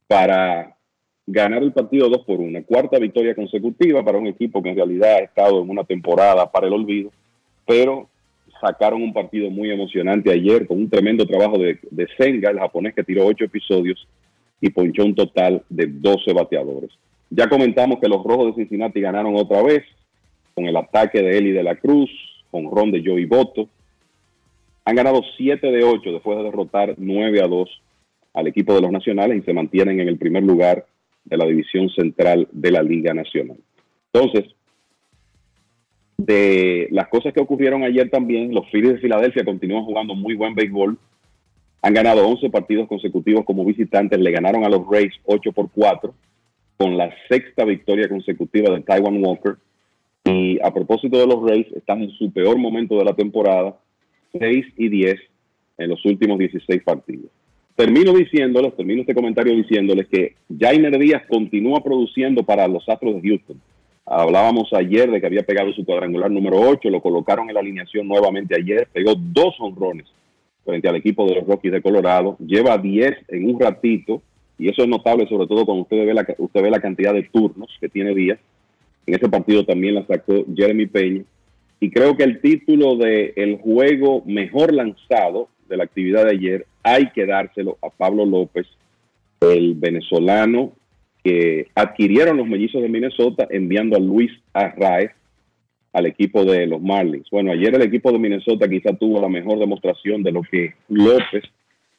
[0.08, 0.74] para
[1.28, 2.64] ganar el partido 2 por 1.
[2.64, 6.66] Cuarta victoria consecutiva para un equipo que en realidad ha estado en una temporada para
[6.66, 7.12] el olvido,
[7.64, 8.08] pero
[8.60, 11.78] sacaron un partido muy emocionante ayer con un tremendo trabajo de,
[12.18, 14.06] Senga, el japonés que tiró ocho episodios
[14.60, 16.90] y ponchó un total de 12 bateadores.
[17.30, 19.84] Ya comentamos que los Rojos de Cincinnati ganaron otra vez
[20.54, 22.10] con el ataque de Eli de la Cruz,
[22.50, 23.68] con Ron de Joey Boto.
[24.84, 27.82] Han ganado 7 de 8 después de derrotar 9 a 2
[28.34, 30.86] al equipo de los Nacionales y se mantienen en el primer lugar
[31.24, 33.58] de la división central de la Liga Nacional.
[34.12, 34.44] Entonces,
[36.18, 40.54] de las cosas que ocurrieron ayer también, los Phillies de Filadelfia continúan jugando muy buen
[40.54, 40.98] béisbol
[41.86, 46.12] han ganado 11 partidos consecutivos como visitantes, le ganaron a los Rays 8 por 4,
[46.78, 49.54] con la sexta victoria consecutiva de Taiwan Walker.
[50.24, 53.76] Y a propósito de los Rays, están en su peor momento de la temporada,
[54.36, 55.14] 6 y 10
[55.78, 57.30] en los últimos 16 partidos.
[57.76, 63.28] Termino diciéndoles, termino este comentario diciéndoles que Jainer Díaz continúa produciendo para los Astros de
[63.28, 63.60] Houston.
[64.06, 68.06] Hablábamos ayer de que había pegado su cuadrangular número 8, lo colocaron en la alineación
[68.06, 70.06] nuevamente ayer, pegó dos honrones
[70.64, 72.36] frente al equipo de los Rockies de Colorado.
[72.38, 74.22] Lleva 10 en un ratito
[74.58, 77.24] y eso es notable sobre todo cuando usted ve la, usted ve la cantidad de
[77.24, 78.38] turnos que tiene Díaz.
[79.06, 81.22] En ese partido también la sacó Jeremy Peña.
[81.80, 86.66] Y creo que el título de el juego mejor lanzado de la actividad de ayer
[86.82, 88.66] hay que dárselo a Pablo López,
[89.40, 90.72] el venezolano
[91.26, 95.10] que adquirieron los mellizos de Minnesota enviando a Luis Arraez
[95.92, 97.26] al equipo de los Marlins.
[97.32, 101.42] Bueno, ayer el equipo de Minnesota quizá tuvo la mejor demostración de lo que López,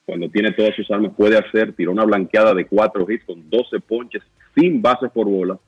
[0.05, 1.73] cuando tiene todas sus armas, puede hacer.
[1.73, 4.23] Tiró una blanqueada de cuatro hits con 12 ponches
[4.55, 5.59] sin bases por bola.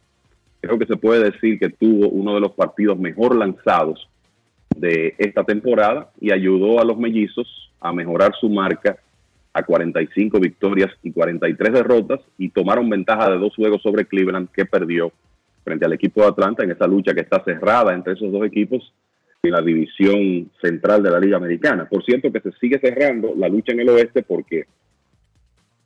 [0.62, 4.08] Creo que se puede decir que tuvo uno de los partidos mejor lanzados
[4.74, 9.00] de esta temporada y ayudó a los mellizos a mejorar su marca
[9.54, 14.66] a 45 victorias y 43 derrotas y tomaron ventaja de dos juegos sobre Cleveland que
[14.66, 15.12] perdió
[15.64, 18.94] frente al equipo de Atlanta en esa lucha que está cerrada entre esos dos equipos
[19.42, 21.88] en la división central de la Liga Americana.
[21.88, 24.66] Por cierto que se sigue cerrando la lucha en el oeste porque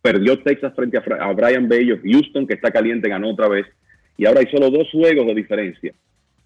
[0.01, 3.65] perdió Texas frente a, Brian Bello, Houston que está caliente ganó otra vez
[4.17, 5.93] y ahora hay solo dos juegos de diferencia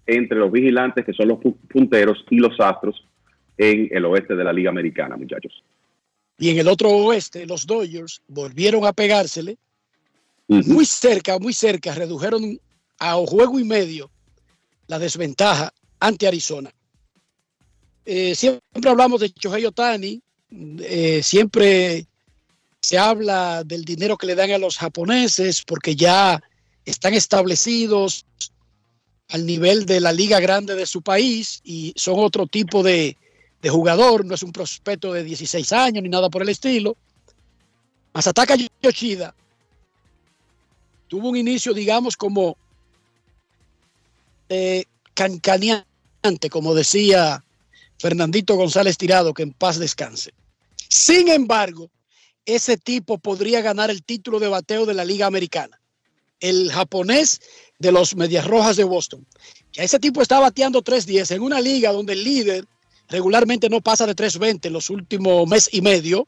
[0.06, 1.38] entre los vigilantes que son los
[1.68, 3.04] punteros y los astros
[3.58, 5.62] en el oeste de la Liga Americana, muchachos.
[6.38, 9.58] Y en el otro oeste, los Dodgers volvieron a pegársele.
[10.46, 12.58] Muy cerca, muy cerca, redujeron
[12.98, 14.10] a juego y medio
[14.86, 16.72] la desventaja ante Arizona.
[18.06, 22.06] Eh, siempre hablamos de Shohei Otani, eh, siempre
[22.80, 26.42] se habla del dinero que le dan a los japoneses porque ya
[26.86, 28.24] están establecidos
[29.28, 33.18] al nivel de la liga grande de su país y son otro tipo de,
[33.62, 36.96] de jugador, no es un prospecto de 16 años ni nada por el estilo.
[38.14, 39.34] Masataka Yoshida
[41.08, 42.56] tuvo un inicio, digamos, como
[44.48, 47.44] eh, cancaneante, como decía
[47.98, 50.32] Fernandito González Tirado, que en paz descanse.
[50.88, 51.90] Sin embargo,
[52.46, 55.78] ese tipo podría ganar el título de bateo de la Liga Americana.
[56.40, 57.40] El japonés
[57.78, 59.26] de los Medias Rojas de Boston.
[59.72, 62.64] Ya ese tipo está bateando 3-10 en una liga donde el líder
[63.08, 66.26] regularmente no pasa de 3.20 en los últimos mes y medio.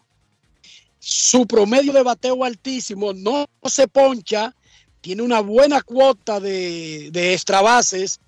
[0.98, 4.54] Su promedio de bateo altísimo, no se poncha,
[5.00, 8.20] tiene una buena cuota de, de extra bases,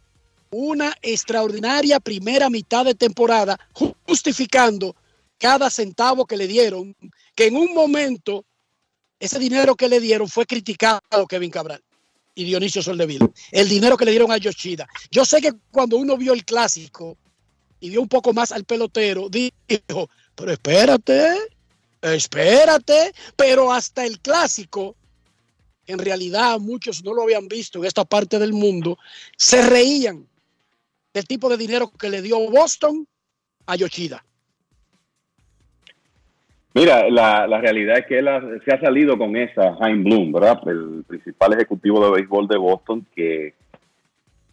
[0.50, 3.58] una extraordinaria primera mitad de temporada,
[4.06, 4.94] justificando
[5.38, 6.94] cada centavo que le dieron,
[7.34, 8.44] que en un momento
[9.18, 11.82] ese dinero que le dieron fue criticado Kevin Cabral
[12.34, 13.30] y Dionisio Soldevila.
[13.50, 14.86] El dinero que le dieron a Yoshida.
[15.10, 17.16] Yo sé que cuando uno vio el clásico,
[17.82, 21.34] y dio un poco más al pelotero, dijo, pero espérate,
[22.00, 24.94] espérate, pero hasta el clásico,
[25.88, 28.98] en realidad muchos no lo habían visto en esta parte del mundo,
[29.36, 30.24] se reían
[31.12, 33.04] del tipo de dinero que le dio Boston
[33.66, 34.24] a Yoshida.
[36.74, 38.28] Mira, la, la realidad es que él
[38.64, 40.60] se ha salido con esa, Jaime Bloom, ¿verdad?
[40.68, 43.54] El principal ejecutivo de béisbol de Boston, que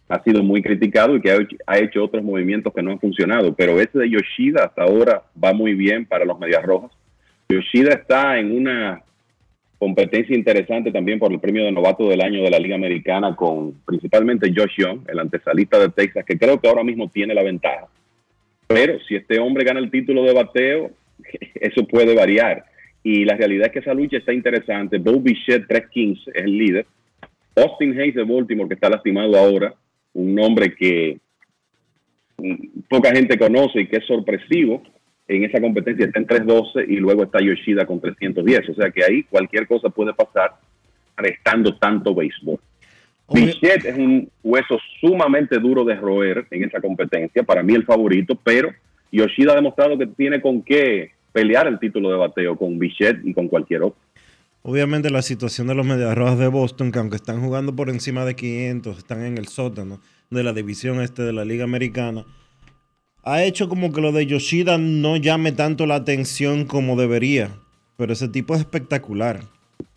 [0.09, 1.31] ha sido muy criticado y que
[1.67, 3.53] ha hecho, otros movimientos que no han funcionado.
[3.53, 6.91] Pero ese de Yoshida hasta ahora va muy bien para los Medias Rojas.
[7.47, 9.03] Yoshida está en una
[9.77, 13.75] competencia interesante también por el premio de novato del año de la Liga Americana con
[13.85, 17.87] principalmente Josh Young, el antesalista de Texas, que creo que ahora mismo tiene la ventaja.
[18.67, 20.89] Pero si este hombre gana el título de bateo,
[21.53, 22.65] eso puede variar.
[23.03, 24.97] Y la realidad es que esa lucha está interesante.
[24.97, 26.85] Bo Bichette 315 es el líder.
[27.55, 29.73] Austin Hayes de Baltimore, que está lastimado ahora,
[30.13, 31.19] un nombre que
[32.87, 34.83] poca gente conoce y que es sorpresivo.
[35.27, 38.69] En esa competencia está en 312 y luego está Yoshida con 310.
[38.69, 40.53] O sea que ahí cualquier cosa puede pasar
[41.15, 42.59] restando tanto béisbol.
[43.31, 48.35] Bichette es un hueso sumamente duro de roer en esa competencia, para mí el favorito,
[48.43, 48.73] pero
[49.11, 53.33] Yoshida ha demostrado que tiene con qué pelear el título de bateo con Bichette y
[53.33, 53.99] con cualquier otro.
[54.61, 58.25] Obviamente la situación de los Medias Rojas de Boston, que aunque están jugando por encima
[58.25, 62.25] de 500, están en el sótano de la división este de la Liga Americana,
[63.23, 67.55] ha hecho como que lo de Yoshida no llame tanto la atención como debería.
[67.95, 69.41] Pero ese tipo es espectacular.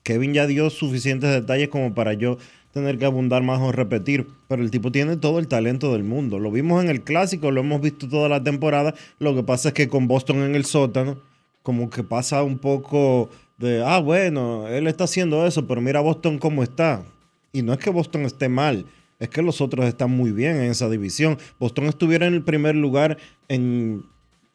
[0.03, 2.39] Kevin ya dio suficientes detalles como para yo
[2.73, 4.27] tener que abundar más o repetir.
[4.49, 6.39] Pero el tipo tiene todo el talento del mundo.
[6.39, 8.95] Lo vimos en el clásico, lo hemos visto toda la temporada.
[9.19, 11.21] Lo que pasa es que con Boston en el sótano,
[11.63, 13.31] como que pasa un poco
[13.63, 17.05] de, ah, bueno, él está haciendo eso, pero mira Boston cómo está.
[17.53, 18.87] Y no es que Boston esté mal,
[19.21, 21.39] es que los otros están muy bien en esa división.
[21.61, 23.19] Boston estuviera en el primer lugar
[23.49, 24.03] en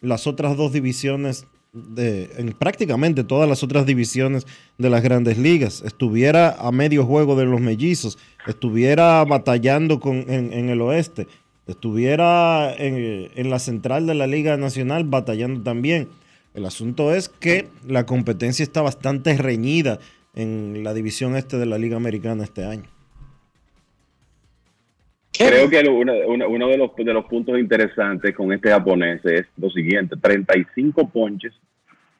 [0.01, 4.45] las otras dos divisiones, de, en prácticamente todas las otras divisiones
[4.77, 5.83] de las grandes ligas.
[5.85, 11.27] Estuviera a medio juego de los mellizos, estuviera batallando en, el oeste,
[11.65, 16.09] estuviera en la central de la Liga Nacional batallando también
[16.57, 19.99] El asunto es que la competencia está bastante reñida
[20.33, 22.81] en la división este de la Liga Americana este año.
[25.37, 29.45] Creo que uno, uno- uno de, los, de los puntos interesantes con este japonés es
[29.57, 31.53] lo siguiente, 35 ponches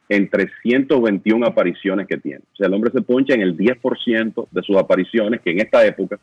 [0.07, 2.43] en 321 apariciones que tiene.
[2.53, 5.83] O sea, el hombre se poncha en el 10% de sus apariciones, que en esta
[5.83, 6.19] época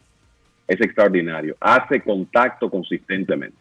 [0.68, 1.56] es extraordinario.
[1.58, 3.58] Hace contacto consistentemente.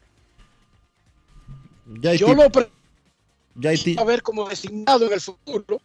[2.20, 2.68] Yo lo pre-
[3.56, 5.82] ya hay ti- a ver como designado en el futuro,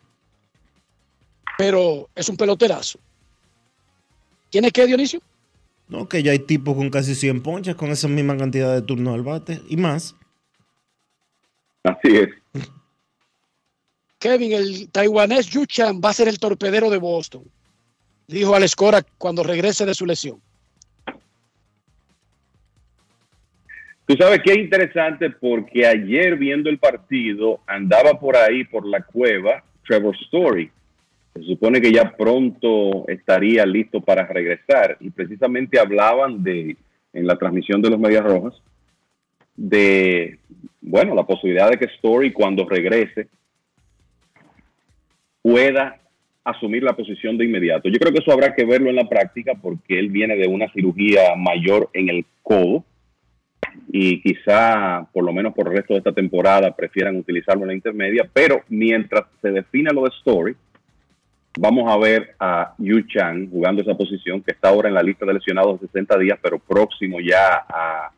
[1.56, 2.98] pero es un peloterazo.
[4.50, 5.20] ¿Tiene qué, Dionisio?
[5.88, 9.14] No, que ya hay tipos con casi 100 ponches con esa misma cantidad de turnos
[9.14, 10.14] al bate y más.
[11.84, 12.28] Así es.
[14.18, 17.44] Kevin, el taiwanés Yu Chan va a ser el torpedero de Boston,
[18.26, 20.42] dijo Alex Cora cuando regrese de su lesión.
[24.08, 29.02] Tú sabes que es interesante porque ayer viendo el partido andaba por ahí, por la
[29.02, 30.70] cueva, Trevor Story.
[31.34, 36.74] Se supone que ya pronto estaría listo para regresar y precisamente hablaban de,
[37.12, 38.54] en la transmisión de los Medias Rojas,
[39.54, 40.38] de,
[40.80, 43.28] bueno, la posibilidad de que Story cuando regrese
[45.42, 46.00] pueda
[46.44, 47.90] asumir la posición de inmediato.
[47.90, 50.72] Yo creo que eso habrá que verlo en la práctica porque él viene de una
[50.72, 52.86] cirugía mayor en el codo
[53.88, 57.74] y quizá por lo menos por el resto de esta temporada prefieran utilizarlo en la
[57.74, 60.56] intermedia, pero mientras se define lo de Story,
[61.58, 65.26] vamos a ver a Yu Chang jugando esa posición que está ahora en la lista
[65.26, 68.10] de lesionados de 60 días, pero próximo ya a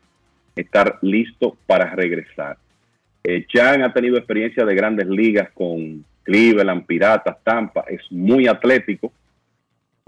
[0.56, 2.56] estar listo para regresar.
[3.22, 9.12] Eh, Chang ha tenido experiencia de grandes ligas con Cleveland, Piratas, Tampa, es muy atlético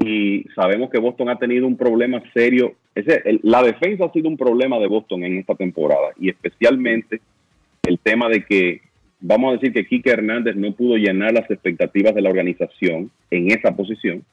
[0.05, 2.75] y sabemos que Boston ha tenido un problema serio.
[2.95, 7.21] Ese, la defensa ha sido un problema de Boston en esta temporada y especialmente
[7.85, 8.81] el tema de que,
[9.21, 13.51] vamos a decir que Kike Hernández no pudo llenar las expectativas de la organización en
[13.51, 14.25] esa posición,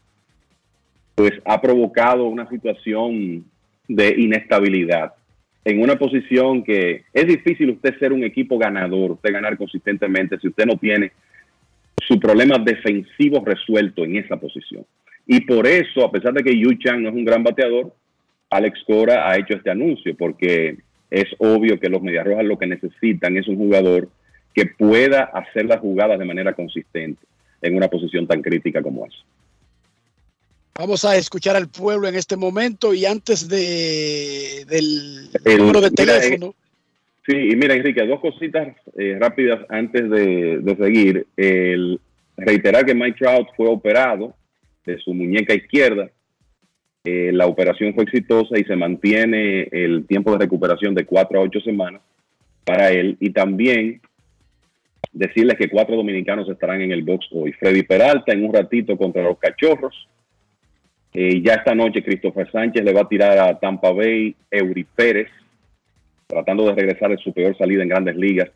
[1.15, 3.45] pues ha provocado una situación
[3.87, 5.13] de inestabilidad
[5.65, 10.47] en una posición que es difícil usted ser un equipo ganador, usted ganar consistentemente si
[10.47, 11.11] usted no tiene
[12.07, 14.85] su problema defensivo resuelto en esa posición.
[15.31, 17.93] Y por eso, a pesar de que Yu Chang no es un gran bateador,
[18.49, 20.77] Alex Cora ha hecho este anuncio, porque
[21.11, 24.09] es obvio que los Medias Rojas lo que necesitan es un jugador
[24.55, 27.21] que pueda hacer las jugadas de manera consistente
[27.61, 29.17] en una posición tan crítica como esa.
[30.79, 35.91] Vamos a escuchar al pueblo en este momento y antes de, del El- número de
[35.91, 36.55] mira, teléfono.
[37.27, 41.27] Sí, y mira, Enrique, dos cositas eh, rápidas antes de, de seguir.
[41.37, 41.99] El
[42.35, 44.33] reiterar que Mike Trout fue operado
[44.85, 46.09] de su muñeca izquierda.
[47.03, 51.43] Eh, la operación fue exitosa y se mantiene el tiempo de recuperación de cuatro a
[51.43, 52.01] ocho semanas
[52.65, 53.17] para él.
[53.19, 54.01] Y también
[55.11, 57.53] decirles que cuatro dominicanos estarán en el box hoy.
[57.53, 60.07] Freddy Peralta en un ratito contra los Cachorros.
[61.13, 65.29] Eh, ya esta noche Christopher Sánchez le va a tirar a Tampa Bay Eury Pérez
[66.29, 68.51] tratando de regresar de su peor salida en grandes ligas.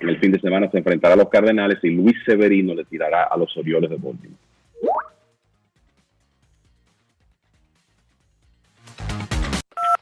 [0.00, 3.24] En el fin de semana se enfrentará a los Cardenales y Luis Severino le tirará
[3.24, 4.49] a los Orioles de Baltimore.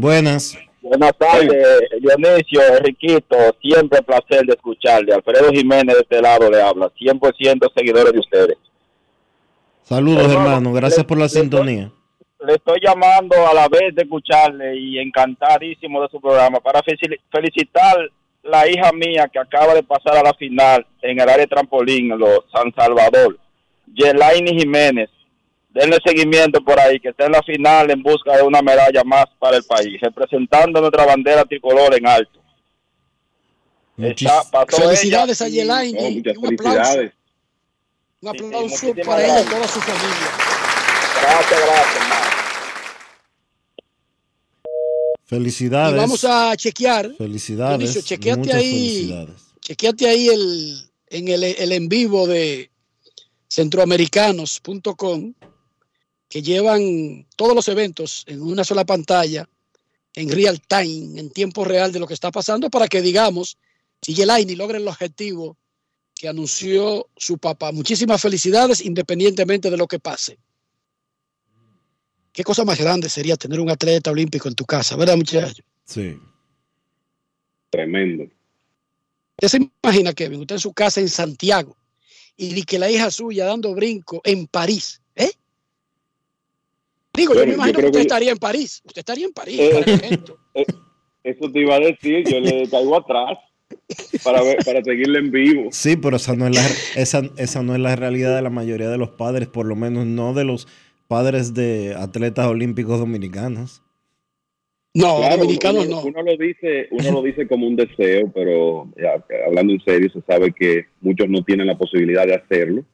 [0.00, 0.58] Buenas.
[0.82, 1.50] Buenas tardes,
[2.00, 3.36] Dionisio, Enriquito.
[3.60, 5.12] Siempre placer de escucharle.
[5.14, 6.90] Alfredo Jiménez de este lado le habla.
[6.98, 8.56] 100% seguidores de ustedes.
[9.82, 10.72] Saludos, Hermano, hermano.
[10.72, 11.90] Gracias le- por la sintonía.
[12.46, 17.20] Le estoy llamando a la vez de escucharle y encantadísimo de su programa para felici-
[17.30, 17.96] felicitar
[18.42, 22.10] la hija mía que acaba de pasar a la final en el área de trampolín
[22.12, 23.38] en los San Salvador,
[23.92, 25.10] Yelaini Jiménez.
[25.72, 29.26] Denle seguimiento por ahí, que está en la final en busca de una medalla más
[29.38, 32.40] para el país, representando nuestra bandera tricolor en alto.
[33.96, 35.98] Está- pasó Felicidades ella a y- Yelaine.
[36.00, 36.80] Oh, muchas un aplauso.
[36.82, 37.12] felicidades.
[38.22, 40.30] Un aplauso para ella y toda su familia.
[41.22, 42.20] Gracias, gracias, hermano.
[45.26, 45.94] Felicidades.
[45.94, 47.14] Y vamos a chequear.
[47.16, 47.78] Felicidades.
[47.78, 48.72] Dionisio, chequeate muchas ahí.
[48.80, 49.42] felicidades.
[49.60, 52.70] Chequeate ahí el, en el, el en vivo de
[53.48, 55.34] centroamericanos.com
[56.30, 59.46] que llevan todos los eventos en una sola pantalla,
[60.14, 63.58] en real time, en tiempo real de lo que está pasando, para que digamos
[64.06, 65.56] y Yelaini logren el objetivo
[66.14, 67.72] que anunció su papá.
[67.72, 70.38] Muchísimas felicidades independientemente de lo que pase.
[72.32, 75.62] Qué cosa más grande sería tener un atleta olímpico en tu casa, ¿verdad, muchachos?
[75.84, 76.16] Sí.
[77.70, 78.24] Tremendo.
[79.42, 81.76] Usted se imagina, Kevin, usted en su casa en Santiago
[82.36, 84.99] y que la hija suya dando brinco en París,
[87.20, 88.82] Digo, yo me yo imagino que usted que- estaría en París.
[88.84, 89.60] Usted estaría en París.
[89.60, 90.38] Eh, para el evento.
[90.54, 90.66] eh,
[91.22, 93.38] Eso te iba a decir, yo le caigo atrás
[94.24, 95.68] para, ver, para seguirle en vivo.
[95.70, 96.66] Sí, pero esa no, es la,
[97.00, 100.06] esa, esa no es la realidad de la mayoría de los padres, por lo menos
[100.06, 100.66] no de los
[101.08, 103.82] padres de atletas olímpicos dominicanos.
[104.94, 106.02] No, Claro, dominicanos uno, no.
[106.08, 110.20] Uno lo dice, uno lo dice como un deseo, pero ya, hablando en serio, se
[110.22, 112.84] sabe que muchos no tienen la posibilidad de hacerlo,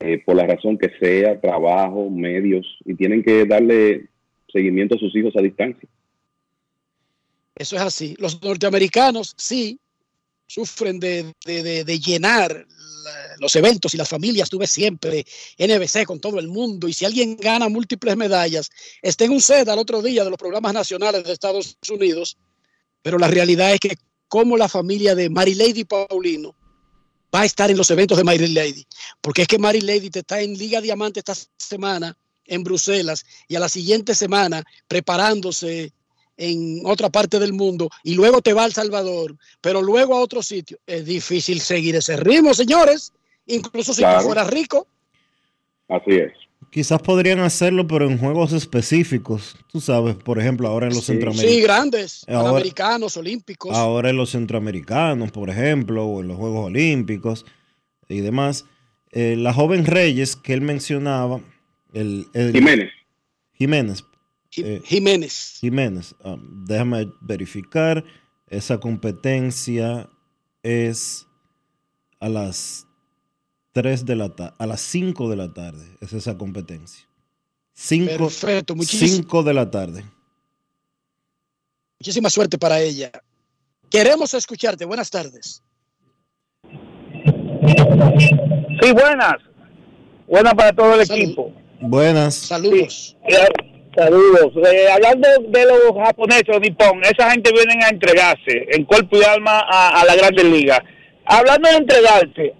[0.00, 4.08] eh, por la razón que sea, trabajo, medios, y tienen que darle
[4.52, 5.88] seguimiento a sus hijos a distancia.
[7.54, 8.14] Eso es así.
[8.18, 9.78] Los norteamericanos sí
[10.46, 12.66] sufren de, de- de- llenar
[13.38, 14.48] los eventos y las familias.
[14.50, 15.24] Tuve siempre
[15.58, 16.88] NBC con todo el mundo.
[16.88, 18.70] Y si alguien gana múltiples medallas,
[19.02, 22.36] está en un set al otro día de los programas nacionales de Estados Unidos.
[23.02, 23.96] Pero la realidad es que
[24.28, 26.54] como la familia de Mary Lady Paulino
[27.34, 28.86] va a estar en los eventos de Mary Lady.
[29.20, 32.16] Porque es que Mary Lady te está en Liga Diamante esta semana
[32.46, 35.92] en Bruselas y a la siguiente semana preparándose
[36.36, 40.20] en otra parte del mundo y luego te va a El Salvador, pero luego a
[40.20, 40.78] otro sitio.
[40.86, 43.12] Es difícil seguir ese ritmo, señores.
[43.46, 44.20] Incluso si Claro.
[44.20, 44.86] tú fueras rico.
[45.88, 46.32] Así es.
[46.74, 49.56] Quizás podrían hacerlo, pero en juegos específicos.
[49.70, 51.62] Tú sabes, por ejemplo, ahora en los Sí, centroamericanos.
[51.62, 53.76] grandes, Ahora- panamericanos, olímpicos.
[53.76, 57.46] Ahora en los centroamericanos, por ejemplo, o en los Juegos Olímpicos
[58.08, 58.64] y demás.
[59.12, 61.40] Eh, la joven Reyes que él mencionaba,
[61.92, 62.90] el, el- Jiménez.
[63.52, 64.04] Jiménez.
[64.56, 65.58] eh, Jiménez.
[65.60, 66.16] Jiménez.
[66.24, 66.36] Ah,
[66.66, 68.04] déjame verificar.
[68.50, 70.08] Esa competencia
[70.64, 71.28] es
[72.18, 72.88] a las
[73.74, 75.84] 3 de la tarde, a las 5 de la tarde.
[76.00, 77.04] Es esa competencia.
[77.72, 80.04] 5 Perfecto, de la tarde.
[81.98, 83.10] Muchísima suerte para ella.
[83.90, 84.84] Queremos escucharte.
[84.84, 85.60] Buenas tardes.
[88.80, 89.36] Sí, buenas.
[90.28, 91.52] Buenas para todo el equipo.
[91.80, 92.36] Buenas.
[92.36, 93.16] Saludos.
[93.96, 94.52] Saludos.
[94.68, 99.24] Eh, hablando de los japoneses o nipón, esa gente vienen a entregarse en cuerpo y
[99.24, 100.80] alma a, a la Grandes Ligas.
[101.26, 102.54] Hablando de entregarse,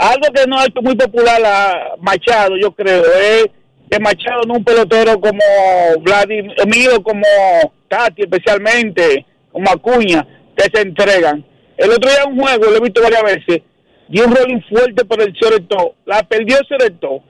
[0.00, 3.46] algo que no ha hecho muy popular a Machado, yo creo, es
[3.90, 5.40] que Machado no es un pelotero como
[6.00, 7.26] Vladimir, como
[7.86, 11.44] Tati especialmente, como Acuña, que se entregan.
[11.76, 13.62] El otro día un juego, lo he visto varias veces,
[14.08, 17.22] dio un rolling fuerte por el Soreto, la perdió el Soreto,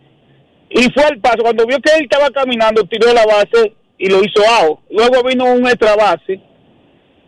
[0.71, 1.39] y fue al paso.
[1.43, 4.79] Cuando vio que él estaba caminando, tiró la base y lo hizo out.
[4.91, 6.41] Luego vino un extra base.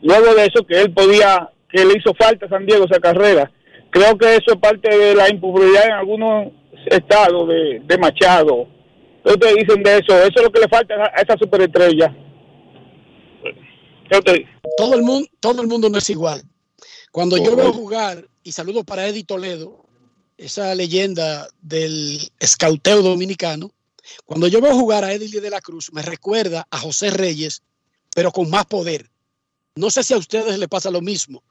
[0.00, 3.50] Luego de eso, que él podía, que le hizo falta a San Diego esa carrera.
[3.92, 6.52] Creo que eso es parte de la impopularidad en algunos
[6.86, 8.66] estados de, de Machado.
[9.22, 10.16] ¿Qué ustedes dicen de eso?
[10.16, 12.16] Eso es lo que le falta a esa superestrella.
[14.08, 14.60] ¿Qué ustedes dicen?
[14.78, 16.42] Todo el mundo, todo el mundo no es igual.
[17.10, 19.84] Cuando yo veo jugar, y saludo para Eddie Toledo,
[20.38, 23.72] esa leyenda del escauteo dominicano,
[24.24, 27.62] cuando yo veo jugar a Eddie de la Cruz, me recuerda a José Reyes,
[28.14, 29.10] pero con más poder.
[29.74, 31.42] No sé si a ustedes les pasa lo mismo,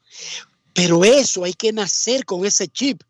[0.73, 3.01] pero eso hay que nacer con ese chip.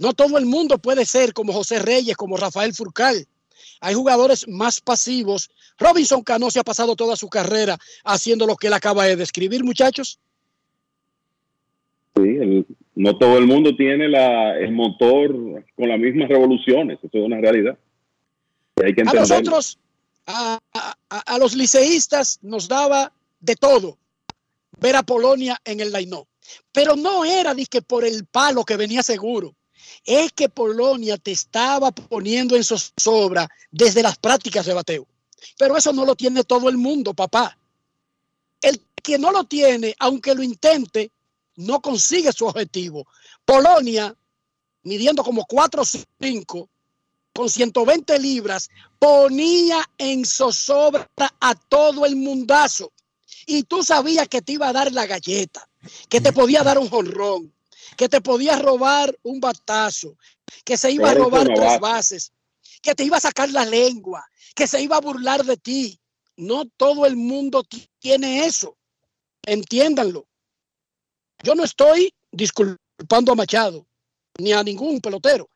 [0.00, 3.26] No todo el mundo puede ser como José Reyes, como Rafael Furcal.
[3.80, 5.50] Hay jugadores más pasivos.
[5.78, 9.64] Robinson Cano se ha pasado toda su carrera haciendo lo que él acaba de describir,
[9.64, 10.18] muchachos.
[12.16, 15.30] Sí, el- no todo el mundo tiene la, el motor
[15.76, 17.78] con las mismas revoluciones, eso es una realidad.
[18.76, 19.78] Y hay que A nosotros,
[20.26, 23.98] a, a- a- a los liceístas, nos daba de todo
[24.78, 26.22] ver a Polonia en el line
[26.72, 29.54] Pero no era de que por el palo que venía seguro.
[30.04, 35.06] Es que Polonia te estaba poniendo en zozobra desde las prácticas de bateo.
[35.58, 37.56] Pero eso no lo tiene todo el mundo, papá.
[38.60, 41.10] El que no lo tiene, aunque lo intente,
[41.56, 43.06] no consigue su objetivo.
[43.44, 44.14] Polonia,
[44.84, 46.68] midiendo como 4 o 5,
[47.34, 51.08] con 120 libras, ponía en zozobra
[51.40, 52.92] a todo el mundazo.
[53.46, 55.68] Y tú sabías que te iba a dar la galleta,
[56.08, 57.52] que te podía dar un jonrón,
[57.96, 60.16] que te podía robar un batazo,
[60.64, 62.32] que se iba a robar tres bases,
[62.80, 64.24] que te iba a sacar la lengua,
[64.54, 65.98] que se iba a burlar de ti.
[66.36, 68.76] No todo el mundo ti- tiene eso.
[69.44, 70.26] Entiéndanlo.
[71.42, 73.86] Yo no estoy disculpando a Machado
[74.38, 75.50] ni a ningún pelotero.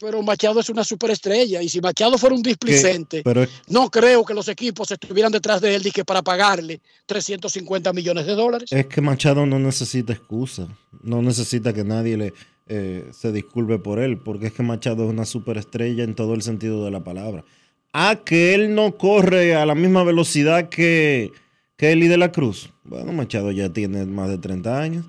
[0.00, 4.32] Pero Machado es una superestrella y si Machado fuera un displicente, Pero no creo que
[4.32, 8.72] los equipos estuvieran detrás de él y que para pagarle 350 millones de dólares.
[8.72, 10.68] Es que Machado no necesita excusa,
[11.02, 12.32] no necesita que nadie le
[12.72, 16.42] eh, se disculpe por él, porque es que Machado es una superestrella en todo el
[16.42, 17.44] sentido de la palabra.
[17.92, 21.32] A que él no corre a la misma velocidad que,
[21.76, 22.70] que Eli de la Cruz.
[22.84, 25.06] Bueno, Machado ya tiene más de 30 años.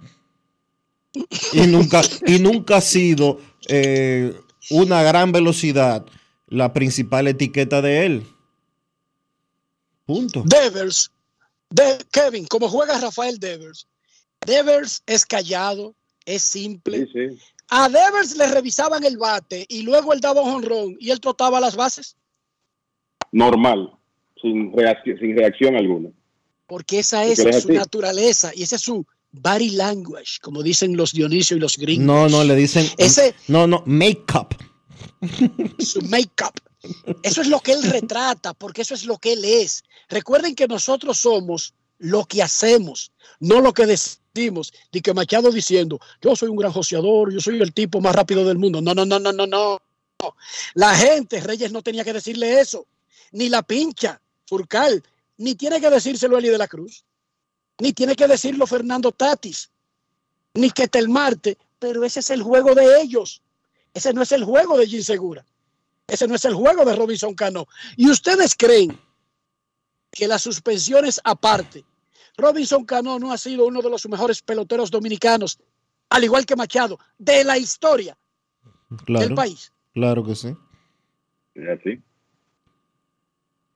[1.53, 4.33] Y nunca, y nunca ha sido eh,
[4.69, 6.05] una gran velocidad
[6.47, 8.27] la principal etiqueta de él.
[10.05, 10.43] Punto.
[10.45, 11.11] Devers,
[11.69, 13.87] de, Kevin, como juega Rafael Devers,
[14.45, 17.07] Devers es callado, es simple.
[17.69, 21.59] A Devers le revisaban el bate y luego él daba un honrón y él trotaba
[21.61, 22.17] las bases.
[23.31, 23.93] Normal,
[24.41, 26.09] sin reacción, sin reacción alguna.
[26.67, 27.77] Porque esa es Porque él es su así.
[27.77, 32.05] naturaleza y esa es su body language, como dicen los Dionisio y los gringos.
[32.05, 32.89] No, no, le dicen.
[32.97, 34.55] Ese- No, no, make-up.
[35.79, 36.53] su make-up.
[37.23, 39.83] Eso es lo que él retrata, porque eso es lo que él es.
[40.09, 44.73] Recuerden que nosotros somos lo que hacemos, no lo que decimos.
[44.91, 48.43] Y que Machado diciendo, yo soy un gran joseador, yo soy el tipo más rápido
[48.45, 48.81] del mundo.
[48.81, 49.79] No, no, no, no, no, no.
[50.73, 52.87] La gente, Reyes no tenía que decirle eso.
[53.31, 55.03] Ni la pincha, Furcal,
[55.37, 57.03] ni tiene que decírselo Eli de la Cruz,
[57.81, 59.71] ni tiene que decirlo Fernando Tatis,
[60.53, 63.41] ni que Marte, pero ese es el juego de ellos.
[63.91, 65.43] Ese no es el juego de Jim Segura.
[66.05, 67.65] Ese no es el juego de Robinson Cano.
[67.97, 68.99] ¿Y ustedes creen
[70.11, 71.83] que las suspensiones aparte,
[72.37, 75.57] Robinson Cano no ha sido uno de los mejores peloteros dominicanos,
[76.09, 78.15] al igual que Machado, de la historia
[79.05, 79.73] Claro, del país?
[79.91, 80.55] claro que sí.
[81.55, 81.89] así.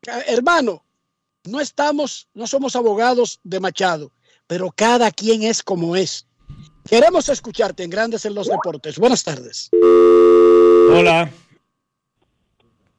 [0.03, 0.84] Eh, Hermano,
[1.47, 4.11] no estamos, no somos abogados de Machado,
[4.47, 6.27] pero cada quien es como es.
[6.87, 8.97] Queremos escucharte en Grandes en los Deportes.
[8.99, 9.69] Buenas tardes.
[9.73, 11.29] Hola.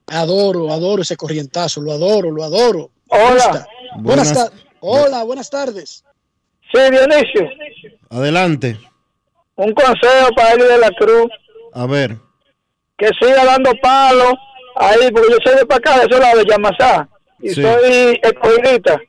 [0.09, 2.91] Adoro, adoro ese corrientazo, lo adoro, lo adoro.
[3.09, 3.67] Hola.
[3.97, 4.67] Buenas, Buenas- tardes.
[4.81, 6.05] Hola, buenas tardes.
[6.73, 7.49] Sí, Dionisio,
[8.11, 8.79] Adelante.
[9.57, 11.31] un consejo para Eli de la Cruz,
[11.73, 12.19] A ver.
[12.99, 14.35] que siga dando palos
[14.77, 17.09] ahí, porque yo soy de para acá, de ese lado de Yamasá,
[17.41, 17.63] y Sí.
[17.63, 19.01] soy escogidita,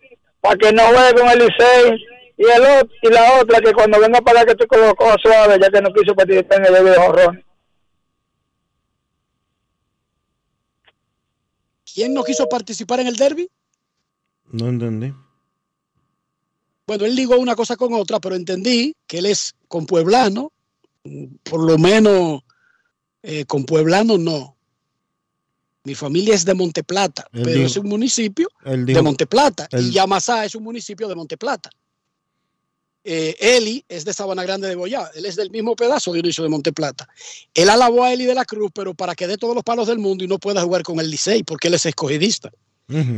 [0.42, 2.06] para que no juegue con el Licey,
[2.38, 5.70] y, el, ot- y la otra, que cuando venga para que te colocó suave, ya
[5.70, 7.44] que no quiso participar en el dedo de jorrón.
[11.94, 13.50] ¿Quién no quiso participar en el derby?
[14.52, 15.14] No entendí.
[16.86, 20.52] Bueno, él ligó una cosa con otra, pero entendí que él es con pueblano,
[21.44, 22.42] por lo menos
[23.24, 24.57] eh, con pueblano no.
[25.88, 28.50] Mi familia es de Monteplata, Él pero dijo- es un municipio
[28.94, 31.70] de Monteplata él- y Yamasá es un municipio de Monteplata.
[33.06, 36.44] Eh, Eli es de Sabana Grande de Boyá, él es del mismo pedazo de inicio
[36.44, 37.08] de Monteplata.
[37.54, 39.98] Él alabó a Eli de la Cruz, pero para que dé todos los palos del
[39.98, 42.52] mundo y no pueda jugar con el Licey, porque él es escogidista.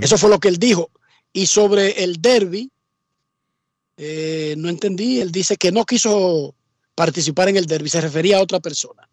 [0.03, 0.91] Eso fue lo que él dijo.
[1.33, 2.69] Y sobre el derby,
[3.97, 5.19] eh, no entendí.
[5.21, 6.53] Él dice que no quiso
[6.93, 9.08] participar en el derby, se refería a otra persona.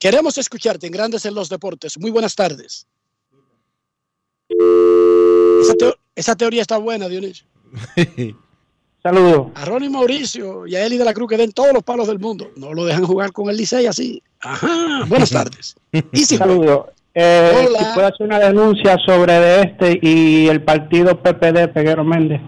[0.00, 1.98] Queremos escucharte en Grandes en los Deportes.
[1.98, 2.86] Muy buenas tardes.
[4.48, 7.46] Esa, teo- esa teoría está buena, Dionisio.
[9.02, 9.48] Saludos.
[9.54, 12.18] A Ronnie Mauricio y a Eli de la Cruz que den todos los palos del
[12.18, 12.50] mundo.
[12.56, 14.22] No lo dejan jugar con el Licey así.
[14.40, 15.04] Ajá.
[15.06, 15.76] Buenas tardes.
[16.12, 16.86] Y si Saludos.
[17.12, 17.78] Eh, Hola.
[17.78, 22.40] si puedo hacer una denuncia sobre de este y el partido PPD Peguero Méndez.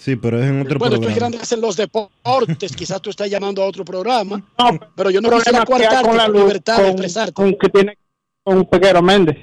[0.00, 1.30] Sí, pero es en otro Bueno, esto es programa.
[1.36, 2.74] Grandes en los Deportes.
[2.74, 4.42] Quizás tú estás llamando a otro programa.
[4.96, 7.32] pero yo no quisiera coartarte con la libertad de expresarte.
[7.34, 7.98] con que tiene
[8.42, 9.36] con Peguero Méndez.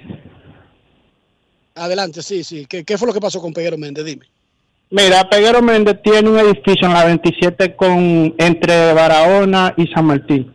[1.76, 2.66] Adelante, sí, sí.
[2.66, 4.04] ¿Qué, qué fue lo que pasó con Peguero Méndez?
[4.04, 4.26] Dime.
[4.90, 10.52] Mira, Peguero Méndez tiene un edificio en la 27 con entre Barahona y San Martín.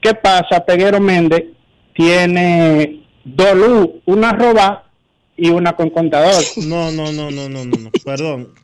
[0.00, 0.64] ¿Qué pasa?
[0.64, 1.46] Peguero Méndez
[1.92, 4.84] tiene dos luz, una roba
[5.36, 6.40] y una con contador.
[6.68, 7.90] No, no, no, no, no, no, no.
[8.04, 8.62] Perdón.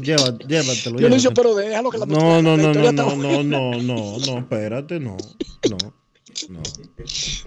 [0.00, 0.98] Lleva, llévatelo.
[0.98, 1.34] Dionisio, llévatelo.
[1.34, 5.16] pero déjalo que la No, no, no, no, no, no, no, no, no, espérate, no,
[5.70, 5.76] no,
[6.48, 6.62] no.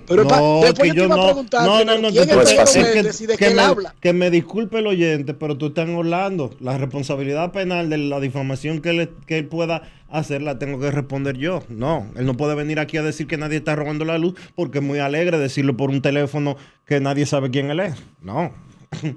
[0.08, 2.28] Pero no, después que yo te yo iba a no, preguntar no, no, no, ¿quién
[2.28, 3.96] te- es Pedro que- que me- habla?
[4.00, 6.56] Que me disculpe el oyente, pero tú estás hablando.
[6.60, 10.92] La responsabilidad penal de la difamación que él, que él pueda hacer la tengo que
[10.92, 11.64] responder yo.
[11.70, 14.78] No, él no puede venir aquí a decir que nadie está robando la luz porque
[14.80, 17.96] es muy alegre decirlo por un teléfono que nadie sabe quién él es.
[18.22, 18.54] No.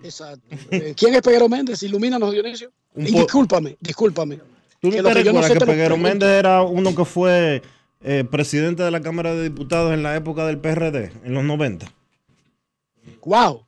[0.02, 0.40] Exacto.
[0.70, 1.82] Eh, ¿Quién es Peguero Méndez?
[1.82, 2.70] Ilumínanos, Dionisio.
[2.96, 4.40] Un Y discúlpame, discúlpame.
[4.80, 5.96] ¿Tú Que no lo te que no recuerdas sé que te Peguero.
[5.96, 7.62] Méndez era uno que fue
[8.02, 11.86] eh, presidente de la Cámara de Diputados en la época del PRD, en los 90?
[13.24, 13.64] Wow.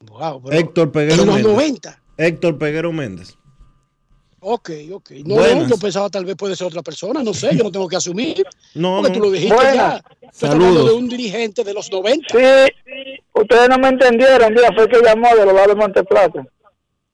[0.00, 1.52] Wow, Héctor Peguero en los Méndez.
[1.52, 2.02] 90.
[2.16, 3.36] Héctor Peguero Méndez.
[4.46, 5.10] Ok, ok.
[5.24, 7.96] No, yo pensaba tal vez puede ser otra persona, no sé, yo no tengo que
[7.96, 8.46] asumir.
[8.74, 9.14] No, porque no.
[9.14, 9.74] tú lo dijiste Buenas.
[9.74, 10.04] ya.
[10.20, 10.90] Estoy hablando Saludos.
[10.90, 12.26] de un dirigente de los 90.
[12.28, 16.44] Sí, ustedes no me entendieron, día fue que llamó de los lados de Monteplata.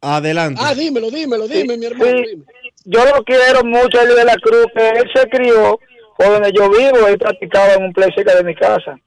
[0.01, 0.61] Adelante.
[0.65, 2.16] Ah, dímelo, dímelo, dime, mi hermano.
[2.16, 2.44] Sí, dime.
[2.85, 5.78] yo lo quiero mucho, Eli de la Cruz, que él se crió
[6.16, 8.98] por donde yo vivo, él practicaba en un play cerca de mi casa.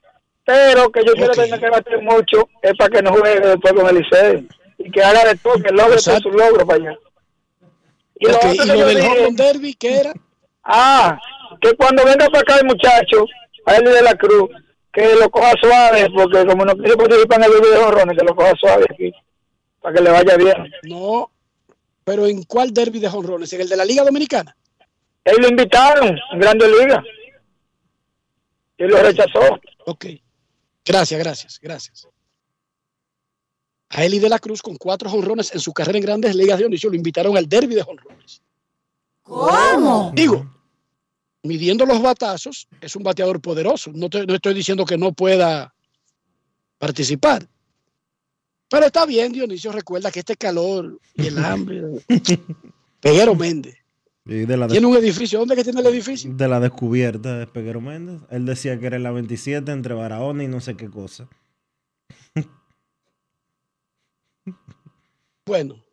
[0.46, 3.86] Pero que yo quiero tener que bater mucho es para que no juegue después con
[3.86, 4.48] el Licey
[4.78, 6.98] y que haga de todo, que logre su logro para allá.
[8.18, 10.14] Y lo Ok, otro ¿Y que lo yo del dije- derby qué era?
[10.62, 11.18] Ah,
[11.60, 13.26] que cuando venga para acá el muchacho,
[13.66, 14.50] a Eli de la Cruz,
[14.92, 18.24] que lo coja suave, porque como no quiere participar en el video de jorrones, que
[18.24, 19.12] lo coja suave aquí,
[19.80, 20.70] para que le vaya bien.
[20.84, 21.30] No,
[22.04, 23.52] pero ¿en cuál derby de jonrones?
[23.52, 24.56] ¿En el de la Liga Dominicana?
[25.24, 27.02] Él lo invitaron en Grande Liga
[28.78, 29.58] y lo rechazó.
[29.86, 30.06] Ok.
[30.84, 32.06] Gracias, gracias, gracias.
[33.94, 36.64] A Eli de la Cruz con cuatro jonrones en su carrera en grandes ligas de
[36.64, 38.42] Dionisio lo invitaron al derby de jonrones.
[39.22, 40.12] ¿Cómo?
[40.14, 40.46] Digo,
[41.42, 43.90] midiendo los batazos, es un bateador poderoso.
[43.94, 45.74] No, te- no estoy diciendo que no pueda
[46.78, 47.48] participar.
[48.68, 51.82] Pero está bien, Dionisio, recuerda que este calor y el hambre.
[53.00, 53.76] Peguero Méndez.
[54.26, 55.38] Y de la, Tiene un edificio.
[55.38, 56.32] ¿Dónde es que tiene el edificio?
[56.34, 58.20] de la descubierta de Peguero Méndez.
[58.30, 61.28] Él decía que era en la 27 entre Barahona y no sé qué cosa.
[65.46, 65.84] Bueno,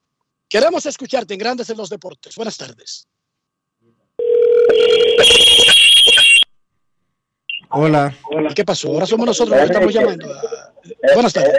[0.47, 2.35] queremos escucharte en Grandes en los Deportes.
[2.37, 3.05] Buenas tardes.
[7.69, 8.15] Hola.
[8.49, 8.89] ¿Y qué pasó?
[8.93, 10.27] Ahora somos nosotros los que estamos llamando.
[11.13, 11.53] Buenas tardes.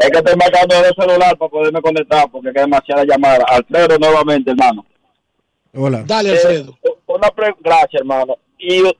[0.00, 3.44] Es que estoy marcando el celular para poderme conectar porque hay demasiada llamada.
[3.48, 4.84] Alfredo, nuevamente, hermano.
[5.72, 6.02] Hola.
[6.04, 6.76] Dale, Alfredo.
[6.82, 8.36] Eh, una pre- Gracias, hermano.
[8.58, 8.92] Y u-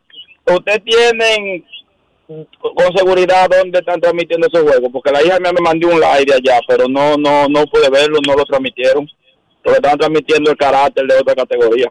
[0.54, 1.64] usted tienen
[2.26, 6.24] con seguridad dónde están transmitiendo esos juegos, porque la hija mía me mandó un live
[6.26, 9.06] de allá, pero no, no, no pude verlo, no lo transmitieron.
[9.62, 11.90] Porque estaban transmitiendo el carácter de otra categoría.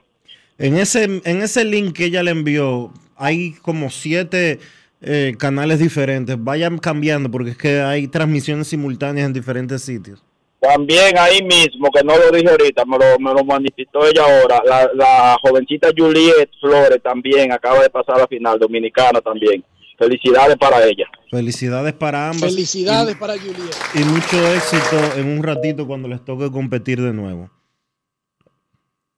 [0.59, 4.59] En ese, en ese link que ella le envió, hay como siete
[5.01, 6.35] eh, canales diferentes.
[6.37, 10.23] Vayan cambiando porque es que hay transmisiones simultáneas en diferentes sitios.
[10.59, 14.61] También ahí mismo, que no lo dije ahorita, me lo, me lo manifestó ella ahora,
[14.65, 19.61] la, la jovencita Juliet Flores también acaba de pasar a la final, dominicana también.
[19.97, 21.05] Felicidades para ella.
[21.29, 22.49] Felicidades para ambas.
[22.51, 23.75] Felicidades para Juliet.
[23.93, 27.49] Y, y mucho éxito en un ratito cuando les toque competir de nuevo.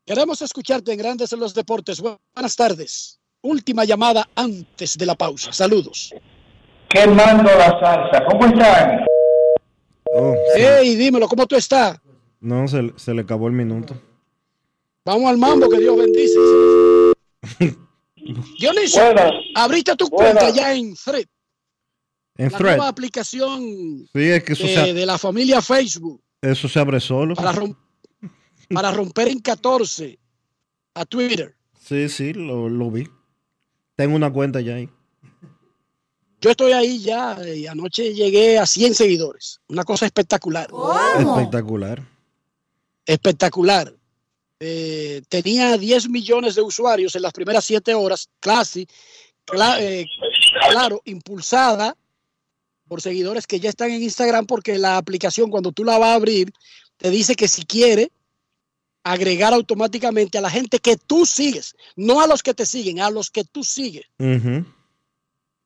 [0.06, 2.00] Queremos escucharte en Grandes en los Deportes.
[2.02, 3.20] Buenas tardes.
[3.42, 5.52] Última llamada antes de la pausa.
[5.54, 6.14] Saludos.
[6.90, 9.00] Quemando la salsa, ¿cómo están?
[10.14, 12.00] Oh, Hey, dímelo, ¿cómo tú estás?
[12.40, 14.00] No, se, se le acabó el minuto.
[15.04, 16.40] Vamos al mambo, que Dios bendice.
[18.60, 19.32] Dionisio, Buenas.
[19.56, 20.34] abriste tu Buenas.
[20.34, 21.26] cuenta ya en Thread,
[22.38, 22.76] En la Thread.
[22.78, 23.62] nueva aplicación
[24.14, 27.36] Sí, es que eso, de, se, de la familia Facebook eso se abre solo.
[27.36, 27.54] para,
[28.70, 30.20] para romper en 14
[30.96, 31.56] a Twitter.
[31.80, 33.08] Sí, sí, lo, lo vi.
[33.96, 34.90] Tengo una cuenta ya ahí.
[36.42, 39.60] Yo estoy ahí ya y anoche llegué a 100 seguidores.
[39.68, 40.68] Una cosa espectacular.
[41.20, 42.04] Espectacular.
[43.06, 43.94] espectacular.
[44.60, 50.06] Eh, tenía 10 millones de usuarios en las primeras 7 horas, cla- eh,
[50.69, 51.95] claro, impulsada
[52.88, 56.14] por seguidores que ya están en Instagram porque la aplicación cuando tú la vas a
[56.15, 56.52] abrir
[56.98, 58.11] te dice que si quiere
[59.03, 63.10] agregar automáticamente a la gente que tú sigues, no a los que te siguen, a
[63.10, 64.06] los que tú sigues,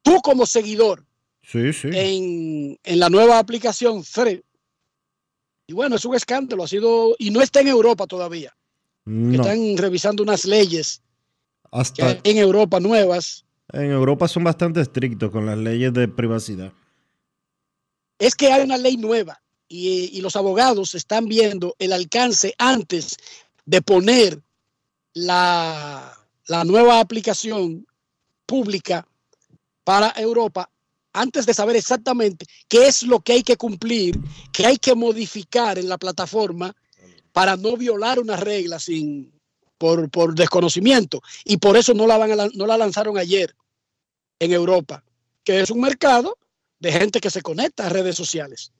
[0.01, 1.05] tú como seguidor
[1.43, 1.89] Sí, sí.
[1.93, 4.41] en, en la nueva aplicación Thread.
[5.67, 8.55] Y bueno, es un escándalo, ha sido, y no está en Europa todavía.
[9.09, 11.01] Que están revisando unas leyes
[11.63, 13.45] que Hasta hay en Europa nuevas.
[13.73, 16.71] en Europa son bastante estrictos con las leyes de privacidad.
[18.19, 23.17] Es que hay una ley nueva y, y los abogados están viendo el alcance antes
[23.65, 24.41] de poner
[25.13, 26.17] la,
[26.47, 27.85] la nueva aplicación
[28.45, 29.07] pública
[29.83, 30.69] para Europa,
[31.13, 34.19] antes de saber exactamente qué es lo que hay que cumplir,
[34.51, 36.75] qué hay que modificar en la plataforma
[37.31, 39.31] para no violar una regla sin,
[39.77, 41.21] por, por desconocimiento.
[41.45, 43.53] Y por eso no la, van a no la lanzaron ayer
[44.39, 45.03] en Europa,
[45.43, 46.37] que es un mercado
[46.79, 48.71] de gente que se conecta a redes sociales.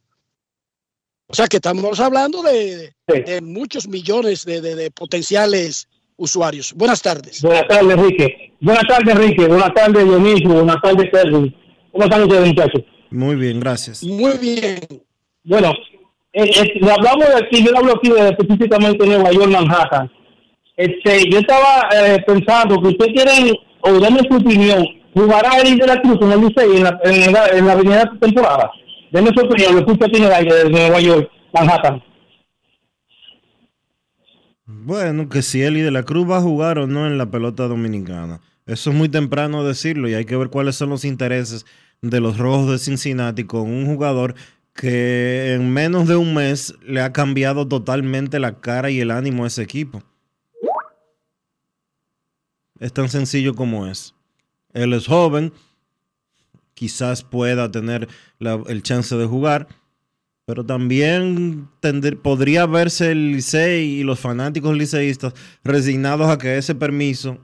[1.28, 6.74] O sea que estamos hablando de, de muchos millones de, de- de potenciales usuarios.
[6.74, 7.42] Buenas tardes.
[7.42, 8.54] Buenas tardes, Enrique.
[8.60, 9.48] Buenas tardes, Enrique.
[9.48, 10.50] Buenas tardes, Dionisio.
[10.50, 11.56] Buenas tardes, Terry.
[11.92, 12.82] ¿Cómo están ustedes, muchachos?
[13.12, 14.04] Muy bien, gracias.
[14.04, 14.80] Muy bien.
[15.44, 15.74] Bueno,
[16.34, 20.12] eh, eh, hablamos de aquí, yo hablo aquí de específicamente de Nueva York, Manhattan.
[20.78, 25.88] Este, yo estaba eh, pensando que ustedes quieren, o denme su opinión, ¿jugará el de
[25.88, 28.72] la Cruz en el Licey en la, en la, en la avenida temporada?
[29.12, 32.04] Denme su opinión, lo escucho aquí en el aire de Nueva York, Manhattan.
[34.66, 37.68] Bueno, que si Eli de la Cruz va a jugar o no en la pelota
[37.68, 38.40] dominicana.
[38.68, 41.66] Eso es muy temprano decirlo y hay que ver cuáles son los intereses
[42.04, 44.36] de los Rojos de Cincinnati con un jugador
[44.80, 49.44] que en menos de un mes le ha cambiado totalmente la cara y el ánimo
[49.44, 50.02] a ese equipo.
[52.80, 54.16] Es tan sencillo como es.
[54.72, 55.52] Él es joven,
[56.76, 58.08] quizás pueda tener
[58.38, 59.68] la- el chance de jugar,
[60.46, 66.74] pero también tender- podría verse el Licey y los fanáticos liceístas resignados a que ese
[66.74, 67.38] permiso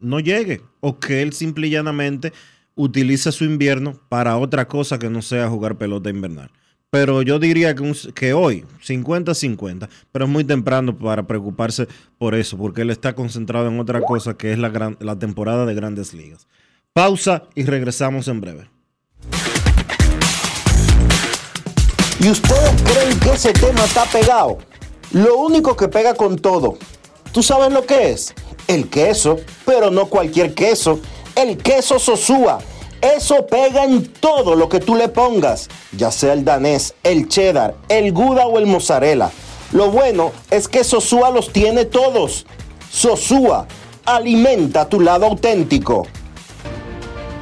[0.00, 2.32] no llegue o que él simple y llanamente
[2.76, 6.50] utilice su invierno para otra cosa que no sea jugar pelota invernal.
[6.90, 12.56] Pero yo diría que, que hoy, 50-50, pero es muy temprano para preocuparse por eso,
[12.56, 16.14] porque él está concentrado en otra cosa que es la, gran- la temporada de grandes
[16.14, 16.46] ligas.
[16.92, 18.70] Pausa y regresamos en breve.
[22.20, 24.58] ¿Y ustedes creen que ese tema está pegado?
[25.12, 26.78] Lo único que pega con todo,
[27.32, 28.34] ¿tú sabes lo que es?
[28.68, 31.00] El queso, pero no cualquier queso,
[31.36, 32.58] el queso Sosúa.
[33.00, 37.76] Eso pega en todo lo que tú le pongas, ya sea el danés, el cheddar,
[37.88, 39.30] el gouda o el mozzarella.
[39.72, 42.46] Lo bueno es que Sosúa los tiene todos.
[42.90, 43.66] Sosúa,
[44.04, 46.06] alimenta tu lado auténtico.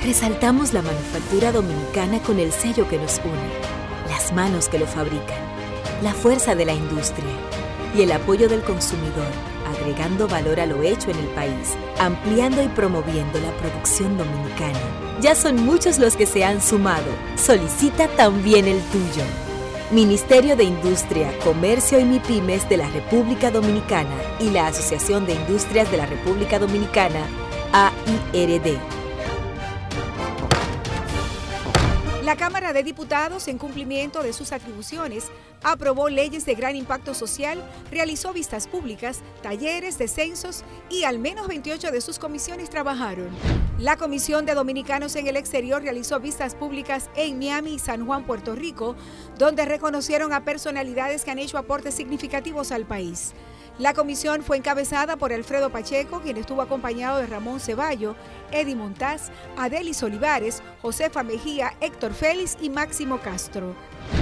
[0.03, 5.39] Resaltamos la manufactura dominicana con el sello que nos une, las manos que lo fabrican,
[6.03, 7.31] la fuerza de la industria
[7.97, 9.31] y el apoyo del consumidor,
[9.85, 14.79] agregando valor a lo hecho en el país, ampliando y promoviendo la producción dominicana.
[15.21, 17.05] Ya son muchos los que se han sumado.
[17.37, 19.23] Solicita también el tuyo.
[19.91, 25.91] Ministerio de Industria, Comercio y MIPIMES de la República Dominicana y la Asociación de Industrias
[25.91, 27.21] de la República Dominicana,
[27.73, 28.79] AIRD.
[32.23, 35.31] La Cámara de Diputados, en cumplimiento de sus atribuciones,
[35.65, 41.91] aprobó leyes de gran impacto social, realizó vistas públicas, talleres, descensos y al menos 28
[41.91, 43.29] de sus comisiones trabajaron.
[43.79, 48.25] La Comisión de Dominicanos en el Exterior realizó vistas públicas en Miami y San Juan,
[48.25, 48.95] Puerto Rico,
[49.37, 53.35] donde reconocieron a personalidades que han hecho aportes significativos al país.
[53.79, 58.15] La comisión fue encabezada por Alfredo Pacheco, quien estuvo acompañado de Ramón Ceballo,
[58.53, 63.75] Eddie Montaz, Adelis Olivares, Josefa Mejía, Héctor Félix y Máximo Castro.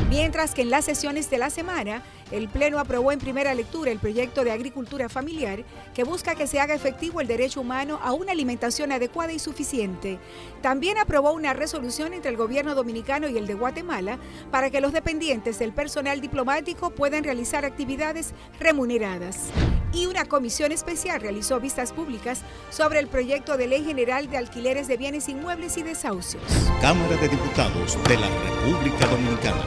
[0.09, 2.03] Mientras que en las sesiones de la semana,
[2.33, 5.65] el Pleno aprobó en primera lectura el proyecto de agricultura familiar
[5.95, 10.19] que busca que se haga efectivo el derecho humano a una alimentación adecuada y suficiente.
[10.63, 14.19] También aprobó una resolución entre el gobierno dominicano y el de Guatemala
[14.51, 19.51] para que los dependientes del personal diplomático puedan realizar actividades remuneradas.
[19.93, 22.41] Y una comisión especial realizó vistas públicas
[22.71, 26.43] sobre el proyecto de ley general de alquileres de bienes inmuebles y desahucios.
[26.81, 29.63] Cámara de Diputados de la República Dominicana.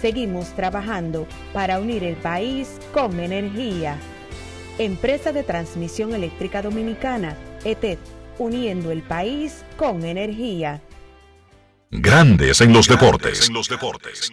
[0.00, 3.98] Seguimos trabajando para unir el país con energía.
[4.78, 7.98] Empresa de Transmisión Eléctrica Dominicana, ETED,
[8.38, 10.80] uniendo el país con energía.
[11.90, 13.48] Grandes en los deportes.
[13.48, 14.32] En los deportes.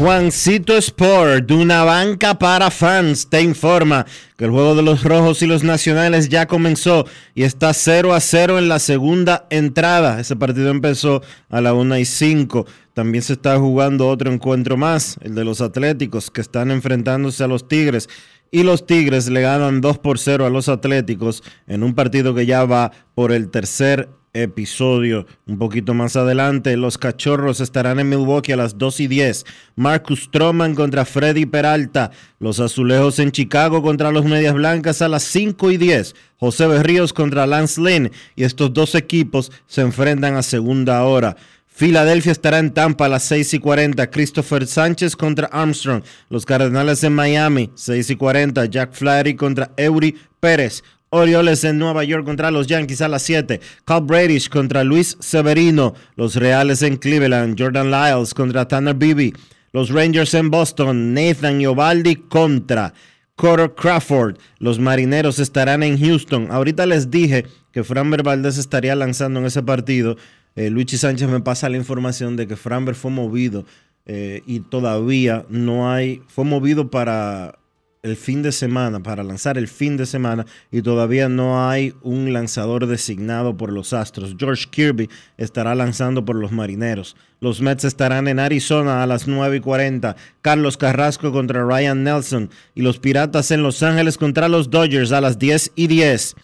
[0.00, 4.06] Juancito Sport, de una banca para fans, te informa
[4.38, 7.04] que el juego de los rojos y los nacionales ya comenzó
[7.34, 10.18] y está 0 a 0 en la segunda entrada.
[10.18, 11.20] Ese partido empezó
[11.50, 12.64] a la 1 y 5.
[12.94, 17.46] También se está jugando otro encuentro más, el de los Atléticos, que están enfrentándose a
[17.46, 18.08] los Tigres.
[18.50, 22.46] Y los Tigres le ganan 2 por 0 a los Atléticos en un partido que
[22.46, 25.26] ya va por el tercer episodio.
[25.46, 29.44] Un poquito más adelante, los cachorros estarán en Milwaukee a las 2 y 10.
[29.76, 32.10] Marcus Stroman contra Freddy Peralta.
[32.38, 36.14] Los azulejos en Chicago contra los medias blancas a las 5 y 10.
[36.38, 38.10] José Berríos contra Lance Lynn.
[38.36, 41.36] Y estos dos equipos se enfrentan a segunda hora.
[41.80, 44.10] Filadelfia estará en Tampa a las 6 y 40.
[44.10, 46.02] Christopher Sánchez contra Armstrong.
[46.28, 48.66] Los Cardenales en Miami, 6 y 40.
[48.66, 50.82] Jack Flaherty contra Eury Pérez.
[51.10, 53.60] Orioles en Nueva York contra los Yankees a las 7.
[53.84, 55.94] Cal Bradish contra Luis Severino.
[56.14, 57.60] Los Reales en Cleveland.
[57.60, 59.32] Jordan Lyles contra Tanner Beebe.
[59.72, 61.12] Los Rangers en Boston.
[61.12, 62.94] Nathan Iovaldi contra
[63.34, 64.36] Connor Crawford.
[64.58, 66.48] Los Marineros estarán en Houston.
[66.50, 70.16] Ahorita les dije que Framber Valdez estaría lanzando en ese partido.
[70.54, 73.64] eh, Sánchez me pasa la información de que Framber fue movido
[74.06, 77.59] eh, y todavía no hay, fue movido para
[78.02, 82.32] el fin de semana, para lanzar el fin de semana, y todavía no hay un
[82.32, 84.36] lanzador designado por los Astros.
[84.38, 87.16] George Kirby estará lanzando por los Marineros.
[87.40, 90.16] Los Mets estarán en Arizona a las 9 y 40.
[90.42, 92.50] Carlos Carrasco contra Ryan Nelson.
[92.74, 96.36] Y los Piratas en Los Ángeles contra los Dodgers a las 10 y 10.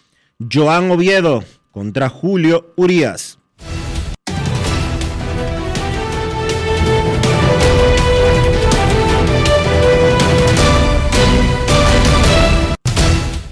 [0.51, 3.36] Joan Oviedo contra Julio Urias.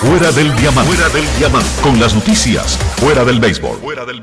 [0.00, 0.94] Fuera del diamante.
[0.94, 1.68] Fuera del diamante.
[1.82, 2.78] Con las noticias.
[2.96, 3.78] Fuera del béisbol.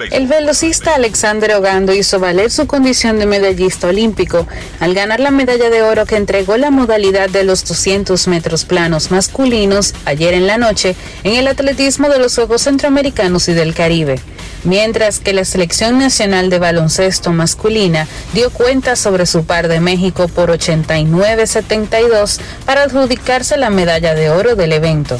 [0.09, 4.47] El velocista Alexander Ogando hizo valer su condición de medallista olímpico
[4.79, 9.11] al ganar la medalla de oro que entregó la modalidad de los 200 metros planos
[9.11, 14.19] masculinos ayer en la noche en el atletismo de los Juegos Centroamericanos y del Caribe.
[14.67, 20.27] Mientras que la selección nacional de baloncesto masculina dio cuenta sobre su par de México
[20.27, 25.17] por 89-72 para adjudicarse la medalla de oro del evento.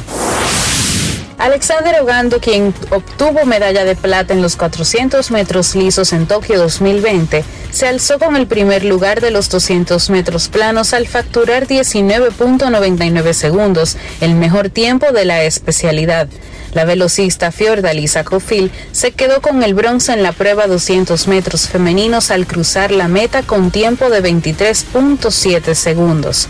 [1.38, 7.42] Alexander Ogando, quien obtuvo medalla de plata en los 400 metros lisos en Tokio 2020,
[7.70, 13.96] se alzó con el primer lugar de los 200 metros planos al facturar 19.99 segundos,
[14.20, 16.28] el mejor tiempo de la especialidad.
[16.74, 22.30] La velocista Fiordalisa Cofil se quedó con el bronce en la prueba 200 metros femeninos
[22.30, 26.48] al cruzar la meta con tiempo de 23.7 segundos.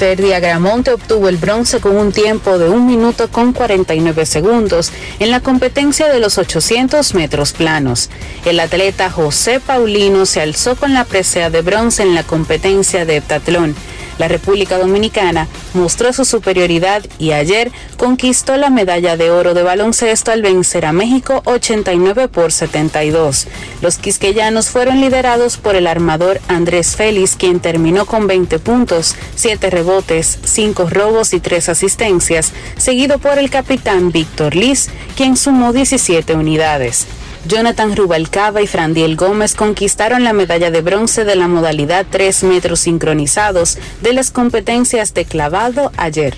[0.00, 5.30] Ferdi Agramonte obtuvo el bronce con un tiempo de 1 minuto con 49 segundos en
[5.30, 8.08] la competencia de los 800 metros planos.
[8.46, 13.16] El atleta José Paulino se alzó con la presea de bronce en la competencia de
[13.16, 13.76] heptatlón.
[14.20, 20.30] La República Dominicana mostró su superioridad y ayer conquistó la medalla de oro de baloncesto
[20.30, 23.48] al vencer a México 89 por 72.
[23.80, 29.70] Los quisqueyanos fueron liderados por el armador Andrés Félix, quien terminó con 20 puntos, 7
[29.70, 36.34] rebotes, 5 robos y 3 asistencias, seguido por el capitán Víctor Liz, quien sumó 17
[36.34, 37.06] unidades.
[37.46, 42.80] Jonathan Rubalcaba y Frandiel Gómez conquistaron la medalla de bronce de la modalidad 3 metros
[42.80, 46.36] sincronizados de las competencias de clavado ayer.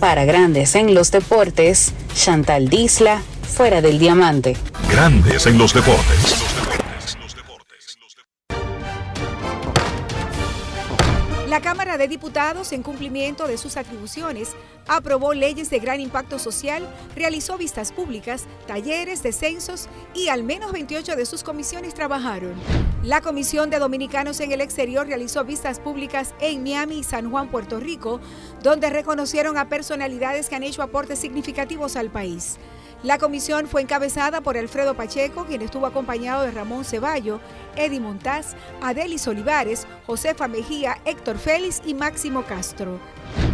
[0.00, 4.56] Para Grandes en los Deportes, Chantal Disla, fuera del diamante.
[4.90, 6.34] Grandes en los deportes.
[11.54, 14.56] La Cámara de Diputados, en cumplimiento de sus atribuciones,
[14.88, 21.14] aprobó leyes de gran impacto social, realizó vistas públicas, talleres, descensos y al menos 28
[21.14, 22.54] de sus comisiones trabajaron.
[23.04, 27.48] La Comisión de Dominicanos en el Exterior realizó vistas públicas en Miami y San Juan,
[27.48, 28.20] Puerto Rico,
[28.64, 32.56] donde reconocieron a personalidades que han hecho aportes significativos al país.
[33.04, 37.38] La comisión fue encabezada por Alfredo Pacheco, quien estuvo acompañado de Ramón Ceballo,
[37.76, 42.98] Eddie Montaz, Adelis Olivares, Josefa Mejía, Héctor Félix y Máximo Castro.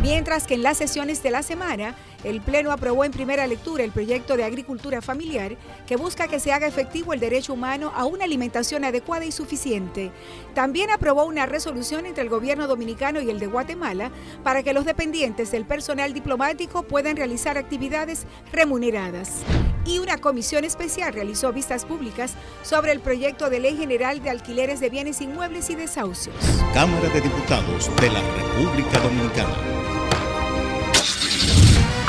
[0.02, 3.92] Mientras que en las sesiones de la semana, el Pleno aprobó en primera lectura el
[3.92, 5.56] proyecto de agricultura familiar
[5.86, 10.10] que busca que se haga efectivo el derecho humano a una alimentación adecuada y suficiente.
[10.54, 14.10] También aprobó una resolución entre el gobierno dominicano y el de Guatemala
[14.42, 19.42] para que los dependientes del personal diplomático puedan realizar actividades remuneradas.
[19.84, 24.80] Y una comisión especial realizó vistas públicas sobre el proyecto de ley general de alquileres
[24.80, 26.36] de bienes inmuebles y desahucios.
[26.74, 29.99] Cámara de Diputados de la República Dominicana.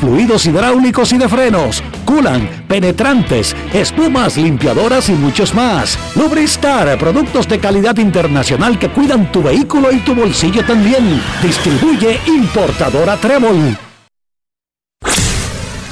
[0.00, 5.98] fluidos hidráulicos y de frenos, culan, penetrantes, espumas, limpiadoras y muchos más.
[6.14, 11.20] Lubristar, productos de calidad internacional que cuidan tu vehículo y tu bolsillo también.
[11.42, 13.76] Distribuye importadora Trébol.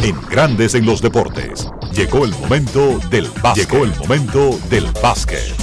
[0.03, 1.67] En Grandes en los Deportes.
[1.95, 3.71] Llegó el momento del básquet.
[3.71, 5.55] Llegó el momento del básquet.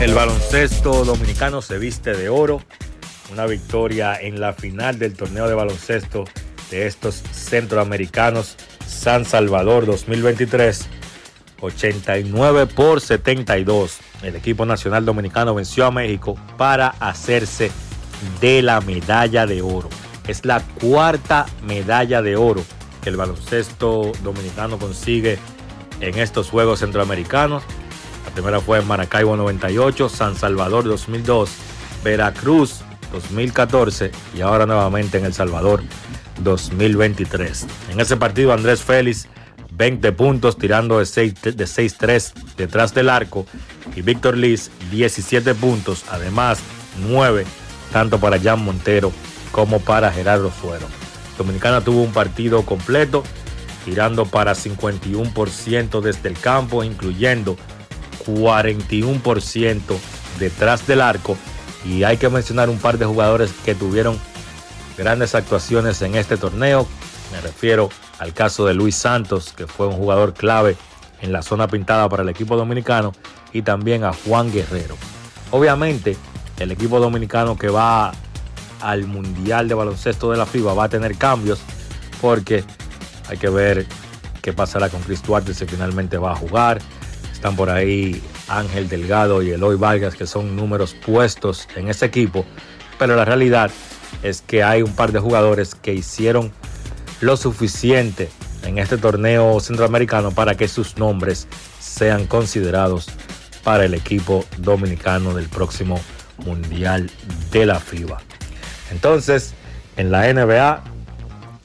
[0.00, 2.60] El baloncesto dominicano se viste de oro.
[3.32, 6.24] Una victoria en la final del torneo de baloncesto
[6.70, 8.56] de estos centroamericanos
[8.86, 10.88] San Salvador 2023.
[11.60, 13.98] 89 por 72.
[14.22, 17.70] El equipo nacional dominicano venció a México para hacerse
[18.40, 19.88] de la medalla de oro.
[20.26, 22.62] Es la cuarta medalla de oro
[23.02, 25.38] que el baloncesto dominicano consigue
[26.00, 27.62] en estos Juegos Centroamericanos.
[28.24, 31.50] La primera fue en Maracaibo 98, San Salvador 2002,
[32.02, 32.80] Veracruz
[33.12, 35.82] 2014 y ahora nuevamente en El Salvador
[36.38, 37.66] 2023.
[37.90, 39.28] En ese partido Andrés Félix
[39.72, 43.46] 20 puntos tirando de 6-3 detrás del arco
[43.94, 46.60] y Víctor Liz 17 puntos, además
[47.08, 47.44] 9
[47.92, 49.12] tanto para Jan Montero
[49.52, 50.86] como para Gerardo Suero.
[51.38, 53.22] Dominicana tuvo un partido completo
[53.84, 57.56] tirando para 51% desde el campo, incluyendo
[58.26, 59.78] 41%
[60.38, 61.36] detrás del arco
[61.84, 64.18] y hay que mencionar un par de jugadores que tuvieron
[64.96, 66.86] grandes actuaciones en este torneo.
[67.32, 70.76] Me refiero al caso de Luis Santos, que fue un jugador clave
[71.20, 73.12] en la zona pintada para el equipo dominicano,
[73.52, 74.96] y también a Juan Guerrero.
[75.50, 76.16] Obviamente,
[76.58, 78.12] el equipo dominicano que va
[78.80, 81.60] al Mundial de Baloncesto de la FIBA va a tener cambios,
[82.20, 82.64] porque
[83.28, 83.86] hay que ver
[84.42, 86.78] qué pasará con Chris Duarte si finalmente va a jugar.
[87.32, 92.44] Están por ahí Ángel Delgado y Eloy Vargas, que son números puestos en ese equipo,
[92.98, 93.70] pero la realidad
[94.46, 96.52] que hay un par de jugadores que hicieron
[97.20, 98.28] lo suficiente
[98.64, 101.46] en este torneo centroamericano para que sus nombres
[101.78, 103.06] sean considerados
[103.62, 106.00] para el equipo dominicano del próximo
[106.44, 107.10] Mundial
[107.50, 108.18] de la FIBA.
[108.90, 109.54] Entonces,
[109.96, 110.84] en la NBA,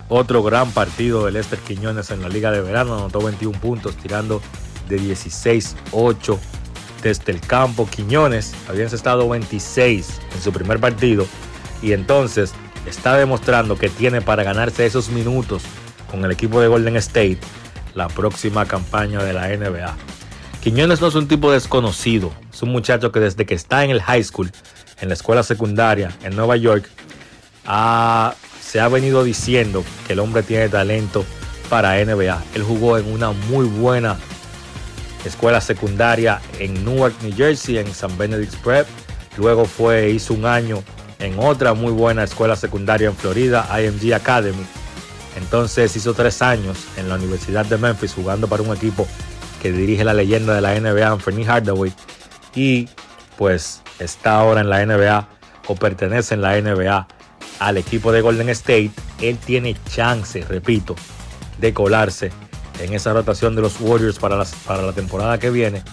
[0.08, 4.42] otro gran partido de Lester Quiñones en la Liga de Verano, anotó 21 puntos tirando
[4.88, 6.38] de 16-8
[7.04, 7.88] desde el campo.
[7.90, 11.26] Quiñones había estado 26 en su primer partido
[11.82, 12.54] y entonces
[12.86, 15.64] está demostrando que tiene para ganarse esos minutos
[16.10, 17.40] con el equipo de Golden State
[17.94, 19.96] la próxima campaña de la NBA.
[20.62, 24.02] Quiñones no es un tipo desconocido, es un muchacho que desde que está en el
[24.02, 24.52] high school,
[25.00, 26.88] en la escuela secundaria en Nueva York,
[28.62, 31.26] se ha venido diciendo que el hombre tiene talento
[31.70, 32.44] para NBA.
[32.54, 34.18] Él jugó en una muy buena
[35.26, 38.88] escuela secundaria en Newark, New Jersey, en San Benedict's Prep.
[39.38, 40.84] Luego fue, hizo un año
[41.22, 44.66] en otra muy buena escuela secundaria en Florida, IMG Academy.
[45.38, 49.08] Entonces hizo tres años en la Universidad de Memphis jugando para un equipo
[49.62, 51.94] que dirige la leyenda de la NBA, Anthony Hardaway.
[52.56, 52.90] Y
[53.38, 55.30] pues está ahora en la NBA
[55.68, 57.08] o pertenece en la NBA
[57.60, 58.92] al equipo de Golden State.
[59.22, 60.96] Él tiene chance, repito,
[61.60, 62.32] de colarse
[62.80, 65.84] en esa rotación de los Warriors para, para la temporada que viene.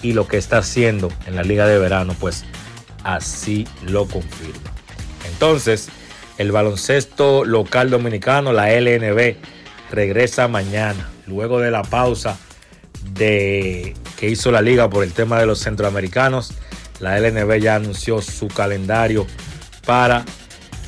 [0.00, 2.44] Y lo que está haciendo en la liga de verano, pues
[3.04, 4.72] así lo confirma.
[5.26, 5.88] Entonces,
[6.38, 9.36] el baloncesto local dominicano, la LNB,
[9.90, 12.38] regresa mañana, luego de la pausa
[13.12, 16.52] de, que hizo la liga por el tema de los centroamericanos.
[17.00, 19.26] La LNB ya anunció su calendario
[19.86, 20.24] para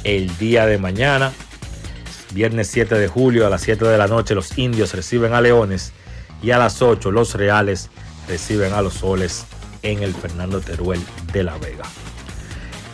[0.04, 1.32] el día de mañana.
[2.32, 5.92] Viernes 7 de julio a las 7 de la noche los indios reciben a Leones
[6.42, 7.90] y a las 8 los Reales
[8.28, 9.46] reciben a los Soles
[9.82, 11.00] en el Fernando Teruel
[11.32, 11.84] de La Vega.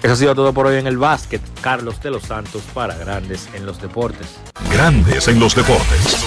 [0.03, 1.41] Eso ha sido todo por hoy en el básquet.
[1.61, 4.37] Carlos de los Santos para Grandes en los Deportes.
[4.73, 6.27] Grandes en los deportes.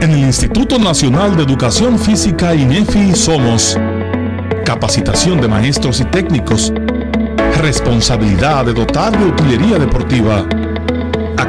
[0.00, 3.78] En el Instituto Nacional de Educación Física INEFI somos
[4.64, 6.72] capacitación de maestros y técnicos,
[7.60, 10.46] responsabilidad de dotar de utilería deportiva,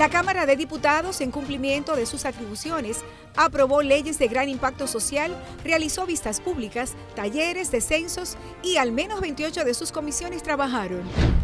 [0.00, 3.04] La Cámara de Diputados, en cumplimiento de sus atribuciones,
[3.36, 9.62] aprobó leyes de gran impacto social, realizó vistas públicas, talleres, descensos y al menos 28
[9.62, 11.02] de sus comisiones trabajaron.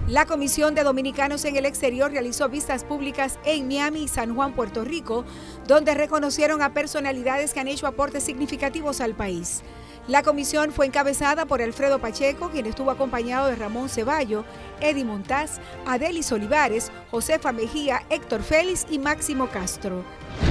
[0.08, 4.54] La Comisión de Dominicanos en el Exterior realizó vistas públicas en Miami y San Juan,
[4.54, 5.26] Puerto Rico,
[5.66, 9.64] donde reconocieron a personalidades que han hecho aportes significativos al país.
[10.08, 14.44] La comisión fue encabezada por Alfredo Pacheco, quien estuvo acompañado de Ramón Ceballo,
[14.80, 20.04] Eddie Montaz, Adelis Olivares, Josefa Mejía, Héctor Félix y Máximo Castro.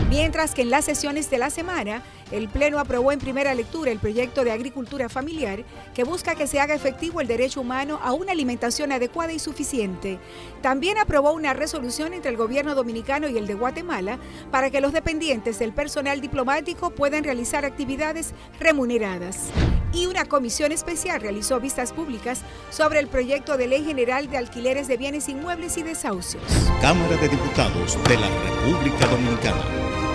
[0.10, 3.99] Mientras que en las sesiones de la semana, el Pleno aprobó en primera lectura el
[3.99, 8.31] proyecto de agricultura familiar que busca que se haga efectivo el derecho humano a una
[8.31, 10.19] alimentación adecuada y suficiente.
[10.61, 14.19] También aprobó una resolución entre el gobierno dominicano y el de Guatemala
[14.52, 19.49] para que los dependientes del personal diplomático puedan realizar actividades remuneradas.
[19.93, 24.88] Y una comisión especial realizó vistas públicas sobre el proyecto de ley general de alquileres
[24.88, 26.43] de bienes inmuebles y desahucios.
[26.81, 30.15] Cámara de Diputados de la República Dominicana.